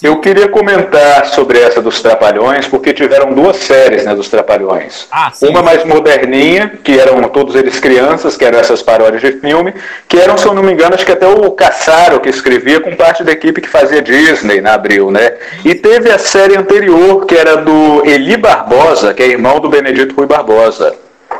Eu 0.03 0.19
queria 0.19 0.49
comentar 0.49 1.25
sobre 1.27 1.59
essa 1.59 1.81
dos 1.81 2.01
Trapalhões, 2.01 2.67
porque 2.67 2.93
tiveram 2.93 3.33
duas 3.33 3.55
séries 3.57 4.03
né, 4.03 4.13
dos 4.13 4.27
Trapalhões. 4.27 5.07
Ah, 5.11 5.31
Uma 5.41 5.61
mais 5.61 5.85
moderninha, 5.85 6.77
que 6.83 6.99
eram 6.99 7.21
todos 7.29 7.55
eles 7.55 7.79
crianças, 7.79 8.35
que 8.35 8.43
eram 8.43 8.59
essas 8.59 8.81
paródias 8.81 9.21
de 9.21 9.31
filme, 9.39 9.73
que 10.07 10.19
eram, 10.19 10.37
se 10.37 10.45
eu 10.45 10.53
não 10.53 10.61
me 10.61 10.73
engano, 10.73 10.95
acho 10.95 11.05
que 11.05 11.11
até 11.11 11.25
o 11.27 11.49
Caçaro 11.51 12.19
que 12.19 12.29
escrevia 12.29 12.81
com 12.81 12.95
parte 12.95 13.23
da 13.23 13.31
equipe 13.31 13.61
que 13.61 13.69
fazia 13.69 14.01
Disney 14.01 14.59
na 14.59 14.73
Abril, 14.73 15.11
né? 15.11 15.33
E 15.63 15.73
teve 15.73 16.11
a 16.11 16.17
série 16.17 16.57
anterior, 16.57 17.25
que 17.25 17.35
era 17.35 17.57
do 17.57 18.05
Eli 18.05 18.35
Barbosa, 18.37 19.13
que 19.13 19.23
é 19.23 19.27
irmão 19.27 19.59
do 19.59 19.69
Benedito 19.69 20.15
Rui 20.15 20.25
Barbosa. 20.27 20.93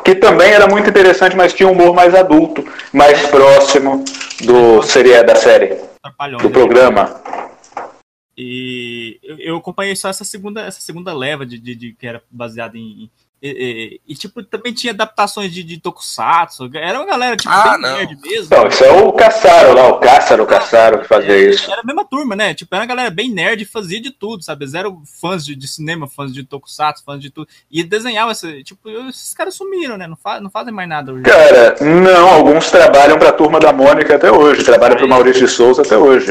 Que 0.04 0.16
também 0.16 0.52
era 0.52 0.68
muito 0.68 0.90
interessante, 0.90 1.36
mas 1.36 1.54
tinha 1.54 1.68
um 1.68 1.72
humor 1.72 1.94
mais 1.94 2.16
adulto, 2.16 2.64
mais 2.94 3.22
próximo 3.28 4.04
do 4.42 4.82
seria 4.84 5.24
da 5.24 5.36
série, 5.36 5.76
do 6.42 6.50
programa. 6.50 7.16
E 8.38 9.20
eu, 9.40 9.56
acompanhei 9.58 9.96
só 9.96 10.10
essa 10.10 10.24
segunda, 10.24 10.62
essa 10.62 10.82
segunda 10.82 11.14
leva 11.14 11.46
de, 11.46 11.58
de, 11.58 11.76
de- 11.76 11.94
que 11.94 12.06
era 12.06 12.22
baseada 12.30 12.78
em. 12.78 13.10
E, 13.42 13.50
e- 13.50 14.02
e, 14.14 14.16
tipo, 14.16 14.42
também 14.44 14.74
tinha 14.74 14.92
adaptações 14.92 15.54
de, 15.54 15.62
de 15.64 15.78
Tokusatsu. 15.80 16.70
Era 16.74 16.98
uma 17.00 17.06
galera, 17.06 17.38
tipo, 17.38 17.50
Ah, 17.54 17.74
bem 17.74 17.82
não. 17.82 17.98
nerd 17.98 18.18
mesmo. 18.22 18.48
Não, 18.58 18.68
isso 18.68 18.84
é 18.84 18.92
o 18.92 19.12
Caçaro 19.14 19.74
lá, 19.76 19.88
o 19.90 20.00
Cássaro, 20.00 20.44
o 20.44 20.48
Caçaro 20.48 21.00
que 21.02 21.08
fazia 21.08 21.38
isso. 21.50 21.70
Era 21.72 21.82
a 21.82 21.86
mesma 21.86 22.04
turma, 22.06 22.36
né? 22.36 22.54
Tipo, 22.56 22.74
era 22.74 22.82
uma 22.84 22.88
galera 22.88 23.10
bem 23.12 23.30
nerd 23.30 23.62
e 23.62 23.66
fazia 23.66 24.02
de 24.02 24.10
tudo, 24.10 24.42
sabe? 24.44 24.64
Eles 24.64 24.74
eram 24.74 25.02
fãs 25.22 25.46
de, 25.46 25.56
de 25.56 25.68
cinema, 25.68 26.08
fãs 26.08 26.34
de 26.34 26.44
Tokusatsu, 26.44 27.04
fãs 27.06 27.22
de 27.22 27.30
tudo. 27.30 27.48
E 27.70 27.84
desenhavam 27.84 28.32
esse. 28.32 28.64
Tipo, 28.64 28.90
esses 29.10 29.34
caras 29.34 29.54
sumiram, 29.54 29.96
né? 29.98 30.08
Não, 30.08 30.16
fa 30.18 30.40
não 30.42 30.50
fazem 30.50 30.74
mais 30.74 30.90
nada 30.90 31.14
hoje. 31.14 31.24
Cara, 31.24 31.76
não, 31.82 32.30
alguns 32.30 32.72
trabalham 32.72 33.20
para 33.20 33.30
a 33.30 33.34
turma 33.34 33.60
da 33.60 33.72
Mônica 33.72 34.16
até 34.16 34.32
hoje, 34.32 34.64
trabalham 34.64 34.96
para 34.98 35.06
o 35.06 35.10
Maurício 35.10 35.46
de 35.46 35.52
Souza 35.52 35.84
até 35.84 35.98
hoje. 35.98 36.30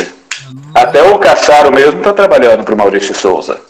Até 0.74 1.02
o 1.02 1.18
Caçaro 1.18 1.72
mesmo 1.72 1.98
está 1.98 2.12
trabalhando 2.12 2.64
para 2.64 2.74
o 2.74 2.78
Maurício 2.78 3.14
Souza. 3.14 3.60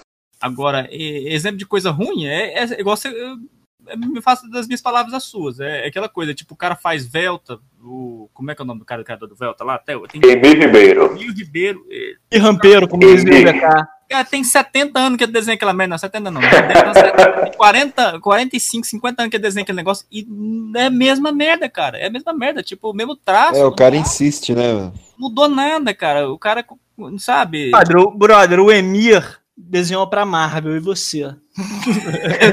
Agora, 0.41 0.87
exemplo 0.91 1.57
de 1.59 1.67
coisa 1.67 1.91
ruim 1.91 2.27
é, 2.27 2.59
é 2.65 2.81
igual 2.81 2.97
você. 2.97 3.09
eu- 3.09 3.37
eu 3.87 3.99
me 3.99 4.23
faço 4.23 4.49
das 4.51 4.67
minhas 4.67 4.81
palavras 4.81 5.13
as 5.13 5.25
suas. 5.25 5.61
É, 5.61 5.85
é 5.85 5.89
aquela 5.89 6.09
coisa, 6.09 6.33
tipo, 6.35 6.55
o 6.55 6.57
cara 6.57 6.75
faz 6.75 7.07
Velta, 7.07 7.59
o. 7.83 8.29
Como 8.33 8.51
é 8.51 8.55
que 8.55 8.63
é 8.63 8.65
o 8.65 8.67
nome 8.67 8.81
do 8.81 8.85
cara, 8.87 9.03
do 9.03 9.05
criador 9.05 9.29
do 9.29 9.37
Velta 9.37 9.63
lá? 9.63 9.75
Até, 9.75 9.93
tem 10.09 10.21
Emir 10.31 10.59
Ribeiro. 10.59 11.07
Emir 11.13 11.35
Ribeiro. 11.35 11.85
é, 11.91 12.15
E 12.33 12.39
rampeiro, 12.39 12.89
como 12.89 13.03
dizia 13.03 13.31
o 13.31 13.37
Emir. 13.37 13.63
Cara, 14.15 14.25
tem 14.25 14.45
70 14.45 14.97
anos 14.97 15.19
que 15.19 15.25
ele 15.25 15.33
desenha 15.33 15.57
aquela 15.57 15.73
merda. 15.73 15.91
Não, 15.91 15.99
70 15.99 16.31
não. 16.31 16.41
70, 16.41 16.95
70, 16.95 17.33
tem 17.43 17.53
40, 17.55 18.21
45, 18.21 18.87
50 18.87 19.23
anos 19.23 19.31
que 19.31 19.37
ele 19.37 19.43
desenha 19.43 19.63
aquele 19.65 19.75
negócio. 19.75 20.07
E 20.09 20.25
é 20.77 20.85
a 20.85 20.91
mesma 20.91 21.33
merda, 21.33 21.69
cara. 21.69 21.99
É 21.99 22.07
a 22.07 22.11
mesma 22.11 22.33
merda. 22.33 22.63
Tipo, 22.63 22.91
o 22.91 22.95
mesmo 22.95 23.17
traço. 23.17 23.59
É, 23.59 23.65
o 23.65 23.73
cara 23.73 23.97
insiste, 23.97 24.55
né? 24.55 24.73
Não 24.73 24.93
mudou 25.19 25.49
nada, 25.49 25.93
cara. 25.93 26.31
O 26.31 26.39
cara, 26.39 26.65
sabe? 27.19 27.73
Brother, 28.17 28.61
o 28.61 28.71
Emir 28.71 29.41
desenhou 29.57 30.09
pra 30.09 30.27
Marvel 30.27 30.77
e 30.77 30.81
você. 30.81 31.23
Eu 31.25 31.35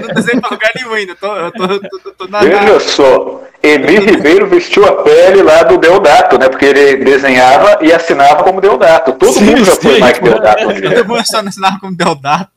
não 0.02 0.14
desenho 0.14 0.42
pra 0.42 0.50
lugar 0.52 0.72
nenhum 0.76 0.94
ainda. 0.94 1.16
Tô, 1.16 1.36
eu 1.36 1.52
tô, 1.52 1.68
tô, 1.68 2.00
tô, 2.00 2.12
tô 2.12 2.28
na. 2.28 2.40
Veja 2.40 2.80
só, 2.80 3.44
Emir 3.64 4.04
Ribeiro 4.04 4.48
vestiu 4.48 4.86
a 4.86 5.04
pele 5.04 5.42
lá 5.42 5.64
do 5.64 5.78
Deodato, 5.78 6.38
né? 6.38 6.50
Porque 6.50 6.66
ele 6.66 7.04
desenhava 7.04 7.84
e 7.84 7.92
assinava 7.92 8.44
como 8.44 8.62
Deodato. 8.62 9.14
Todo 9.14 9.34
Sim, 9.34 9.46
mundo 9.46 9.66
já 9.66 9.76
foi 9.76 9.96
sim. 9.96 10.04
Mike 10.04 10.22
Deodato. 10.22 10.64
Todo 10.82 11.08
mundo 11.08 11.24
só 11.26 11.40
assinar 11.40 11.80
como 11.80 11.96
Deodato. 11.96 12.52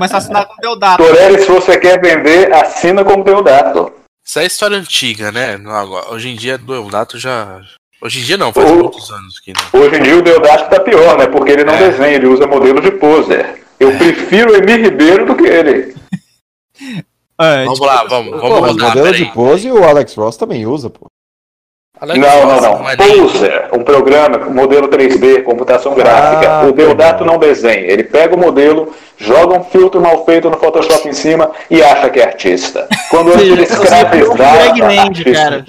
A 0.00 0.16
assinar 0.16 0.46
como 0.46 0.60
Deodato. 0.60 1.02
Torelli, 1.02 1.40
se 1.40 1.48
você 1.48 1.78
quer 1.78 2.00
vender, 2.00 2.52
assina 2.52 3.04
como 3.04 3.22
Deodato. 3.22 3.92
Isso 4.24 4.38
é 4.40 4.46
história 4.46 4.76
antiga, 4.76 5.30
né? 5.30 5.58
Hoje 6.10 6.30
em 6.30 6.36
dia, 6.36 6.58
Deodato 6.58 7.18
já. 7.18 7.60
Hoje 8.02 8.20
em 8.20 8.22
dia 8.24 8.36
não, 8.36 8.52
faz 8.52 8.70
O- 8.70 8.74
muitos 8.76 9.10
anos 9.10 9.40
que 9.40 9.52
não. 9.52 9.80
Hoje 9.80 9.96
em 9.96 10.02
dia 10.02 10.16
o 10.16 10.22
Deodato 10.22 10.68
tá 10.70 10.80
pior, 10.80 11.16
né? 11.18 11.26
Porque 11.26 11.50
ele 11.52 11.64
não 11.64 11.74
É. 11.74 11.78
desenha, 11.90 12.14
ele 12.16 12.26
usa 12.26 12.46
modelo 12.46 12.80
de 12.80 12.90
poser. 12.92 13.62
Eu 13.80 13.92
prefiro 13.96 14.52
o 14.52 14.56
Emir 14.56 14.80
Ribeiro 14.82 15.26
do 15.26 15.34
que 15.34 15.44
ele. 15.46 15.94
É, 17.38 17.64
Vamos 17.64 17.74
tipo, 17.74 17.84
lá, 17.84 18.02
vamos, 18.04 18.30
Pô, 18.32 18.38
vamos 18.48 18.60
mas 18.62 18.72
mudar, 18.72 18.88
modelo 18.96 19.12
de 19.14 19.24
pose 19.26 19.70
o 19.70 19.84
Alex 19.84 20.14
Ross 20.14 20.38
também 20.38 20.64
usa, 20.66 20.88
pô. 20.88 21.04
Alex 22.00 22.18
não, 22.18 22.28
não, 22.46 22.50
Ross 22.50 22.62
não. 22.62 22.88
é 22.90 22.96
nem- 22.96 23.20
Poser, 23.20 23.68
um 23.74 23.84
programa, 23.84 24.38
modelo 24.48 24.88
3D, 24.88 25.42
computação 25.42 25.94
gráfica. 25.94 26.50
Ah, 26.50 26.66
o 26.66 26.72
Deodato 26.72 27.26
não 27.26 27.38
desenha. 27.38 27.92
Ele 27.92 28.04
pega 28.04 28.34
o 28.34 28.38
modelo, 28.38 28.90
joga 29.18 29.52
um 29.58 29.62
filtro 29.64 30.00
mal 30.00 30.24
feito 30.24 30.48
no 30.48 30.56
Photoshop 30.58 31.06
em 31.06 31.12
cima 31.12 31.50
e 31.70 31.82
acha 31.82 32.08
que 32.08 32.20
é 32.20 32.24
artista. 32.24 32.88
Quando 33.10 33.30
ele 33.32 33.54
Greg 33.66 34.80
Land, 34.80 34.98
artista. 34.98 35.32
cara. 35.32 35.64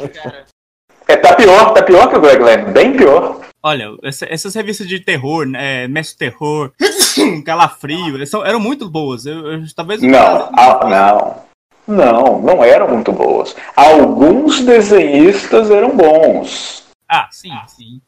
É, 1.07 1.15
tá 1.15 1.35
pior, 1.35 1.73
tá 1.73 1.81
pior 1.83 2.09
que 2.09 2.17
o 2.17 2.21
Greg 2.21 2.41
Land, 2.41 2.71
bem 2.71 2.95
pior. 2.95 3.39
Olha, 3.63 3.95
essa- 4.03 4.27
essas 4.29 4.53
revistas 4.55 4.87
de 4.87 4.99
terror, 4.99 5.45
né, 5.45 5.87
Mestre 5.87 6.17
Terror, 6.29 6.71
Calafrio, 7.45 8.25
são, 8.27 8.45
eram 8.45 8.59
muito 8.59 8.89
boas. 8.89 9.25
Eu, 9.25 9.51
eu- 9.53 9.63
talvez 9.75 10.01
Não, 10.01 10.49
ah, 10.53 10.79
não. 10.87 11.47
Não, 11.87 12.41
não 12.41 12.63
eram 12.63 12.89
muito 12.89 13.11
boas. 13.13 13.55
Alguns 13.75 14.59
desenhistas 14.61 15.71
eram 15.71 15.95
bons. 15.95 16.83
Ah, 17.09 17.27
sim, 17.31 17.51
sim. 17.67 18.01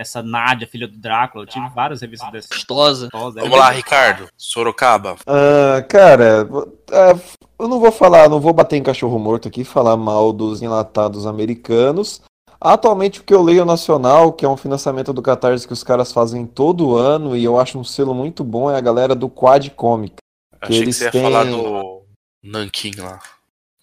Essa 0.00 0.22
Nádia, 0.22 0.66
filha 0.66 0.88
do 0.88 0.96
Drácula, 0.96 1.44
eu 1.44 1.46
tive 1.46 1.68
várias 1.74 2.00
revistas 2.00 2.32
dessas. 2.32 2.48
Gostosa. 2.48 3.10
Vamos 3.12 3.50
lá, 3.58 3.68
Ricardo. 3.70 4.28
Sorocaba. 4.34 5.16
Ah, 5.26 5.82
cara, 5.86 6.48
ah, 6.90 7.18
eu 7.58 7.68
não 7.68 7.78
vou 7.78 7.92
falar, 7.92 8.26
não 8.26 8.40
vou 8.40 8.54
bater 8.54 8.76
em 8.76 8.82
cachorro 8.82 9.18
morto 9.18 9.46
aqui, 9.46 9.62
falar 9.62 9.98
mal 9.98 10.32
dos 10.32 10.62
enlatados 10.62 11.26
americanos. 11.26 12.22
Atualmente 12.58 13.20
o 13.20 13.24
que 13.24 13.34
eu 13.34 13.42
leio 13.42 13.60
é 13.60 13.64
nacional, 13.66 14.32
que 14.32 14.44
é 14.44 14.48
um 14.48 14.56
financiamento 14.56 15.12
do 15.12 15.20
Catarse 15.20 15.66
que 15.66 15.72
os 15.74 15.84
caras 15.84 16.12
fazem 16.12 16.46
todo 16.46 16.96
ano 16.96 17.36
e 17.36 17.44
eu 17.44 17.60
acho 17.60 17.78
um 17.78 17.84
selo 17.84 18.14
muito 18.14 18.42
bom, 18.42 18.70
é 18.70 18.76
a 18.76 18.80
galera 18.80 19.14
do 19.14 19.28
Quad 19.28 19.68
Comic. 19.76 20.14
Achei 20.62 20.78
que 20.78 20.82
eles 20.84 20.96
você 20.96 21.04
ia 21.04 21.10
têm- 21.10 21.22
falar 21.22 21.44
do 21.44 22.02
Nankin 22.42 22.92
lá. 22.98 23.18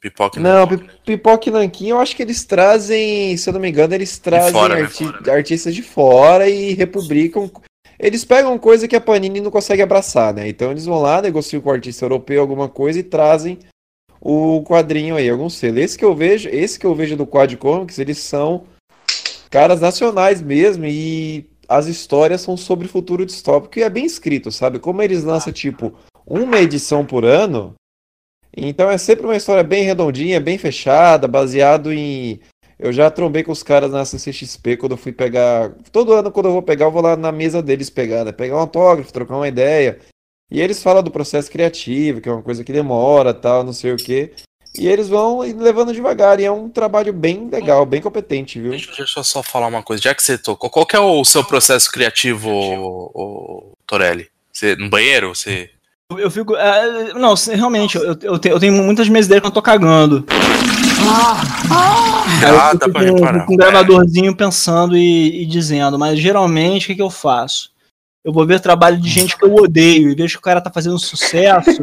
Pipoca 0.09 0.39
Não, 0.39 0.67
Pi- 0.67 0.83
Pipoca 1.05 1.49
e 1.49 1.51
Nanquim, 1.51 1.87
eu 1.89 1.99
acho 1.99 2.15
que 2.15 2.21
eles 2.21 2.43
trazem, 2.45 3.35
se 3.37 3.49
eu 3.49 3.53
não 3.53 3.59
me 3.59 3.69
engano, 3.69 3.93
eles 3.93 4.17
trazem 4.17 4.51
fora, 4.51 4.75
né? 4.75 4.81
arti- 4.81 5.29
artistas 5.29 5.73
de 5.75 5.81
fora 5.83 6.49
e 6.49 6.73
republicam. 6.73 7.49
Eles 7.99 8.23
pegam 8.23 8.57
coisa 8.59 8.87
que 8.87 8.95
a 8.95 9.01
Panini 9.01 9.41
não 9.41 9.49
consegue 9.49 9.81
abraçar, 9.81 10.33
né? 10.33 10.47
Então 10.47 10.69
eles 10.71 10.85
vão 10.85 11.01
lá, 11.01 11.21
negociam 11.21 11.61
com 11.61 11.69
o 11.69 11.73
artista 11.73 12.05
europeu 12.05 12.39
alguma 12.39 12.69
coisa 12.69 12.99
e 12.99 13.03
trazem 13.03 13.57
o 14.21 14.61
quadrinho 14.63 15.15
aí, 15.15 15.29
algum 15.29 15.49
selo. 15.49 15.79
Esse 15.79 15.97
que 15.97 16.05
eu 16.05 16.13
vejo, 16.15 16.47
esse 16.49 16.79
que 16.79 16.85
eu 16.85 16.93
vejo 16.93 17.15
do 17.15 17.25
Quad 17.25 17.55
Comics, 17.57 17.97
eles 17.97 18.19
são 18.19 18.65
caras 19.49 19.81
nacionais 19.81 20.41
mesmo 20.41 20.85
e 20.85 21.49
as 21.67 21.87
histórias 21.87 22.41
são 22.41 22.55
sobre 22.55 22.87
futuro 22.87 23.25
distópico 23.25 23.79
e 23.79 23.83
é 23.83 23.89
bem 23.89 24.05
escrito, 24.05 24.51
sabe? 24.51 24.79
Como 24.79 25.01
eles 25.01 25.23
lançam 25.23 25.51
tipo 25.51 25.93
uma 26.25 26.59
edição 26.59 27.05
por 27.05 27.25
ano, 27.25 27.73
então 28.65 28.89
é 28.89 28.97
sempre 28.97 29.25
uma 29.25 29.35
história 29.35 29.63
bem 29.63 29.83
redondinha, 29.83 30.39
bem 30.39 30.57
fechada, 30.57 31.27
baseado 31.27 31.93
em. 31.93 32.39
Eu 32.79 32.91
já 32.91 33.09
trombei 33.09 33.43
com 33.43 33.51
os 33.51 33.63
caras 33.63 33.91
na 33.91 34.05
CCXP 34.05 34.77
quando 34.77 34.93
eu 34.93 34.97
fui 34.97 35.11
pegar. 35.11 35.71
Todo 35.91 36.13
ano, 36.13 36.31
quando 36.31 36.47
eu 36.47 36.53
vou 36.53 36.61
pegar, 36.61 36.85
eu 36.85 36.91
vou 36.91 37.01
lá 37.01 37.15
na 37.15 37.31
mesa 37.31 37.61
deles 37.61 37.89
pegar, 37.89 38.23
né? 38.23 38.31
Pegar 38.31 38.55
um 38.55 38.59
autógrafo, 38.59 39.13
trocar 39.13 39.35
uma 39.35 39.47
ideia. 39.47 39.99
E 40.49 40.61
eles 40.61 40.81
falam 40.81 41.03
do 41.03 41.11
processo 41.11 41.51
criativo, 41.51 42.21
que 42.21 42.29
é 42.29 42.31
uma 42.31 42.41
coisa 42.41 42.63
que 42.63 42.71
demora, 42.71 43.33
tal, 43.33 43.63
não 43.63 43.73
sei 43.73 43.93
o 43.93 43.97
quê. 43.97 44.33
E 44.77 44.87
eles 44.87 45.09
vão 45.09 45.39
levando 45.39 45.93
devagar. 45.93 46.39
E 46.39 46.45
é 46.45 46.51
um 46.51 46.69
trabalho 46.69 47.11
bem 47.11 47.49
legal, 47.49 47.85
bem 47.85 48.01
competente, 48.01 48.59
viu? 48.59 48.71
Deixa 48.71 49.19
eu 49.19 49.23
só 49.23 49.41
falar 49.41 49.67
uma 49.67 49.83
coisa. 49.83 50.03
Já 50.03 50.15
que 50.15 50.23
você 50.23 50.37
tocou, 50.37 50.69
qual 50.69 50.85
que 50.85 50.95
é 50.95 50.99
o 50.99 51.23
seu 51.25 51.43
processo 51.43 51.91
criativo, 51.91 52.49
ô, 52.49 53.11
ô, 53.13 53.71
Torelli? 53.85 54.29
Você, 54.53 54.75
no 54.75 54.89
banheiro? 54.89 55.33
Você. 55.33 55.69
Eu, 56.09 56.19
eu 56.19 56.31
fico. 56.31 56.55
é, 56.55 57.13
não, 57.15 57.33
realmente, 57.35 57.97
eu, 57.97 58.17
eu, 58.21 58.39
tenho, 58.39 58.55
eu 58.55 58.59
tenho 58.59 58.73
muitas 58.81 59.09
minhas 59.09 59.25
ideias 59.25 59.41
quando 59.41 59.51
eu 59.51 59.55
tô 59.55 59.61
cagando. 59.61 60.25
Aí 60.29 62.49
eu 62.49 62.59
Ah, 62.59 62.69
fico 62.71 62.87
dá 62.87 62.89
pra 62.89 63.05
com, 63.09 63.15
reparar. 63.15 63.45
com 63.45 63.53
um 63.53 63.57
gravadorzinho 63.57 64.35
pensando 64.35 64.95
e, 64.97 65.43
e 65.43 65.45
dizendo, 65.45 65.99
mas 65.99 66.17
geralmente 66.19 66.85
o 66.85 66.87
que, 66.87 66.95
que 66.95 67.01
eu 67.01 67.09
faço? 67.09 67.71
Eu 68.23 68.31
vou 68.31 68.45
ver 68.45 68.59
trabalho 68.61 68.97
de 68.97 69.09
gente 69.09 69.37
que 69.37 69.43
eu 69.43 69.53
odeio 69.53 70.09
e 70.09 70.15
vejo 70.15 70.35
que 70.35 70.39
o 70.39 70.43
cara 70.43 70.61
tá 70.61 70.71
fazendo 70.71 70.97
sucesso. 70.97 71.81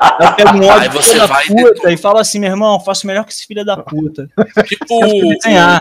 aí 0.00 0.26
eu 0.26 0.32
pego 0.34 0.56
um 0.58 0.70
Aí 0.72 0.88
ódio 0.88 1.02
filho 1.02 1.18
da 1.20 1.26
vai 1.26 1.46
puta 1.46 1.92
e 1.92 1.96
falo 1.96 2.18
assim, 2.18 2.40
meu 2.40 2.50
irmão, 2.50 2.80
faço 2.80 3.06
melhor 3.06 3.24
que 3.24 3.32
esse 3.32 3.46
filho 3.46 3.64
da 3.64 3.76
puta. 3.76 4.28
Tipo. 4.66 5.04
Eu 5.04 5.28
desenhar. 5.28 5.80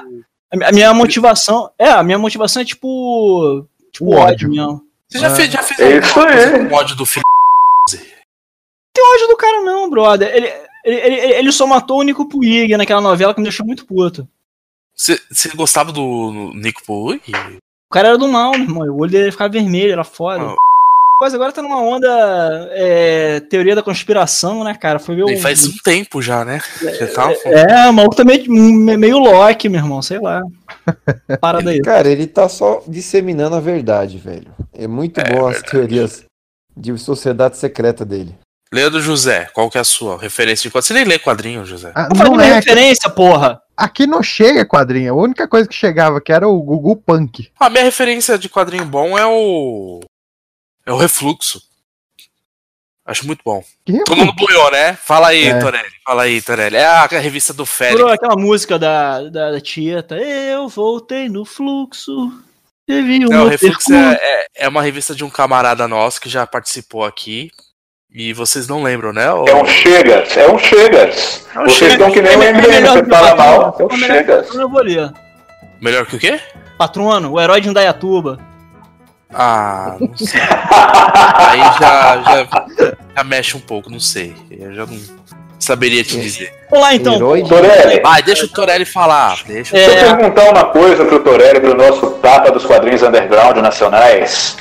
A 0.51 0.57
mi- 0.57 0.65
A 0.65 0.71
minha 0.71 0.93
motivação. 0.93 1.71
É, 1.79 1.89
a 1.89 2.03
minha 2.03 2.19
motivação 2.19 2.61
é 2.61 2.65
tipo. 2.65 3.65
Tipo 3.91 4.05
O 4.05 4.15
ódio 4.15 4.47
ódio. 4.47 4.49
mesmo. 4.49 4.81
Você 5.09 5.19
já 5.19 5.29
fez, 5.29 5.51
já 5.51 5.61
fez 5.63 5.79
É 5.79 5.97
alguma 5.97 6.35
isso 6.35 6.55
aí. 6.55 6.71
ódio 6.73 6.95
do 6.95 7.05
filho? 7.05 7.23
Tem 8.93 9.03
ódio 9.03 9.27
do 9.27 9.37
cara, 9.37 9.61
não, 9.61 9.89
brother. 9.89 10.33
Ele, 10.33 10.47
ele, 10.85 10.95
ele, 10.95 11.33
ele 11.33 11.51
só 11.51 11.65
matou 11.65 11.99
o 11.99 12.03
Nico 12.03 12.27
Puig 12.27 12.77
naquela 12.77 13.01
novela 13.01 13.33
que 13.33 13.39
me 13.39 13.45
deixou 13.45 13.65
muito 13.65 13.85
puto. 13.85 14.27
Você, 14.95 15.19
gostava 15.55 15.91
do 15.91 16.51
Nico 16.53 16.83
Puig? 16.85 17.21
O 17.89 17.93
cara 17.93 18.09
era 18.09 18.17
do 18.17 18.27
mal, 18.27 18.51
meu 18.51 18.61
irmão. 18.61 18.87
O 18.89 19.01
olho 19.01 19.11
dele 19.11 19.31
ficava 19.31 19.51
vermelho, 19.51 19.93
era 19.93 20.03
foda. 20.03 20.43
Ah. 20.43 20.55
Mas 21.21 21.33
agora 21.33 21.53
tá 21.53 21.61
numa 21.61 21.79
onda 21.79 22.69
é, 22.71 23.39
teoria 23.39 23.75
da 23.75 23.81
conspiração, 23.81 24.63
né, 24.63 24.75
cara? 24.75 24.99
Foi 24.99 25.15
meu. 25.15 25.29
E 25.29 25.39
faz 25.39 25.65
um 25.65 25.71
tempo 25.83 26.21
já, 26.21 26.43
né? 26.43 26.59
Já 26.81 27.07
tá 27.07 27.33
É, 27.45 27.89
o 27.89 27.93
maluco 27.93 28.15
tá 28.15 28.25
meio, 28.25 28.51
meio 28.51 29.19
Loki, 29.19 29.69
meu 29.69 29.79
irmão, 29.79 30.01
sei 30.01 30.19
lá. 30.19 30.41
Parada 31.39 31.69
aí. 31.69 31.81
Cara, 31.81 32.09
ele 32.09 32.27
tá 32.27 32.49
só 32.49 32.83
disseminando 32.87 33.55
a 33.55 33.61
verdade, 33.61 34.17
velho. 34.17 34.53
É 34.73 34.85
muito 34.85 35.21
bom 35.31 35.47
as 35.47 35.61
teorias 35.61 36.25
de 36.75 36.97
sociedade 36.97 37.57
secreta 37.57 38.03
dele. 38.03 38.35
Leandro 38.73 38.99
José, 38.99 39.47
qual 39.53 39.69
que 39.69 39.77
é 39.77 39.81
a 39.81 39.83
sua 39.83 40.19
referência 40.19 40.63
de 40.63 40.69
quadrinho? 40.69 40.81
Você 40.83 40.93
nem 40.95 41.03
lê 41.05 41.19
quadrinho, 41.19 41.63
José. 41.63 41.91
Ah, 41.93 42.09
não 42.11 42.41
é, 42.41 42.55
referência, 42.55 43.07
porra. 43.07 43.61
aqui 43.77 44.07
não 44.07 44.23
chega 44.23 44.65
quadrinho. 44.65 45.13
A 45.13 45.15
única 45.15 45.47
coisa 45.47 45.69
que 45.69 45.75
chegava 45.75 46.17
aqui 46.17 46.31
era 46.31 46.47
o 46.47 46.59
Gugu 46.59 46.95
Punk. 46.95 47.51
A 47.59 47.69
minha 47.69 47.83
referência 47.83 48.35
de 48.35 48.49
quadrinho 48.49 48.83
bom 48.83 49.15
é 49.15 49.27
o. 49.27 49.99
É 50.87 50.91
o 50.91 50.97
Refluxo. 50.97 51.61
Acho 53.05 53.27
muito 53.27 53.41
bom. 53.45 53.63
Que 53.85 54.03
Todo 54.05 54.17
mundo 54.17 54.33
boiou, 54.33 54.71
né? 54.71 54.95
Fala 54.95 55.27
aí, 55.27 55.45
É. 55.45 55.59
Torelli. 55.59 55.89
Fala 56.03 56.23
aí, 56.23 56.41
Torelli. 56.41 56.75
É 56.77 56.85
a 56.85 57.05
revista 57.05 57.53
do 57.53 57.67
Félix. 57.67 57.97
Lembrou 57.99 58.11
aquela 58.11 58.35
música 58.35 58.79
da, 58.79 59.29
da, 59.29 59.51
da 59.51 59.61
Tieta. 59.61 60.15
Eu 60.17 60.67
voltei 60.67 61.29
no 61.29 61.45
fluxo. 61.45 62.11
Teve 62.87 63.23
um 63.27 63.29
Não, 63.29 63.45
o 63.45 63.49
Refluxo 63.49 63.93
é, 63.93 64.13
é, 64.15 64.47
é 64.55 64.67
uma 64.67 64.81
revista 64.81 65.13
de 65.13 65.23
um 65.23 65.29
camarada 65.29 65.87
nosso 65.87 66.19
que 66.19 66.27
já 66.27 66.47
participou 66.47 67.05
aqui. 67.05 67.51
E 68.13 68.31
vocês 68.33 68.67
não 68.67 68.83
lembram, 68.83 69.11
né? 69.11 69.31
O- 69.31 69.45
É 69.47 69.55
um 69.55 69.65
Chegas, 69.65 70.37
é 70.37 70.47
um 70.47 70.57
Chegas. 70.59 71.47
É 71.55 71.59
um 71.59 71.63
Vocês 71.63 71.73
Chegas. 71.77 71.93
estão 71.93 72.11
que 72.11 72.21
nem 72.21 72.37
o 72.37 72.43
É 72.43 72.51
MDM, 72.53 72.67
melhor 72.69 72.93
você 72.97 73.05
fala 73.09 73.35
mal, 73.35 73.75
é 73.79 73.83
um 73.83 73.87
É 73.87 73.97
melhor 73.97 73.97
que 73.97 73.97
Chegas. 74.17 74.45
Patrono, 74.45 74.61
Eu 74.63 74.69
vou 74.69 74.81
ler. 74.83 75.11
Melhor 75.81 76.05
que 76.05 76.15
o 76.15 76.19
quê? 76.19 76.39
Patrono, 76.77 77.31
o 77.31 77.41
herói 77.41 77.59
de 77.61 77.69
Indaiatuba. 77.69 78.39
Ah, 79.33 79.95
não 79.99 80.15
sei. 80.15 80.39
Aí 80.41 81.59
já, 81.79 82.21
já, 82.21 82.93
já 83.17 83.23
mexe 83.23 83.57
um 83.57 83.59
pouco, 83.59 83.89
não 83.89 83.99
sei. 83.99 84.35
Eu 84.51 84.73
já 84.75 84.85
não 84.85 84.99
saberia 85.57 86.03
te 86.03 86.19
dizer. 86.19 86.53
Vamos 86.69 86.85
lá 86.85 86.93
então. 86.93 87.15
Herói 87.15 87.43
Torelli, 87.43 87.99
Vai, 88.01 88.21
deixa 88.21 88.45
o 88.45 88.47
Torelli 88.47 88.85
falar. 88.85 89.39
Deixa 89.47 89.75
o 89.75 89.79
É. 89.79 89.87
deixa 89.87 90.05
eu 90.05 90.17
perguntar 90.17 90.51
uma 90.51 90.65
coisa 90.65 91.03
pro 91.03 91.19
Torelli, 91.19 91.59
pro 91.59 91.73
nosso 91.75 92.11
tapa 92.21 92.51
dos 92.51 92.63
quadrinhos 92.63 93.01
underground 93.01 93.57
nacionais. 93.57 94.55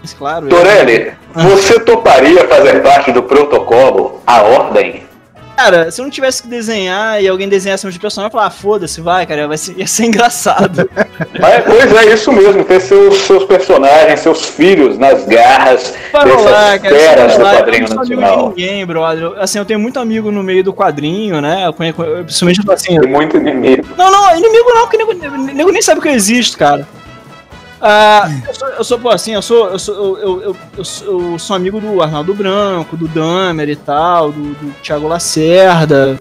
Mas, 0.00 0.14
Claro. 0.14 0.48
Torelli, 0.48 1.12
você 1.36 1.78
toparia 1.80 2.46
fazer 2.48 2.82
parte 2.82 3.12
do 3.12 3.22
protocolo 3.22 4.20
A 4.26 4.42
Ordem? 4.42 5.04
Cara, 5.56 5.90
se 5.90 5.98
eu 5.98 6.04
não 6.04 6.10
tivesse 6.10 6.42
que 6.42 6.48
desenhar 6.48 7.22
e 7.22 7.26
alguém 7.26 7.48
desenhasse 7.48 7.86
meus 7.86 7.96
personagens, 7.96 8.30
eu 8.34 8.36
ia 8.38 8.42
falar, 8.42 8.46
ah, 8.48 8.50
foda-se, 8.50 9.00
vai, 9.00 9.24
cara, 9.24 9.48
vai 9.48 9.56
ser, 9.56 9.72
ia 9.78 9.86
ser 9.86 10.04
engraçado. 10.04 10.86
Mas, 11.40 11.64
pois 11.64 11.94
é, 11.96 12.12
isso 12.12 12.30
mesmo, 12.30 12.62
ter 12.62 12.78
seus, 12.78 13.16
seus 13.22 13.44
personagens, 13.44 14.20
seus 14.20 14.44
filhos 14.44 14.98
nas 14.98 15.24
garras 15.24 15.94
Vai 16.12 16.26
dessas 16.26 16.44
cara, 16.52 16.76
isso 16.76 16.88
feras 16.98 17.36
do. 17.36 17.40
Eu 17.40 17.46
quadrinho 17.56 17.80
não 17.80 17.88
sou 17.88 17.96
amigo 18.00 18.14
de 18.14 18.20
nacional. 18.20 18.48
ninguém, 18.50 18.84
brother. 18.86 19.22
Eu- 19.24 19.42
Assim, 19.42 19.58
eu 19.58 19.64
tenho 19.64 19.80
muito 19.80 19.98
amigo 19.98 20.30
no 20.30 20.42
meio 20.42 20.62
do 20.62 20.74
quadrinho, 20.74 21.40
né? 21.40 21.62
Eu 21.66 21.72
conheço, 21.72 22.02
eu- 22.02 22.24
principalmente 22.24 22.60
assim. 22.70 23.00
Tem 23.00 23.08
muito 23.10 23.38
inimigo. 23.38 23.86
Não, 23.96 24.10
não, 24.10 24.36
inimigo 24.36 24.68
não, 24.74 24.82
porque 24.82 24.98
nego, 24.98 25.14
nego 25.54 25.70
nem 25.72 25.80
sabe 25.80 26.02
que 26.02 26.08
eu 26.08 26.12
existo, 26.12 26.58
cara. 26.58 26.86
Ah, 27.80 28.30
eu, 28.48 28.54
sou, 28.54 28.68
eu 28.68 28.84
sou, 28.84 28.98
pô, 28.98 29.10
assim, 29.10 29.34
eu 29.34 29.42
sou, 29.42 29.68
eu 29.68 29.78
sou, 29.78 29.94
eu, 29.94 30.18
eu, 30.18 30.42
eu, 30.42 30.56
eu 30.78 31.38
sou, 31.38 31.54
amigo 31.56 31.80
do 31.80 32.02
Arnaldo 32.02 32.34
Branco, 32.34 32.96
do 32.96 33.06
Damer 33.06 33.68
e 33.68 33.76
tal, 33.76 34.32
do, 34.32 34.54
do 34.54 34.72
Thiago 34.82 35.06
Lacerda. 35.06 36.16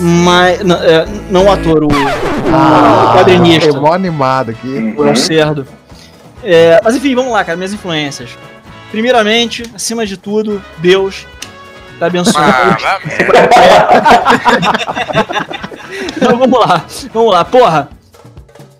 Mas, 0.00 0.64
não, 0.64 0.76
é, 0.76 1.06
não 1.30 1.44
o 1.46 1.52
ator, 1.52 1.84
o, 1.84 1.86
o 1.86 1.90
Ah, 2.52 3.14
quadrinista. 3.16 3.70
é 3.70 3.72
mó 3.72 3.92
animado 3.92 4.50
aqui. 4.50 4.94
O 4.98 5.14
Cerdo. 5.16 5.66
É, 6.42 6.80
mas 6.82 6.96
enfim, 6.96 7.14
vamos 7.14 7.32
lá, 7.32 7.44
cara, 7.44 7.56
minhas 7.56 7.72
influências. 7.72 8.30
Primeiramente, 8.90 9.62
acima 9.74 10.04
de 10.04 10.16
tudo, 10.16 10.62
Deus 10.78 11.24
tá 12.02 12.06
abençoando. 12.08 12.48
Ah. 12.84 12.98
Então 16.16 16.36
vamos 16.38 16.58
lá, 16.58 16.84
vamos 17.12 17.32
lá, 17.32 17.44
porra. 17.44 17.88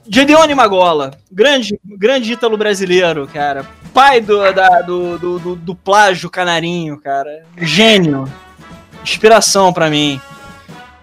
Gedeone 0.09 0.55
Magola, 0.55 1.13
grande, 1.31 1.79
grande 1.85 2.33
ítalo 2.33 2.57
brasileiro, 2.57 3.29
cara. 3.33 3.65
Pai 3.95 4.21
do, 4.21 4.53
da- 4.53 4.83
do, 4.83 5.19
do, 5.19 5.39
do, 5.39 5.57
do 5.57 5.75
plágio 5.75 6.29
canarinho, 6.29 6.99
cara. 7.01 7.45
Gênio. 7.57 8.25
Inspiração 9.03 9.73
pra 9.73 9.89
mim. 9.89 10.21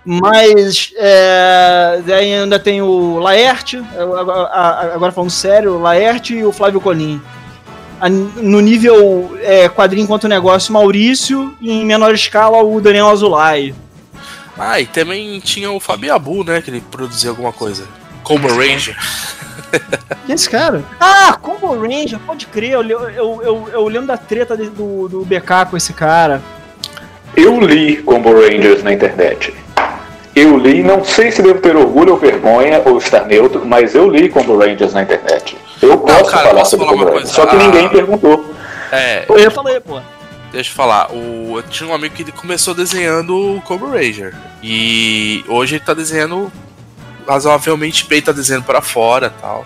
Mas 0.06 0.92
é, 0.98 2.02
daí 2.06 2.34
ainda 2.34 2.58
tem 2.60 2.82
o 2.82 3.20
Laerte, 3.20 3.82
agora 4.94 5.12
falando 5.12 5.30
sério, 5.30 5.76
o 5.76 5.82
Laerte 5.82 6.36
e 6.36 6.44
o 6.46 6.52
Flávio 6.52 6.82
Colim. 6.82 7.22
No 8.08 8.60
nível 8.62 9.38
é, 9.42 9.68
quadrinho 9.68 10.04
enquanto 10.04 10.28
negócio, 10.28 10.72
Maurício, 10.74 11.54
e 11.60 11.72
em 11.72 11.86
menor 11.86 12.14
escala, 12.14 12.64
o 12.64 12.80
Daniel 12.80 13.10
Azulay. 13.10 13.74
Ah, 14.58 14.80
e 14.80 14.86
também 14.86 15.40
tinha 15.40 15.72
o 15.72 15.80
Fabiabu, 15.80 16.44
né? 16.44 16.62
Que 16.62 16.70
ele 16.70 16.82
produzia 16.92 17.30
alguma 17.30 17.52
coisa. 17.52 17.86
Combo 18.24 18.48
Ranger. 18.48 18.96
Quem 20.26 20.32
é 20.32 20.34
esse 20.34 20.50
cara? 20.50 20.84
Ah, 21.00 21.38
Combo 21.42 21.74
Ranger, 21.80 22.20
pode 22.20 22.46
crer, 22.48 22.72
eu, 22.74 22.84
eu, 22.84 23.42
eu, 23.44 23.70
eu 23.72 23.88
lembro 23.88 24.08
da 24.08 24.18
treta 24.18 24.56
de- 24.58 24.70
do, 24.70 25.08
do 25.08 25.26
BK 25.26 25.66
com 25.70 25.78
esse 25.78 25.94
cara. 25.94 26.42
Eu 27.36 27.60
li 27.60 27.98
Combo 28.04 28.32
Rangers 28.34 28.84
na 28.84 28.92
internet. 28.94 29.54
Eu 30.36 30.58
li, 30.58 30.84
não 30.84 31.04
sei 31.04 31.32
se 31.32 31.42
devo 31.42 31.60
ter 31.60 31.76
orgulho 31.76 32.14
ou 32.14 32.20
vergonha 32.20 32.82
ou 32.86 32.98
estar 32.98 33.26
neutro, 33.26 33.66
mas 33.66 33.96
eu 33.96 34.08
li 34.10 34.30
Combo 34.30 34.58
Rangers 34.58 34.94
na 34.94 35.02
internet. 35.04 35.58
Eu 35.82 35.98
posso 35.98 36.26
cara, 36.32 36.50
falar 36.50 36.60
posso 36.60 36.72
sobre 36.72 36.86
falar 36.86 36.98
Combo 36.98 37.04
uma 37.12 37.20
Rangers, 37.20 37.36
coisa? 37.36 37.48
só 37.48 37.48
que 37.48 37.56
Ah. 37.56 37.68
ninguém 37.68 37.90
perguntou. 37.90 38.46
É, 38.92 39.20
Pô, 39.22 39.38
Eu 39.38 39.52
falei, 39.52 39.80
pô. 39.80 40.00
deixa 40.52 40.70
eu 40.72 40.76
falar. 40.76 41.12
O, 41.12 41.58
eu 41.58 41.64
tinha 41.64 41.90
um 41.90 41.94
amigo 41.94 42.16
que 42.16 42.22
ele 42.24 42.32
começou 42.32 42.74
desenhando 42.74 43.56
o 43.58 43.62
Combo 43.62 43.90
Ranger. 43.92 44.34
E 44.64 45.44
hoje 45.48 45.76
ele 45.76 45.84
tá 45.84 45.94
desenhando 45.94 46.52
razoavelmente 47.28 48.06
bem, 48.08 48.22
tá 48.22 48.32
desenhando 48.32 48.64
pra 48.64 48.82
fora 48.82 49.34
e 49.38 49.42
tal. 49.42 49.66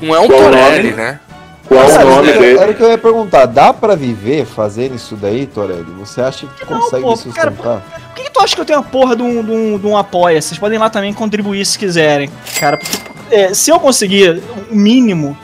Não 0.00 0.14
é 0.14 0.20
um 0.20 0.26
Torelli, 0.28 0.92
né? 0.92 1.20
Qual 1.66 1.86
Cara, 1.88 2.06
o 2.06 2.10
nome 2.16 2.28
era- 2.30 2.40
dele? 2.40 2.58
Era 2.58 2.70
o 2.70 2.74
que 2.74 2.82
eu 2.82 2.90
ia 2.90 2.98
perguntar. 2.98 3.46
Dá 3.46 3.72
pra 3.72 3.94
viver 3.94 4.44
fazendo 4.44 4.94
isso 4.94 5.16
daí, 5.16 5.46
Torelli? 5.46 5.86
Você 5.98 6.20
acha 6.20 6.46
que 6.46 6.64
consegue 6.66 7.02
pô, 7.02 7.16
sustentar? 7.16 7.80
Por 7.80 8.14
que, 8.14 8.22
que 8.24 8.30
tu 8.30 8.40
acha 8.40 8.54
que 8.54 8.60
eu 8.60 8.64
tenho 8.66 8.78
a 8.78 8.82
porra 8.82 9.16
de 9.16 9.22
um, 9.22 9.42
de 9.42 9.50
um, 9.50 9.78
de 9.78 9.86
um 9.86 9.96
apoia? 9.96 10.40
Vocês 10.40 10.58
podem 10.58 10.76
ir 10.76 10.80
lá 10.80 10.90
também 10.90 11.12
contribuir 11.14 11.64
se 11.64 11.78
quiserem. 11.78 12.30
Cara, 12.60 12.76
porque, 12.76 12.98
é, 13.30 13.54
se 13.54 13.70
eu 13.70 13.80
conseguir 13.80 14.42
o 14.70 14.74
mínimo 14.74 15.36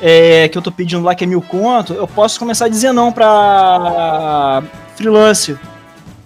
é, 0.00 0.48
que 0.48 0.56
eu 0.58 0.62
tô 0.62 0.72
pedindo 0.72 1.04
lá, 1.04 1.14
que 1.14 1.22
é 1.24 1.26
mil 1.26 1.42
conto, 1.42 1.92
eu 1.92 2.08
posso 2.08 2.38
começar 2.38 2.64
a 2.64 2.68
dizer 2.68 2.92
não 2.92 3.12
pra 3.12 4.62
freelance. 4.96 5.56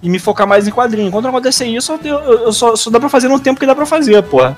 E 0.03 0.09
me 0.09 0.18
focar 0.18 0.47
mais 0.47 0.68
em 0.68 0.70
quadrinho. 0.70 1.11
Quando 1.11 1.27
acontecer 1.27 1.66
isso, 1.66 1.99
eu, 2.05 2.20
eu- 2.20 2.39
eu 2.45 2.53
só, 2.53 2.77
só 2.77 2.91
dá 2.91 3.01
pra 3.01 3.09
fazer 3.09 3.29
no 3.29 3.41
tempo 3.41 3.59
que 3.59 3.66
dá 3.66 3.74
pra 3.74 3.85
fazer, 3.87 4.22
porra. 4.22 4.57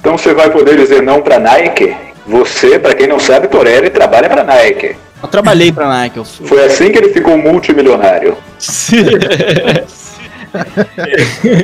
Então 0.00 0.16
você 0.18 0.34
vai 0.34 0.50
poder 0.50 0.76
dizer 0.76 1.02
não 1.02 1.22
pra 1.22 1.38
Nike? 1.38 1.94
Você, 2.26 2.78
pra 2.78 2.94
quem 2.94 3.06
não 3.06 3.18
sabe, 3.18 3.48
Torelli 3.48 3.90
trabalha 3.90 4.28
pra 4.28 4.44
Nike. 4.44 4.96
Eu 5.22 5.28
trabalhei 5.28 5.70
pra 5.72 5.88
Nike. 5.88 6.16
Eu 6.18 6.24
fui... 6.24 6.46
Foi 6.46 6.64
assim 6.64 6.90
que 6.92 6.98
ele 6.98 7.12
ficou 7.12 7.36
multimilionário. 7.36 8.36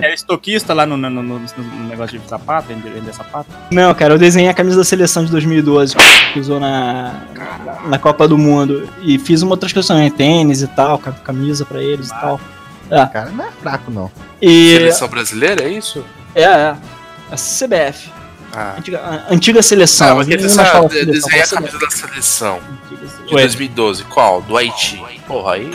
É 0.02 0.14
estoquista 0.14 0.72
lá 0.72 0.86
no, 0.86 0.96
no, 0.96 1.10
no- 1.10 1.22
no- 1.22 1.40
negócio 1.88 2.18
de 2.18 2.28
sapato, 2.28 2.68
vender, 2.68 2.90
vender 2.90 3.12
sapato. 3.12 3.46
Não, 3.70 3.92
cara, 3.94 4.14
eu 4.14 4.18
desenhei 4.18 4.48
a 4.48 4.54
camisa 4.54 4.76
da 4.76 4.84
seleção 4.84 5.24
de 5.24 5.30
2012 5.32 5.96
que 6.32 6.38
usou 6.38 6.60
na, 6.60 7.14
na 7.86 7.98
Copa 7.98 8.28
do 8.28 8.38
Mundo. 8.38 8.88
E 9.02 9.18
fiz 9.18 9.42
uma 9.42 9.52
outras 9.52 9.72
coisas 9.72 9.88
também, 9.88 10.08
tênis 10.10 10.62
e 10.62 10.68
tal, 10.68 10.98
ca- 10.98 11.10
camisa 11.10 11.64
pra 11.64 11.82
eles 11.82 12.08
e 12.08 12.20
tal. 12.20 12.40
É. 12.88 13.04
Cara, 13.06 13.30
não 13.30 13.44
é 13.44 13.48
fraco, 13.60 13.90
não. 13.90 14.10
E. 14.40 14.74
Seleção 14.76 15.08
brasileira, 15.08 15.64
é 15.64 15.68
isso? 15.68 16.04
É, 16.34 16.42
é. 16.44 16.76
A 17.32 17.34
CBF. 17.34 18.10
Ah. 18.56 18.74
Antiga, 18.78 18.98
a 19.28 19.32
antiga 19.34 19.62
seleção. 19.62 20.08
Ah, 20.08 20.14
mas 20.16 20.28
quer 20.28 20.36
dizer, 20.36 20.56
mais 20.56 20.68
fala 20.70 20.88
de- 20.88 20.94
seleção, 20.94 21.12
desenhar 21.12 21.46
a 21.46 21.50
camisa 21.50 21.78
da 21.78 21.90
seleção 21.90 22.58
de 23.28 23.34
Ué. 23.34 23.40
2012. 23.42 24.04
Qual? 24.04 24.40
Do 24.42 24.56
Haiti. 24.56 25.02
Porra, 25.26 25.54
aí. 25.54 25.70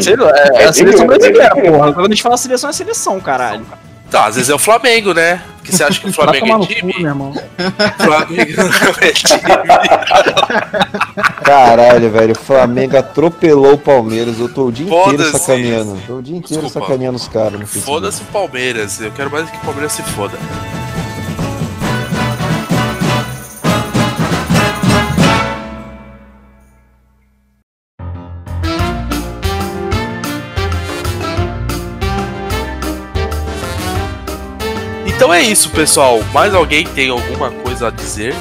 Sei 0.00 0.16
lá, 0.16 0.30
é 0.54 0.64
a 0.64 0.72
seleção 0.72 1.06
brasileira, 1.06 1.50
porra. 1.54 1.92
Quando 1.92 2.06
a 2.06 2.08
gente 2.08 2.22
fala 2.22 2.36
seleção, 2.36 2.70
é 2.70 2.72
seleção, 2.72 3.20
caralho. 3.20 3.66
Tá, 4.10 4.26
às 4.26 4.34
vezes 4.34 4.50
é 4.50 4.54
o 4.54 4.58
Flamengo, 4.58 5.12
né? 5.14 5.40
Porque 5.58 5.70
você 5.70 5.84
acha 5.84 6.00
que 6.00 6.08
o 6.08 6.12
Flamengo 6.12 6.64
é 6.64 6.66
time? 6.66 6.92
cu, 6.94 6.98
meu 7.00 7.08
irmão. 7.10 7.32
Flamengo 7.98 8.52
não 8.56 9.08
é 9.08 9.12
time. 9.12 9.40
Caralho, 11.44 12.10
velho, 12.10 12.32
o 12.32 12.38
Flamengo 12.38 12.96
atropelou 12.96 13.74
o 13.74 13.78
Palmeiras. 13.78 14.38
Eu 14.40 14.48
tô 14.52 14.66
o 14.66 14.72
dia 14.72 14.86
inteiro 14.86 15.30
sacaneando. 15.38 15.98
Tô 16.06 16.14
o 16.16 16.22
dia 16.22 16.36
inteiro 16.36 16.62
Desculpa. 16.62 16.86
sacaneando 16.86 17.16
os 17.16 17.28
caras. 17.28 17.60
Foda-se 17.84 18.22
o 18.22 18.26
Palmeiras. 18.26 19.00
Eu 19.00 19.12
quero 19.12 19.30
mais 19.30 19.48
que 19.48 19.56
o 19.56 19.60
Palmeiras 19.60 19.92
se 19.92 20.02
foda. 20.02 20.36
Então 35.30 35.38
é 35.38 35.44
isso, 35.44 35.70
pessoal. 35.70 36.20
Mais 36.34 36.52
alguém 36.52 36.84
tem 36.84 37.08
alguma 37.08 37.52
coisa 37.52 37.86
a 37.86 37.90
dizer? 37.90 38.34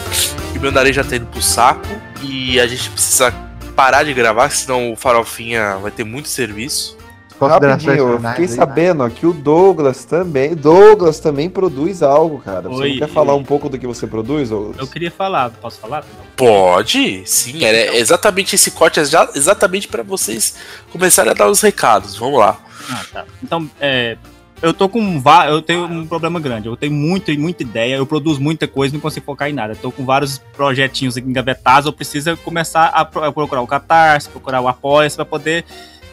Que 0.52 0.58
meu 0.58 0.72
nariz 0.72 0.96
já 0.96 1.04
tá 1.04 1.18
indo 1.18 1.28
pro 1.28 1.40
saco 1.40 1.86
e 2.24 2.60
a 2.60 2.66
gente 2.66 2.90
precisa 2.90 3.32
parar 3.76 4.02
de 4.02 4.12
gravar, 4.12 4.50
senão 4.50 4.94
o 4.94 4.96
Farofinha 4.96 5.76
vai 5.76 5.92
ter 5.92 6.04
muito 6.04 6.28
serviço. 6.28 6.98
Rapidinho, 7.40 7.94
eu 7.94 8.20
fiquei 8.20 8.48
sabendo 8.48 9.04
ó, 9.04 9.10
que 9.10 9.28
o 9.28 9.34
Douglas 9.34 10.04
também. 10.04 10.56
Douglas 10.56 11.20
também 11.20 11.48
produz 11.48 12.02
algo, 12.02 12.40
cara. 12.40 12.68
Você 12.68 12.82
Oi, 12.82 12.90
não 12.94 12.98
quer 12.98 13.14
falar 13.14 13.36
um 13.36 13.44
pouco 13.44 13.70
do 13.70 13.78
que 13.78 13.86
você 13.86 14.08
produz, 14.08 14.50
Douglas? 14.50 14.80
Eu 14.80 14.88
queria 14.88 15.12
falar, 15.12 15.52
posso 15.52 15.80
falar? 15.80 16.04
Pode, 16.36 17.22
sim. 17.28 17.64
É 17.66 17.98
exatamente 17.98 18.56
esse 18.56 18.72
corte, 18.72 19.00
é 19.00 19.06
já, 19.06 19.30
exatamente 19.36 19.88
para 19.88 20.02
vocês 20.02 20.56
começarem 20.92 21.30
a 21.30 21.36
dar 21.36 21.52
os 21.52 21.62
recados. 21.62 22.18
Vamos 22.18 22.40
lá. 22.40 22.60
Ah, 22.90 23.06
tá. 23.14 23.26
Então, 23.44 23.70
é, 23.80 24.18
eu 24.62 24.74
tô 24.74 24.90
com 24.90 25.22
eu 25.48 25.62
tenho 25.62 25.86
um 25.86 26.06
problema 26.06 26.40
grande. 26.40 26.68
Eu 26.68 26.76
tenho 26.76 26.94
muita 26.94 27.32
muita 27.34 27.64
ideia, 27.64 27.96
eu 27.96 28.06
produzo 28.06 28.42
muita 28.42 28.68
coisa, 28.68 28.94
não 28.94 29.00
consigo 29.02 29.26
focar 29.26 29.50
em 29.50 29.54
nada. 29.54 29.74
Eu 29.74 29.78
tô 29.78 29.92
com 29.92 30.06
vários 30.06 30.38
projetinhos 30.56 31.18
engavetados, 31.18 31.86
eu 31.86 31.94
preciso 31.94 32.36
começar 32.38 32.86
a, 32.88 33.06
pro- 33.06 33.24
a 33.24 33.32
procurar 33.32 33.62
o 33.62 33.68
Catarse, 33.68 34.30
procurar 34.30 34.62
o 34.62 34.68
Apoia 34.68 35.10
para 35.12 35.26
poder 35.26 35.66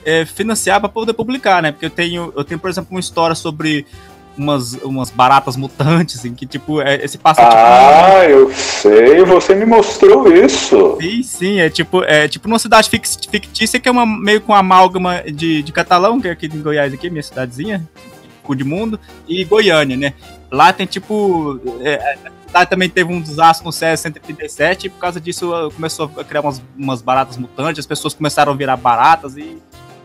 é, 0.05 0.25
financiar 0.25 0.81
para 0.81 0.89
poder 0.89 1.13
publicar, 1.13 1.61
né? 1.63 1.73
Porque 1.73 1.87
eu 1.87 1.91
tenho, 1.91 2.33
eu 2.37 2.45
tenho, 2.45 2.61
por 2.61 2.71
exemplo, 2.71 2.89
uma 2.93 3.01
história 3.01 3.35
sobre 3.35 3.85
umas, 4.39 4.75
umas 4.75 5.11
baratas 5.11 5.57
mutantes 5.57 6.25
em 6.25 6.35
que 6.35 6.47
tipo 6.47 6.81
é, 6.83 7.03
esse 7.03 7.17
passa 7.19 7.43
tipo 7.43 7.55
Ah, 7.57 8.25
eu 8.29 8.53
sei, 8.55 9.25
você 9.25 9.55
me 9.55 9.65
mostrou 9.65 10.31
isso. 10.33 10.99
Sim, 11.01 11.23
sim, 11.23 11.61
é 11.61 11.71
tipo, 11.71 12.05
é 12.05 12.29
tipo 12.29 12.47
numa 12.47 12.59
cidade 12.59 12.89
fictícia 12.89 13.81
que 13.81 13.89
é 13.89 13.91
uma, 13.93 14.05
meio 14.07 14.41
com 14.41 14.55
amálgama 14.55 15.23
de, 15.23 15.63
de 15.63 15.73
Catalão, 15.73 16.21
que 16.21 16.29
é 16.29 16.33
aqui 16.33 16.47
em 16.47 16.61
Goiás, 16.61 16.93
aqui, 16.93 17.09
minha 17.09 17.23
cidadezinha, 17.23 17.83
cu 18.47 18.55
de 18.55 18.65
mundo, 18.65 18.99
e 19.29 19.45
Goiânia, 19.45 19.97
né? 19.97 20.15
Lá 20.51 20.73
tem 20.73 20.87
tipo. 20.87 21.61
é, 21.83 22.17
cidade 22.57 22.71
também 22.71 22.89
teve 22.89 23.13
um 23.13 23.21
desastre 23.21 23.63
com 23.63 23.69
o 23.69 23.73
CS 23.73 24.01
137 24.01 24.87
e 24.87 24.91
por 24.91 24.99
causa 24.99 25.21
disso 25.21 25.53
uh, 25.53 25.71
começou 25.71 26.11
a 26.17 26.25
criar 26.25 26.41
umas, 26.41 26.63
umas 26.77 27.03
baratas 27.03 27.37
mutantes, 27.37 27.81
as 27.81 27.87
pessoas 27.87 28.15
começaram 28.15 28.53
a 28.53 28.57
virar 28.57 28.77
baratas 28.77 29.37
e. 29.37 29.59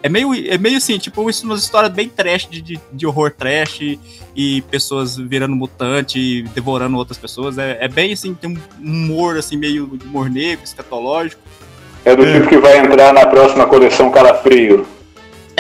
É 0.03 0.09
meio, 0.09 0.33
é 0.33 0.57
meio 0.57 0.77
assim, 0.77 0.97
tipo, 0.97 1.29
isso 1.29 1.45
umas 1.45 1.61
histórias 1.61 1.93
bem 1.93 2.09
trash, 2.09 2.49
de, 2.49 2.59
de, 2.59 2.79
de 2.91 3.05
horror 3.05 3.29
trash 3.29 3.81
e, 3.81 3.99
e 4.35 4.61
pessoas 4.63 5.15
virando 5.15 5.55
mutante 5.55 6.17
e 6.17 6.41
devorando 6.41 6.97
outras 6.97 7.19
pessoas. 7.19 7.59
É, 7.59 7.77
é 7.79 7.87
bem 7.87 8.11
assim, 8.11 8.33
tem 8.33 8.49
um 8.49 8.57
humor 8.79 9.37
assim, 9.37 9.55
meio 9.55 9.85
humor 10.03 10.27
negro, 10.27 10.65
escatológico. 10.65 11.39
É 12.03 12.15
do 12.15 12.25
tipo 12.25 12.47
que 12.47 12.57
vai 12.57 12.79
entrar 12.79 13.13
na 13.13 13.27
próxima 13.27 13.67
coleção 13.67 14.09
Calafrio. 14.09 14.87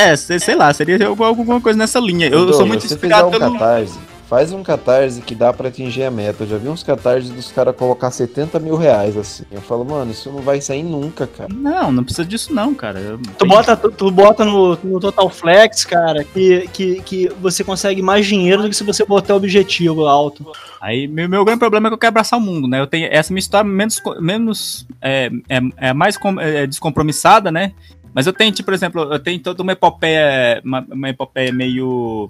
É, 0.09 0.15
sei, 0.15 0.39
sei 0.39 0.55
lá, 0.55 0.73
seria 0.73 1.07
alguma, 1.07 1.61
coisa 1.61 1.77
nessa 1.77 1.99
linha. 1.99 2.25
Eu 2.27 2.31
Douglas, 2.39 2.55
sou 2.57 2.65
muito 2.65 2.85
inspirado 2.85 3.27
um 3.27 3.31
pelo. 3.31 3.53
catarse, 3.53 3.99
faz 4.27 4.51
um 4.53 4.63
catarse 4.63 5.21
que 5.21 5.35
dá 5.35 5.51
pra 5.51 5.67
atingir 5.67 6.03
a 6.03 6.11
meta. 6.11 6.43
Eu 6.43 6.47
já 6.47 6.57
vi 6.57 6.69
uns 6.69 6.81
catarses 6.83 7.29
dos 7.29 7.51
caras 7.51 7.75
colocar 7.75 8.09
70 8.09 8.59
mil 8.59 8.75
reais 8.77 9.15
assim. 9.17 9.43
Eu 9.51 9.61
falo, 9.61 9.83
mano, 9.85 10.09
isso 10.11 10.31
não 10.31 10.41
vai 10.41 10.61
sair 10.61 10.83
nunca, 10.83 11.27
cara. 11.27 11.49
Não, 11.53 11.91
não 11.91 12.03
precisa 12.03 12.25
disso 12.25 12.53
não, 12.53 12.73
cara. 12.73 12.99
Eu- 12.99 13.19
Tu 13.37 13.45
bota, 13.45 13.75
tu, 13.77 13.91
tu 13.91 14.09
bota 14.09 14.45
no, 14.45 14.77
no 14.83 14.99
Total 14.99 15.29
Flex, 15.29 15.83
cara, 15.85 16.23
que, 16.23 16.67
que, 16.73 17.01
que 17.01 17.29
você 17.41 17.63
consegue 17.63 18.01
mais 18.01 18.25
dinheiro 18.25 18.63
do 18.63 18.69
que 18.69 18.75
se 18.75 18.83
você 18.85 19.03
botar 19.05 19.35
objetivo 19.35 20.05
alto. 20.07 20.49
Aí, 20.79 21.07
meu, 21.07 21.27
meu 21.29 21.43
grande 21.45 21.59
problema 21.59 21.87
é 21.87 21.89
que 21.89 21.93
eu 21.93 21.97
quero 21.99 22.09
abraçar 22.09 22.39
o 22.39 22.41
mundo, 22.41 22.67
né? 22.67 22.79
Eu 22.79 22.87
tenho 22.87 23.07
essa 23.11 23.31
minha 23.31 23.39
história 23.41 23.69
menos, 23.69 23.99
co- 23.99 24.19
menos 24.21 24.87
é, 25.01 25.29
é, 25.49 25.59
é 25.89 25.93
mais 25.93 26.17
com- 26.17 26.39
é, 26.39 26.65
descompromissada, 26.65 27.51
né? 27.51 27.73
Mas 28.13 28.27
eu 28.27 28.33
tenho, 28.33 28.51
tipo, 28.51 28.65
por 28.65 28.73
exemplo, 28.73 29.01
eu 29.13 29.19
tenho 29.19 29.39
toda 29.39 29.63
uma 29.63 29.71
epopeia, 29.71 30.61
uma, 30.63 30.85
uma 30.91 31.09
epopeia 31.09 31.51
meio, 31.51 32.29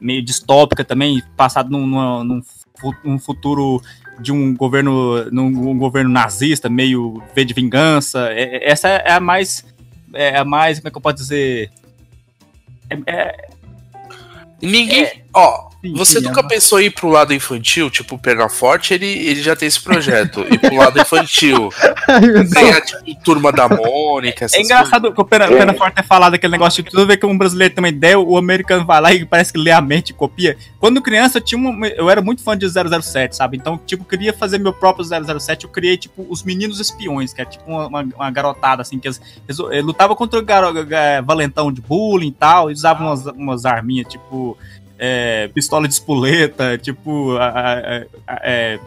meio 0.00 0.22
distópica 0.22 0.84
também, 0.84 1.22
passado 1.36 1.70
num, 1.70 1.86
num, 2.24 2.42
num 3.04 3.18
futuro 3.18 3.80
de 4.20 4.32
um 4.32 4.56
governo, 4.56 5.30
num, 5.30 5.46
um 5.70 5.78
governo 5.78 6.10
nazista, 6.10 6.68
meio 6.68 7.22
V 7.34 7.44
de 7.44 7.54
vingança. 7.54 8.28
É- 8.32 8.56
é- 8.56 8.70
essa 8.70 8.88
é 8.88 9.12
a 9.12 9.20
mais, 9.20 9.64
é 10.12 10.36
a 10.36 10.44
mais, 10.44 10.78
como 10.78 10.88
é 10.88 10.90
que 10.90 10.96
eu 10.96 11.02
posso 11.02 11.16
dizer? 11.16 11.70
É- 12.90 12.98
é- 13.06 13.47
Ninguém. 14.60 15.22
Ó, 15.32 15.68
sim, 15.80 15.92
você 15.94 16.18
sim, 16.18 16.26
nunca 16.26 16.40
é 16.40 16.42
pensou 16.42 16.80
em 16.80 16.86
ir 16.86 16.90
pro 16.90 17.08
lado 17.08 17.32
infantil? 17.32 17.90
Tipo, 17.90 18.16
o 18.16 18.18
Perna 18.18 18.48
Forte, 18.48 18.94
ele, 18.94 19.06
ele 19.06 19.42
já 19.42 19.54
tem 19.54 19.68
esse 19.68 19.80
projeto. 19.80 20.40
ir 20.50 20.58
pro 20.58 20.74
lado 20.74 20.98
infantil. 20.98 21.68
tem 22.52 22.70
a 22.70 22.80
tipo, 22.80 23.22
turma 23.22 23.52
da 23.52 23.68
Mônica, 23.68 24.46
essas 24.46 24.58
É 24.58 24.62
engraçado 24.62 25.12
que 25.12 25.20
o 25.20 25.24
Pena, 25.24 25.46
Pena 25.46 25.74
Forte 25.74 25.94
ter 25.94 26.04
falado 26.04 26.34
aquele 26.34 26.52
negócio 26.52 26.82
de 26.82 26.90
tudo 26.90 27.06
ver 27.06 27.18
que 27.18 27.26
um 27.26 27.36
brasileiro 27.36 27.74
tem 27.74 27.82
uma 27.82 27.88
ideia, 27.88 28.18
o 28.18 28.36
americano 28.36 28.84
vai 28.84 29.00
lá 29.00 29.12
e 29.12 29.24
parece 29.24 29.52
que 29.52 29.58
lê 29.58 29.70
a 29.70 29.80
mente 29.80 30.10
e 30.10 30.12
copia. 30.12 30.56
Quando 30.80 31.02
criança, 31.02 31.38
eu, 31.38 31.42
tinha 31.42 31.58
uma, 31.60 31.86
eu 31.86 32.08
era 32.08 32.22
muito 32.22 32.42
fã 32.42 32.56
de 32.56 32.66
007, 32.68 33.36
sabe? 33.36 33.56
Então, 33.56 33.78
tipo, 33.86 34.04
queria 34.04 34.32
fazer 34.32 34.58
meu 34.58 34.72
próprio 34.72 35.04
007. 35.04 35.64
Eu 35.64 35.70
criei, 35.70 35.96
tipo, 35.96 36.26
os 36.28 36.42
Meninos 36.42 36.80
Espiões, 36.80 37.32
que 37.32 37.42
é 37.42 37.44
tipo 37.44 37.70
uma, 37.70 37.86
uma, 37.86 38.02
uma 38.02 38.30
garotada, 38.30 38.82
assim, 38.82 38.98
que 38.98 39.06
eles, 39.06 39.20
eles, 39.46 39.84
lutavam 39.84 40.16
contra 40.16 40.38
o 40.38 40.42
garo, 40.42 40.74
eh, 40.90 41.22
valentão 41.22 41.70
de 41.70 41.80
bullying 41.80 42.28
e 42.28 42.32
tal, 42.32 42.70
e 42.70 42.72
usavam 42.72 43.06
umas, 43.06 43.26
umas 43.26 43.64
arminhas, 43.64 44.08
tipo, 44.08 44.47
eh, 44.98 45.50
pistola 45.54 45.86
de 45.88 45.94
espoleta, 45.94 46.78
tipo, 46.78 47.36
a- 47.36 47.48
a- 47.48 48.06
a- 48.26 48.40
é, 48.42 48.78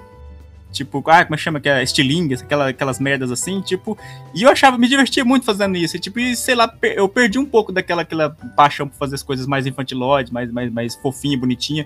Tipo, 0.71 1.03
ah, 1.07 1.25
como 1.25 1.35
é 1.35 1.37
chama? 1.37 1.59
Que 1.59 1.67
é 1.67 1.83
estilingues, 1.83 2.41
aquela, 2.41 2.69
aquelas 2.69 2.97
merdas 2.97 3.29
assim, 3.29 3.59
tipo. 3.59 3.97
E 4.33 4.43
eu 4.43 4.49
achava, 4.49 4.77
me 4.77 4.87
divertia 4.87 5.25
muito 5.25 5.45
fazendo 5.45 5.75
isso. 5.75 5.97
E, 5.97 5.99
tipo, 5.99 6.17
e, 6.17 6.33
sei 6.33 6.55
lá, 6.55 6.73
eu 6.81 7.09
perdi 7.09 7.37
um 7.37 7.45
pouco 7.45 7.73
daquela 7.73 8.03
aquela 8.03 8.29
paixão 8.55 8.87
por 8.87 8.95
fazer 8.95 9.15
as 9.15 9.21
coisas 9.21 9.45
mais 9.45 9.67
infantilóides, 9.67 10.31
mais, 10.31 10.49
mais, 10.49 10.71
mais 10.71 10.95
fofinha, 10.95 11.37
bonitinha. 11.37 11.85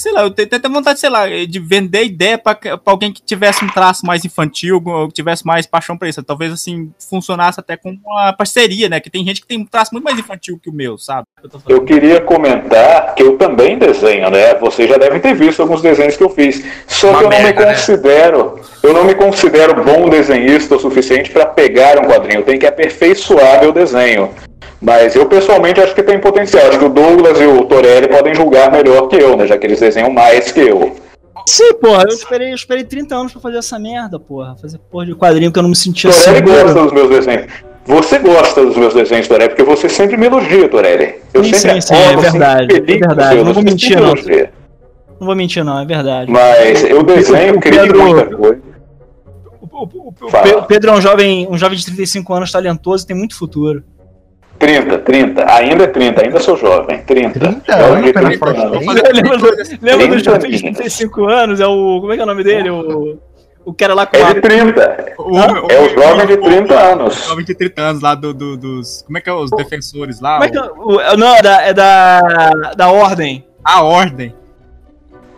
Sei 0.00 0.12
lá, 0.12 0.22
eu 0.22 0.30
tenho 0.30 0.48
até 0.50 0.66
vontade, 0.66 0.98
sei 0.98 1.10
lá, 1.10 1.28
de 1.28 1.58
vender 1.58 2.04
ideia 2.04 2.38
pra, 2.38 2.54
pra 2.54 2.78
alguém 2.86 3.12
que 3.12 3.20
tivesse 3.20 3.62
um 3.62 3.68
traço 3.68 4.06
mais 4.06 4.24
infantil, 4.24 4.82
ou 4.82 5.08
que 5.08 5.12
tivesse 5.12 5.46
mais 5.46 5.66
paixão 5.66 5.94
pra 5.94 6.08
isso. 6.08 6.22
Talvez, 6.22 6.50
assim, 6.50 6.90
funcionasse 6.98 7.60
até 7.60 7.76
com 7.76 7.98
uma 8.02 8.32
parceria, 8.32 8.88
né? 8.88 8.98
Que 8.98 9.10
tem 9.10 9.22
gente 9.26 9.42
que 9.42 9.46
tem 9.46 9.58
um 9.58 9.66
traço 9.66 9.90
muito 9.92 10.04
mais 10.04 10.18
infantil 10.18 10.58
que 10.58 10.70
o 10.70 10.72
meu, 10.72 10.96
sabe? 10.96 11.26
Eu. 11.42 11.80
Eu 11.80 11.84
queria 11.84 12.18
comentar 12.18 13.14
que 13.14 13.22
eu 13.22 13.36
também 13.36 13.76
desenho, 13.76 14.30
né? 14.30 14.54
Vocês 14.54 14.88
já 14.88 14.96
devem 14.96 15.20
ter 15.20 15.34
visto 15.34 15.60
alguns 15.60 15.82
desenhos 15.82 16.16
que 16.16 16.22
eu 16.22 16.30
fiz. 16.30 16.64
Só 16.86 17.10
Uma 17.10 17.18
que 17.18 17.24
eu 17.24 17.30
não 17.30 17.38
merda, 17.38 17.60
me 17.60 17.66
né? 17.66 17.74
considero, 17.74 18.60
eu 18.82 18.94
não 18.94 19.04
me 19.04 19.14
considero 19.14 19.84
bom 19.84 20.08
desenhista 20.08 20.76
o 20.76 20.80
suficiente 20.80 21.30
para 21.30 21.44
pegar 21.44 21.98
um 21.98 22.08
quadrinho. 22.08 22.40
Eu 22.40 22.44
tenho 22.44 22.58
que 22.58 22.66
aperfeiçoar 22.66 23.60
meu 23.60 23.70
desenho. 23.70 24.30
Mas 24.80 25.14
eu 25.14 25.26
pessoalmente 25.26 25.80
acho 25.80 25.94
que 25.94 26.02
tem 26.02 26.18
potencial. 26.18 26.68
Acho 26.68 26.78
que 26.78 26.84
o 26.84 26.88
Douglas 26.88 27.38
e 27.40 27.44
o 27.46 27.64
Torelli 27.64 28.08
podem 28.08 28.34
julgar 28.34 28.70
melhor 28.72 29.08
que 29.08 29.16
eu, 29.16 29.36
né? 29.36 29.46
Já 29.46 29.58
que 29.58 29.66
eles 29.66 29.80
desenham 29.80 30.10
mais 30.10 30.50
que 30.52 30.60
eu. 30.60 30.96
Sim, 31.46 31.74
porra, 31.74 32.04
eu 32.04 32.14
esperei, 32.14 32.50
eu 32.50 32.54
esperei 32.54 32.84
30 32.84 33.14
anos 33.14 33.32
pra 33.32 33.40
fazer 33.40 33.58
essa 33.58 33.78
merda, 33.78 34.18
porra. 34.18 34.56
Fazer 34.60 34.78
porra 34.90 35.06
de 35.06 35.14
quadrinho 35.14 35.50
que 35.52 35.58
eu 35.58 35.62
não 35.62 35.70
me 35.70 35.76
sentia 35.76 36.10
Torelli 36.10 36.40
gosta 36.42 36.66
seguro. 36.68 36.84
dos 36.84 36.92
meus 36.92 37.08
desenhos. 37.10 37.46
Você 37.86 38.18
gosta 38.18 38.64
dos 38.64 38.76
meus 38.76 38.94
desenhos, 38.94 39.26
Torelli, 39.26 39.48
porque 39.48 39.62
você 39.64 39.88
sempre 39.88 40.16
me 40.16 40.26
elogia, 40.26 40.68
Torelli. 40.68 41.14
Eu 41.34 41.42
Sim, 41.42 41.54
sempre 41.54 41.80
sim, 41.82 41.94
sim, 41.94 42.02
é 42.02 42.16
verdade, 42.16 42.76
é 42.76 42.80
verdade, 42.80 43.42
não 43.42 43.52
vou 43.54 43.62
mentir, 43.62 43.96
não. 43.98 44.08
elogia. 44.08 44.52
Não 45.18 45.26
vou 45.26 45.34
mentir, 45.36 45.64
não, 45.64 45.80
é 45.80 45.84
verdade. 45.84 46.30
Mas 46.30 46.84
eu 46.84 47.02
desenho, 47.02 47.56
O 47.56 47.60
crio 47.60 47.80
Pedro- 47.82 48.02
muita 48.02 48.36
coisa. 48.36 48.60
O 49.60 50.12
Pe- 50.42 50.54
o 50.56 50.62
Pedro 50.62 50.90
é 50.90 50.94
um 50.94 51.00
jovem, 51.00 51.48
um 51.50 51.56
jovem 51.58 51.76
de 51.78 51.84
35 51.86 52.32
anos 52.34 52.52
talentoso 52.52 53.04
e 53.04 53.06
tem 53.06 53.16
muito 53.16 53.36
futuro. 53.36 53.82
30, 54.60 54.98
30. 54.98 55.52
Ainda 55.52 55.84
é 55.84 55.86
30, 55.88 56.22
ainda 56.22 56.38
sou 56.38 56.56
jovem. 56.56 57.00
30. 57.02 57.40
30 57.40 57.72
Jovem 57.72 57.86
anos 57.86 58.04
de 58.04 58.12
pela 58.12 58.28
30 58.28 58.38
Forte 58.46 58.60
anos. 58.60 58.86
Lembra 58.86 59.38
do, 59.38 59.44
lembra 59.82 60.06
do 60.06 60.12
30 60.12 60.18
jovem 60.22 60.50
de 60.50 60.56
aninhos. 60.56 60.76
35 60.78 61.24
anos? 61.28 61.60
É 61.60 61.66
o. 61.66 62.00
Como 62.00 62.12
é 62.12 62.14
que 62.16 62.20
é 62.20 62.24
o 62.24 62.26
nome 62.26 62.44
dele? 62.44 62.70
O, 62.70 63.18
o 63.64 63.72
cara 63.74 63.94
lá 63.94 64.06
com 64.06 64.16
É 64.16 64.22
a. 64.22 64.32
de 64.34 64.40
30. 64.40 64.80
É 64.82 65.14
o 65.18 65.88
jovem 65.88 66.26
de 66.26 66.36
30 66.36 66.74
anos. 66.78 67.26
Jovem 67.26 67.44
de 67.44 67.54
30 67.54 67.82
anos 67.82 68.02
lá 68.02 68.14
do, 68.14 68.34
do- 68.34 68.56
dos. 68.56 69.02
Como 69.02 69.16
é 69.18 69.20
que 69.22 69.30
é 69.30 69.32
os 69.32 69.50
defensores 69.50 70.20
lá? 70.20 70.34
Como 70.34 70.44
é 70.44 70.48
que 70.50 70.58
é? 70.58 70.62
o- 70.62 71.16
Não, 71.16 71.34
é 71.36 71.42
da, 71.42 71.62
é 71.62 71.72
da. 71.74 72.20
Da 72.76 72.88
Ordem. 72.90 73.44
A 73.64 73.82
Ordem. 73.82 74.34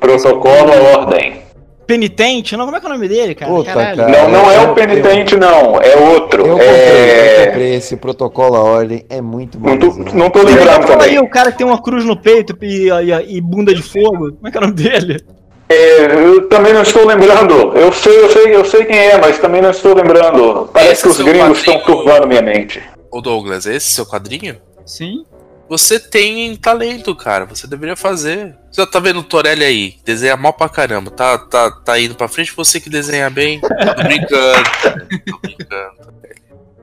Protocolo 0.01 0.73
ordem. 0.99 1.43
Penitente? 1.87 2.57
Não, 2.57 2.65
como 2.65 2.77
é 2.77 2.81
que 2.81 2.87
é 2.87 2.89
o 2.89 2.93
nome 2.93 3.09
dele, 3.09 3.35
cara? 3.35 3.53
Puta, 3.53 3.73
cara. 3.73 4.09
Não, 4.09 4.29
não 4.31 4.51
é 4.51 4.61
o 4.61 4.75
penitente, 4.75 5.37
não. 5.37 5.81
É 5.81 5.97
outro. 5.97 6.47
Eu 6.47 6.53
comprei, 6.53 6.69
eu 6.69 6.75
É... 6.75 7.47
comprei 7.47 7.75
esse 7.75 7.97
protocolo 7.97 8.57
a 8.57 8.61
ordem, 8.63 9.05
é 9.11 9.21
muito 9.21 9.59
bom. 9.59 9.71
Não 9.71 9.79
tô, 9.79 9.87
não 10.15 10.31
tô 10.31 10.43
lembrando 10.43 10.87
Fala 10.87 11.03
aí, 11.05 11.11
também. 11.15 11.19
o 11.21 11.29
cara 11.29 11.53
que 11.53 11.59
tem 11.59 11.67
uma 11.67 11.83
cruz 11.83 12.05
no 12.05 12.17
peito 12.17 12.57
e, 12.63 12.89
e, 12.89 13.37
e 13.37 13.41
bunda 13.41 13.75
de 13.75 13.83
fogo. 13.83 14.33
Como 14.33 14.49
é 14.49 14.51
que 14.51 14.57
é 14.57 14.61
o 14.61 14.63
nome 14.65 14.75
dele? 14.75 15.21
É, 15.69 16.05
eu 16.27 16.49
também 16.49 16.73
não 16.73 16.83
estou 16.83 17.07
lembrando. 17.07 17.73
Eu 17.77 17.91
sei, 17.93 18.19
eu 18.21 18.31
sei, 18.31 18.55
eu 18.55 18.65
sei 18.65 18.85
quem 18.85 18.97
é, 18.99 19.19
mas 19.19 19.39
também 19.39 19.63
não 19.63 19.71
estou 19.71 19.95
lembrando. 19.95 20.69
Parece 20.73 20.93
Esse 20.93 21.03
que 21.03 21.09
os 21.09 21.21
gringos 21.21 21.59
estão 21.59 21.79
turvando 21.81 22.29
minha 22.29 22.43
mente. 22.43 22.83
Ô 23.11 23.21
Douglas, 23.21 23.67
esse 23.67 23.91
seu 23.93 24.07
quadrinho? 24.07 24.57
Sim. 24.85 25.25
Você 25.69 25.99
tem 25.99 26.55
talento, 26.57 27.15
cara. 27.17 27.47
Você 27.47 27.67
deveria 27.67 27.97
fazer. 27.97 28.55
Você 28.71 28.87
tá 28.87 28.99
vendo 29.01 29.21
o 29.21 29.25
Torelli 29.25 29.65
aí? 29.65 29.95
Desenha 30.05 30.37
mal 30.37 30.53
pra 30.53 30.69
caramba. 30.69 31.11
Tá, 31.11 31.39
tá, 31.39 31.71
tá 31.71 31.99
indo 31.99 32.15
pra 32.15 32.29
frente, 32.29 32.53
você 32.55 32.79
que 32.79 32.91
desenha 32.91 33.31
bem. 33.31 33.61
Tô 33.61 33.69
brincando. 34.03 34.71
Tô 35.31 35.39
brincando. 35.39 36.13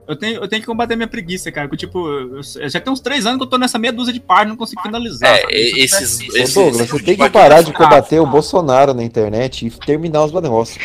Eu 0.07 0.15
tenho, 0.15 0.41
eu 0.41 0.47
tenho 0.47 0.59
que 0.61 0.65
combater 0.65 0.95
minha 0.95 1.07
preguiça, 1.07 1.51
cara. 1.51 1.67
Porque, 1.67 1.85
tipo, 1.85 1.99
eu, 2.07 2.37
eu 2.61 2.67
já 2.69 2.79
tem 2.79 2.91
uns 2.91 2.99
3 2.99 3.27
anos 3.27 3.37
que 3.37 3.43
eu 3.43 3.47
tô 3.47 3.59
nessa 3.59 3.77
meia 3.77 3.93
dúzia 3.93 4.11
de 4.11 4.19
páginas 4.19 4.47
e 4.47 4.49
não 4.49 4.57
consigo 4.57 4.81
finalizar. 4.81 5.37
É, 5.37 5.43
eu 5.43 5.49
esses- 5.77 6.17
tivesse- 6.17 6.31
Ô, 6.31 6.43
esse- 6.43 6.53
Douglas, 6.55 6.89
você 6.89 7.03
tem 7.03 7.15
que 7.15 7.29
parar 7.29 7.61
de 7.61 7.67
ficar- 7.67 7.83
combater 7.83 8.19
o 8.19 8.25
Bolsonaro 8.25 8.91
na 8.95 9.03
internet 9.03 9.67
e 9.67 9.69
terminar 9.69 10.23
os 10.25 10.31
negócios. 10.33 10.83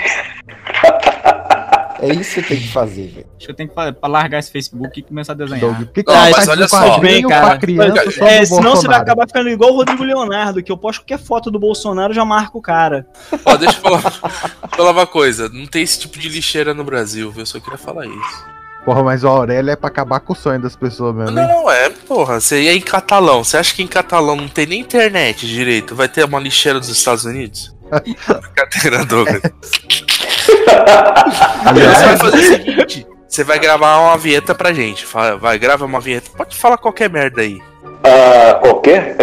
É 2.05 2.14
isso 2.14 2.34
que 2.34 2.42
você 2.42 2.42
tem 2.42 2.61
que 2.61 2.68
fazer, 2.68 3.09
velho. 3.09 3.26
Acho 3.36 3.46
que 3.46 3.50
eu 3.50 3.57
tenho 3.57 3.68
que 3.68 3.74
pra 3.74 4.09
largar 4.09 4.38
esse 4.38 4.50
Facebook 4.50 5.00
e 5.00 5.02
começar 5.02 5.32
a 5.32 5.36
desenhar. 5.36 5.61
Doug, 5.61 5.76
por 5.76 5.92
que 5.92 6.02
que 6.02 6.12
Não, 6.12 6.30
mas 6.30 6.48
olha 6.48 6.68
só. 6.68 6.98
Bem, 6.98 7.26
cara. 7.26 7.59
criança 7.59 8.24
É, 8.24 8.44
senão 8.44 8.76
você 8.76 8.86
vai 8.86 8.98
acabar 8.98 9.26
ficando 9.26 9.48
igual 9.48 9.72
o 9.72 9.76
Rodrigo 9.76 10.05
Leonardo, 10.05 10.62
que 10.62 10.70
eu 10.70 10.76
posto 10.76 11.00
qualquer 11.00 11.18
foto 11.18 11.50
do 11.50 11.59
Bolsonaro 11.59 12.12
já 12.12 12.24
marca 12.24 12.57
o 12.57 12.62
cara. 12.62 13.07
Ó, 13.44 13.57
deixa 13.57 13.78
eu 13.78 13.82
falar, 13.82 14.00
falar 14.76 14.90
uma 14.90 15.07
coisa. 15.07 15.48
Não 15.48 15.66
tem 15.66 15.82
esse 15.82 16.00
tipo 16.00 16.18
de 16.18 16.28
lixeira 16.28 16.74
no 16.74 16.84
Brasil, 16.84 17.30
viu? 17.30 17.42
Eu 17.42 17.46
só 17.46 17.59
queria 17.59 17.78
falar 17.78 18.07
isso. 18.07 18.55
Porra, 18.84 19.02
mas 19.02 19.24
o 19.24 19.28
Aurélio 19.28 19.70
é 19.70 19.76
pra 19.76 19.88
acabar 19.88 20.20
com 20.20 20.34
o 20.34 20.36
sonho 20.36 20.61
das 20.61 20.76
pessoas 20.76 21.14
mesmo, 21.14 21.38
hein? 21.38 21.46
Não, 21.46 21.70
é, 21.70 21.88
porra. 21.88 22.38
Você 22.38 22.62
ia 22.62 22.74
em 22.74 22.80
catalão. 22.82 23.42
Você 23.42 23.57
acha 23.57 23.74
que 23.74 23.82
em 23.82 23.86
catalão 23.86 24.36
não 24.36 24.48
tem 24.48 24.66
nem 24.66 24.80
internet 24.80 25.46
direito? 25.46 25.94
Vai 25.94 26.07
ter 26.07 26.24
uma 26.24 26.38
lixeira 26.38 26.78
dos 26.78 26.90
Estados 26.90 27.24
Unidos? 27.24 27.74
Brincadeira, 27.90 29.05
Douglas. 29.07 29.40
Você 31.74 32.05
vai 32.05 32.16
fazer 32.16 32.36
o 32.38 32.42
seguinte: 32.42 33.07
você 33.28 33.44
vai 33.44 33.59
gravar 33.59 33.98
uma 33.98 34.16
vinheta 34.18 34.55
pra 34.55 34.72
gente. 34.72 35.05
Fala- 35.05 35.36
Vai, 35.36 35.59
grava 35.59 35.84
uma 35.84 36.00
vinheta. 36.00 36.30
Pode 36.36 36.57
falar 36.57 36.76
qualquer 36.78 37.11
merda 37.11 37.40
aí. 37.42 37.59
Ah, 38.05 38.55
qualquer? 38.61 39.16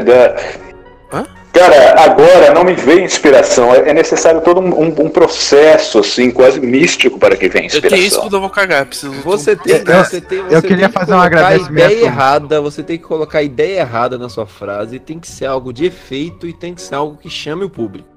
Hã? 1.14 1.26
Cara, 1.54 2.02
agora 2.02 2.54
não 2.54 2.64
me 2.64 2.74
veio 2.74 3.02
inspiração. 3.02 3.74
É 3.74 3.90
é 3.90 3.94
necessário 3.94 4.42
todo 4.42 4.60
um, 4.62 4.68
um- 4.84 5.06
um 5.06 5.10
processo, 5.10 6.00
assim, 6.00 6.32
quase 6.32 6.60
místico 6.60 7.20
para 7.20 7.36
que 7.36 7.48
venha 7.50 7.68
Eu 7.68 7.82
tenho 7.82 7.96
isso 7.96 8.06
inspiração. 8.16 8.30
eu 8.38 8.42
vou 8.42 8.50
cagar. 8.50 8.86
Preciso. 8.86 9.14
Você 9.22 9.56
tem, 9.56 9.76
Eu- 9.76 10.04
você 10.04 10.22
tem, 10.22 10.40
eu 10.40 10.46
você 10.50 10.62
queria 10.62 10.78
tem 10.78 10.88
que 10.88 10.94
fazer 10.94 11.14
um 11.14 11.20
agradecimento. 11.22 11.72
ideia 11.92 12.06
errada, 12.06 12.62
você 12.62 12.82
tem 12.84 12.98
que 12.98 13.04
colocar 13.04 13.40
a 13.40 13.44
ideia 13.44 13.80
errada 13.82 14.18
na 14.18 14.30
sua 14.30 14.46
frase, 14.48 14.98
tem 15.00 15.20
que 15.20 15.28
ser 15.28 15.46
algo 15.46 15.72
de 15.74 15.86
efeito 15.86 16.48
e 16.48 16.54
tem 16.54 16.74
que 16.74 16.82
ser 16.82 16.96
algo 16.96 17.18
que 17.18 17.30
chame 17.30 17.64
o 17.66 17.70
público. 17.70 18.08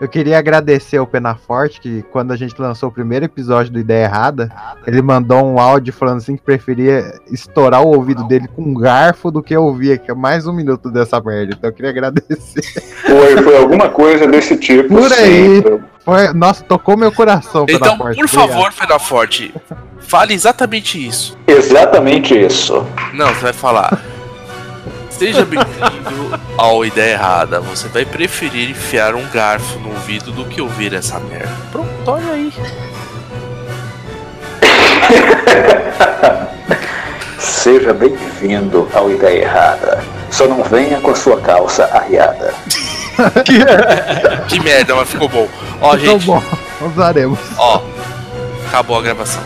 Eu 0.00 0.08
queria 0.08 0.38
agradecer 0.38 0.96
ao 0.96 1.06
Penaforte, 1.06 1.80
que 1.80 2.02
quando 2.10 2.32
a 2.32 2.36
gente 2.36 2.60
lançou 2.60 2.88
o 2.88 2.92
primeiro 2.92 3.24
episódio 3.24 3.72
do 3.72 3.78
Ideia 3.78 4.04
Errada, 4.04 4.50
ele 4.86 5.00
mandou 5.00 5.44
um 5.44 5.58
áudio 5.58 5.92
falando 5.92 6.18
assim 6.18 6.36
que 6.36 6.42
preferia 6.42 7.14
estourar 7.30 7.80
o 7.80 7.94
ouvido 7.94 8.24
dele 8.24 8.48
com 8.48 8.62
um 8.62 8.74
garfo 8.74 9.30
do 9.30 9.42
que 9.42 9.56
ouvir 9.56 9.92
aqui 9.92 10.12
mais 10.12 10.46
um 10.48 10.52
minuto 10.52 10.90
dessa 10.90 11.20
merda. 11.20 11.54
Então 11.56 11.70
eu 11.70 11.74
queria 11.74 11.90
agradecer. 11.90 12.82
Foi, 13.06 13.42
foi 13.42 13.56
alguma 13.56 13.88
coisa 13.88 14.26
desse 14.26 14.56
tipo. 14.56 14.88
Por 14.88 15.10
sim. 15.10 15.22
aí. 15.22 15.62
Foi, 16.04 16.32
nossa, 16.34 16.62
tocou 16.64 16.96
meu 16.96 17.12
coração, 17.12 17.64
Então, 17.68 17.78
Penaforte. 17.78 18.16
por 18.18 18.28
favor, 18.28 18.72
Fedaforte, 18.72 19.54
fale 20.00 20.34
exatamente 20.34 21.06
isso. 21.06 21.38
Exatamente 21.46 22.38
isso. 22.38 22.84
Não, 23.14 23.28
você 23.28 23.40
vai 23.40 23.52
falar. 23.52 24.13
Seja 25.18 25.44
bem-vindo 25.44 26.40
ao 26.58 26.84
Ideia 26.84 27.12
Errada. 27.14 27.60
Você 27.60 27.88
vai 27.88 28.04
preferir 28.04 28.70
enfiar 28.70 29.14
um 29.14 29.26
garfo 29.28 29.78
no 29.78 29.90
ouvido 29.90 30.32
do 30.32 30.44
que 30.44 30.60
ouvir 30.60 30.92
essa 30.92 31.18
merda. 31.20 31.52
Pronto, 31.70 31.88
olha 32.10 32.32
aí. 32.32 32.52
Seja 37.38 37.92
bem-vindo 37.92 38.88
ao 38.94 39.10
Ideia 39.10 39.42
Errada. 39.42 40.02
Só 40.30 40.46
não 40.46 40.62
venha 40.64 41.00
com 41.00 41.10
a 41.10 41.14
sua 41.14 41.40
calça 41.40 41.84
arriada. 41.92 42.52
Que 44.48 44.58
merda, 44.58 44.92
mas 44.96 45.08
ficou 45.08 45.28
bom. 45.28 45.48
Ó, 45.80 45.94
Então 45.94 46.18
gente, 46.18 46.26
bom, 46.26 46.42
usaremos. 46.84 47.38
ó. 47.56 47.80
Acabou 48.66 48.98
a 48.98 49.02
gravação. 49.02 49.40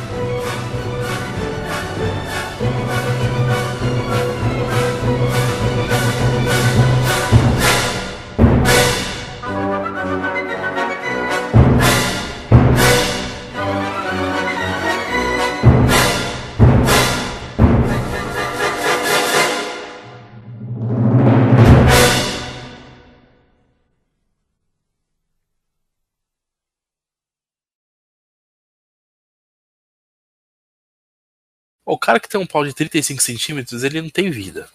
O 31.91 31.99
cara 31.99 32.21
que 32.21 32.29
tem 32.29 32.39
um 32.39 32.47
pau 32.47 32.67
de 32.67 32.75
35 32.75 33.23
centímetros, 33.23 33.83
ele 33.83 34.03
não 34.03 34.11
tem 34.11 34.31
vida. 34.31 34.69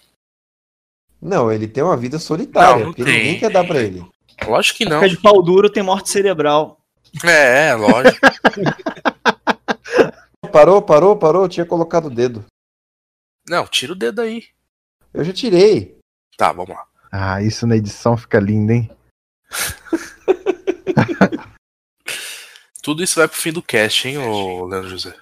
Não, 1.21 1.51
ele 1.51 1.67
tem 1.67 1.83
uma 1.83 1.95
vida 1.95 2.17
solitária, 2.17 2.71
Não, 2.71 2.79
não 2.79 2.85
porque 2.87 3.03
tem. 3.03 3.17
ninguém 3.17 3.39
quer 3.39 3.51
dar 3.51 3.63
pra 3.67 3.79
ele. 3.79 4.03
Lógico 4.47 4.79
que 4.79 4.85
não. 4.85 4.99
Fica 4.99 5.09
de 5.09 5.17
pau 5.21 5.39
duro, 5.43 5.69
tem 5.69 5.83
morte 5.83 6.09
cerebral. 6.09 6.79
É, 7.23 7.67
é, 7.67 7.75
lógico. 7.75 8.17
Parou, 10.51 10.81
parou, 10.81 11.15
parou, 11.15 11.43
eu 11.43 11.49
tinha 11.49 11.65
colocado 11.65 12.05
o 12.05 12.09
dedo. 12.11 12.45
Não, 13.47 13.65
tira 13.67 13.93
o 13.93 13.95
dedo 13.95 14.21
aí. 14.21 14.43
Eu 15.13 15.23
já 15.23 15.33
tirei. 15.33 15.97
Tá, 16.37 16.51
vamos 16.51 16.75
lá. 16.75 16.85
Ah, 17.11 17.41
isso 17.41 17.65
na 17.65 17.75
edição 17.75 18.15
fica 18.17 18.39
lindo, 18.39 18.71
hein? 18.71 18.89
Tudo 22.83 23.03
isso 23.03 23.19
vai 23.19 23.27
pro 23.27 23.37
fim 23.37 23.51
do 23.51 23.61
cast, 23.63 24.07
hein, 24.07 24.17
ô 24.19 24.65
Leandro 24.65 24.89
José? 24.89 25.15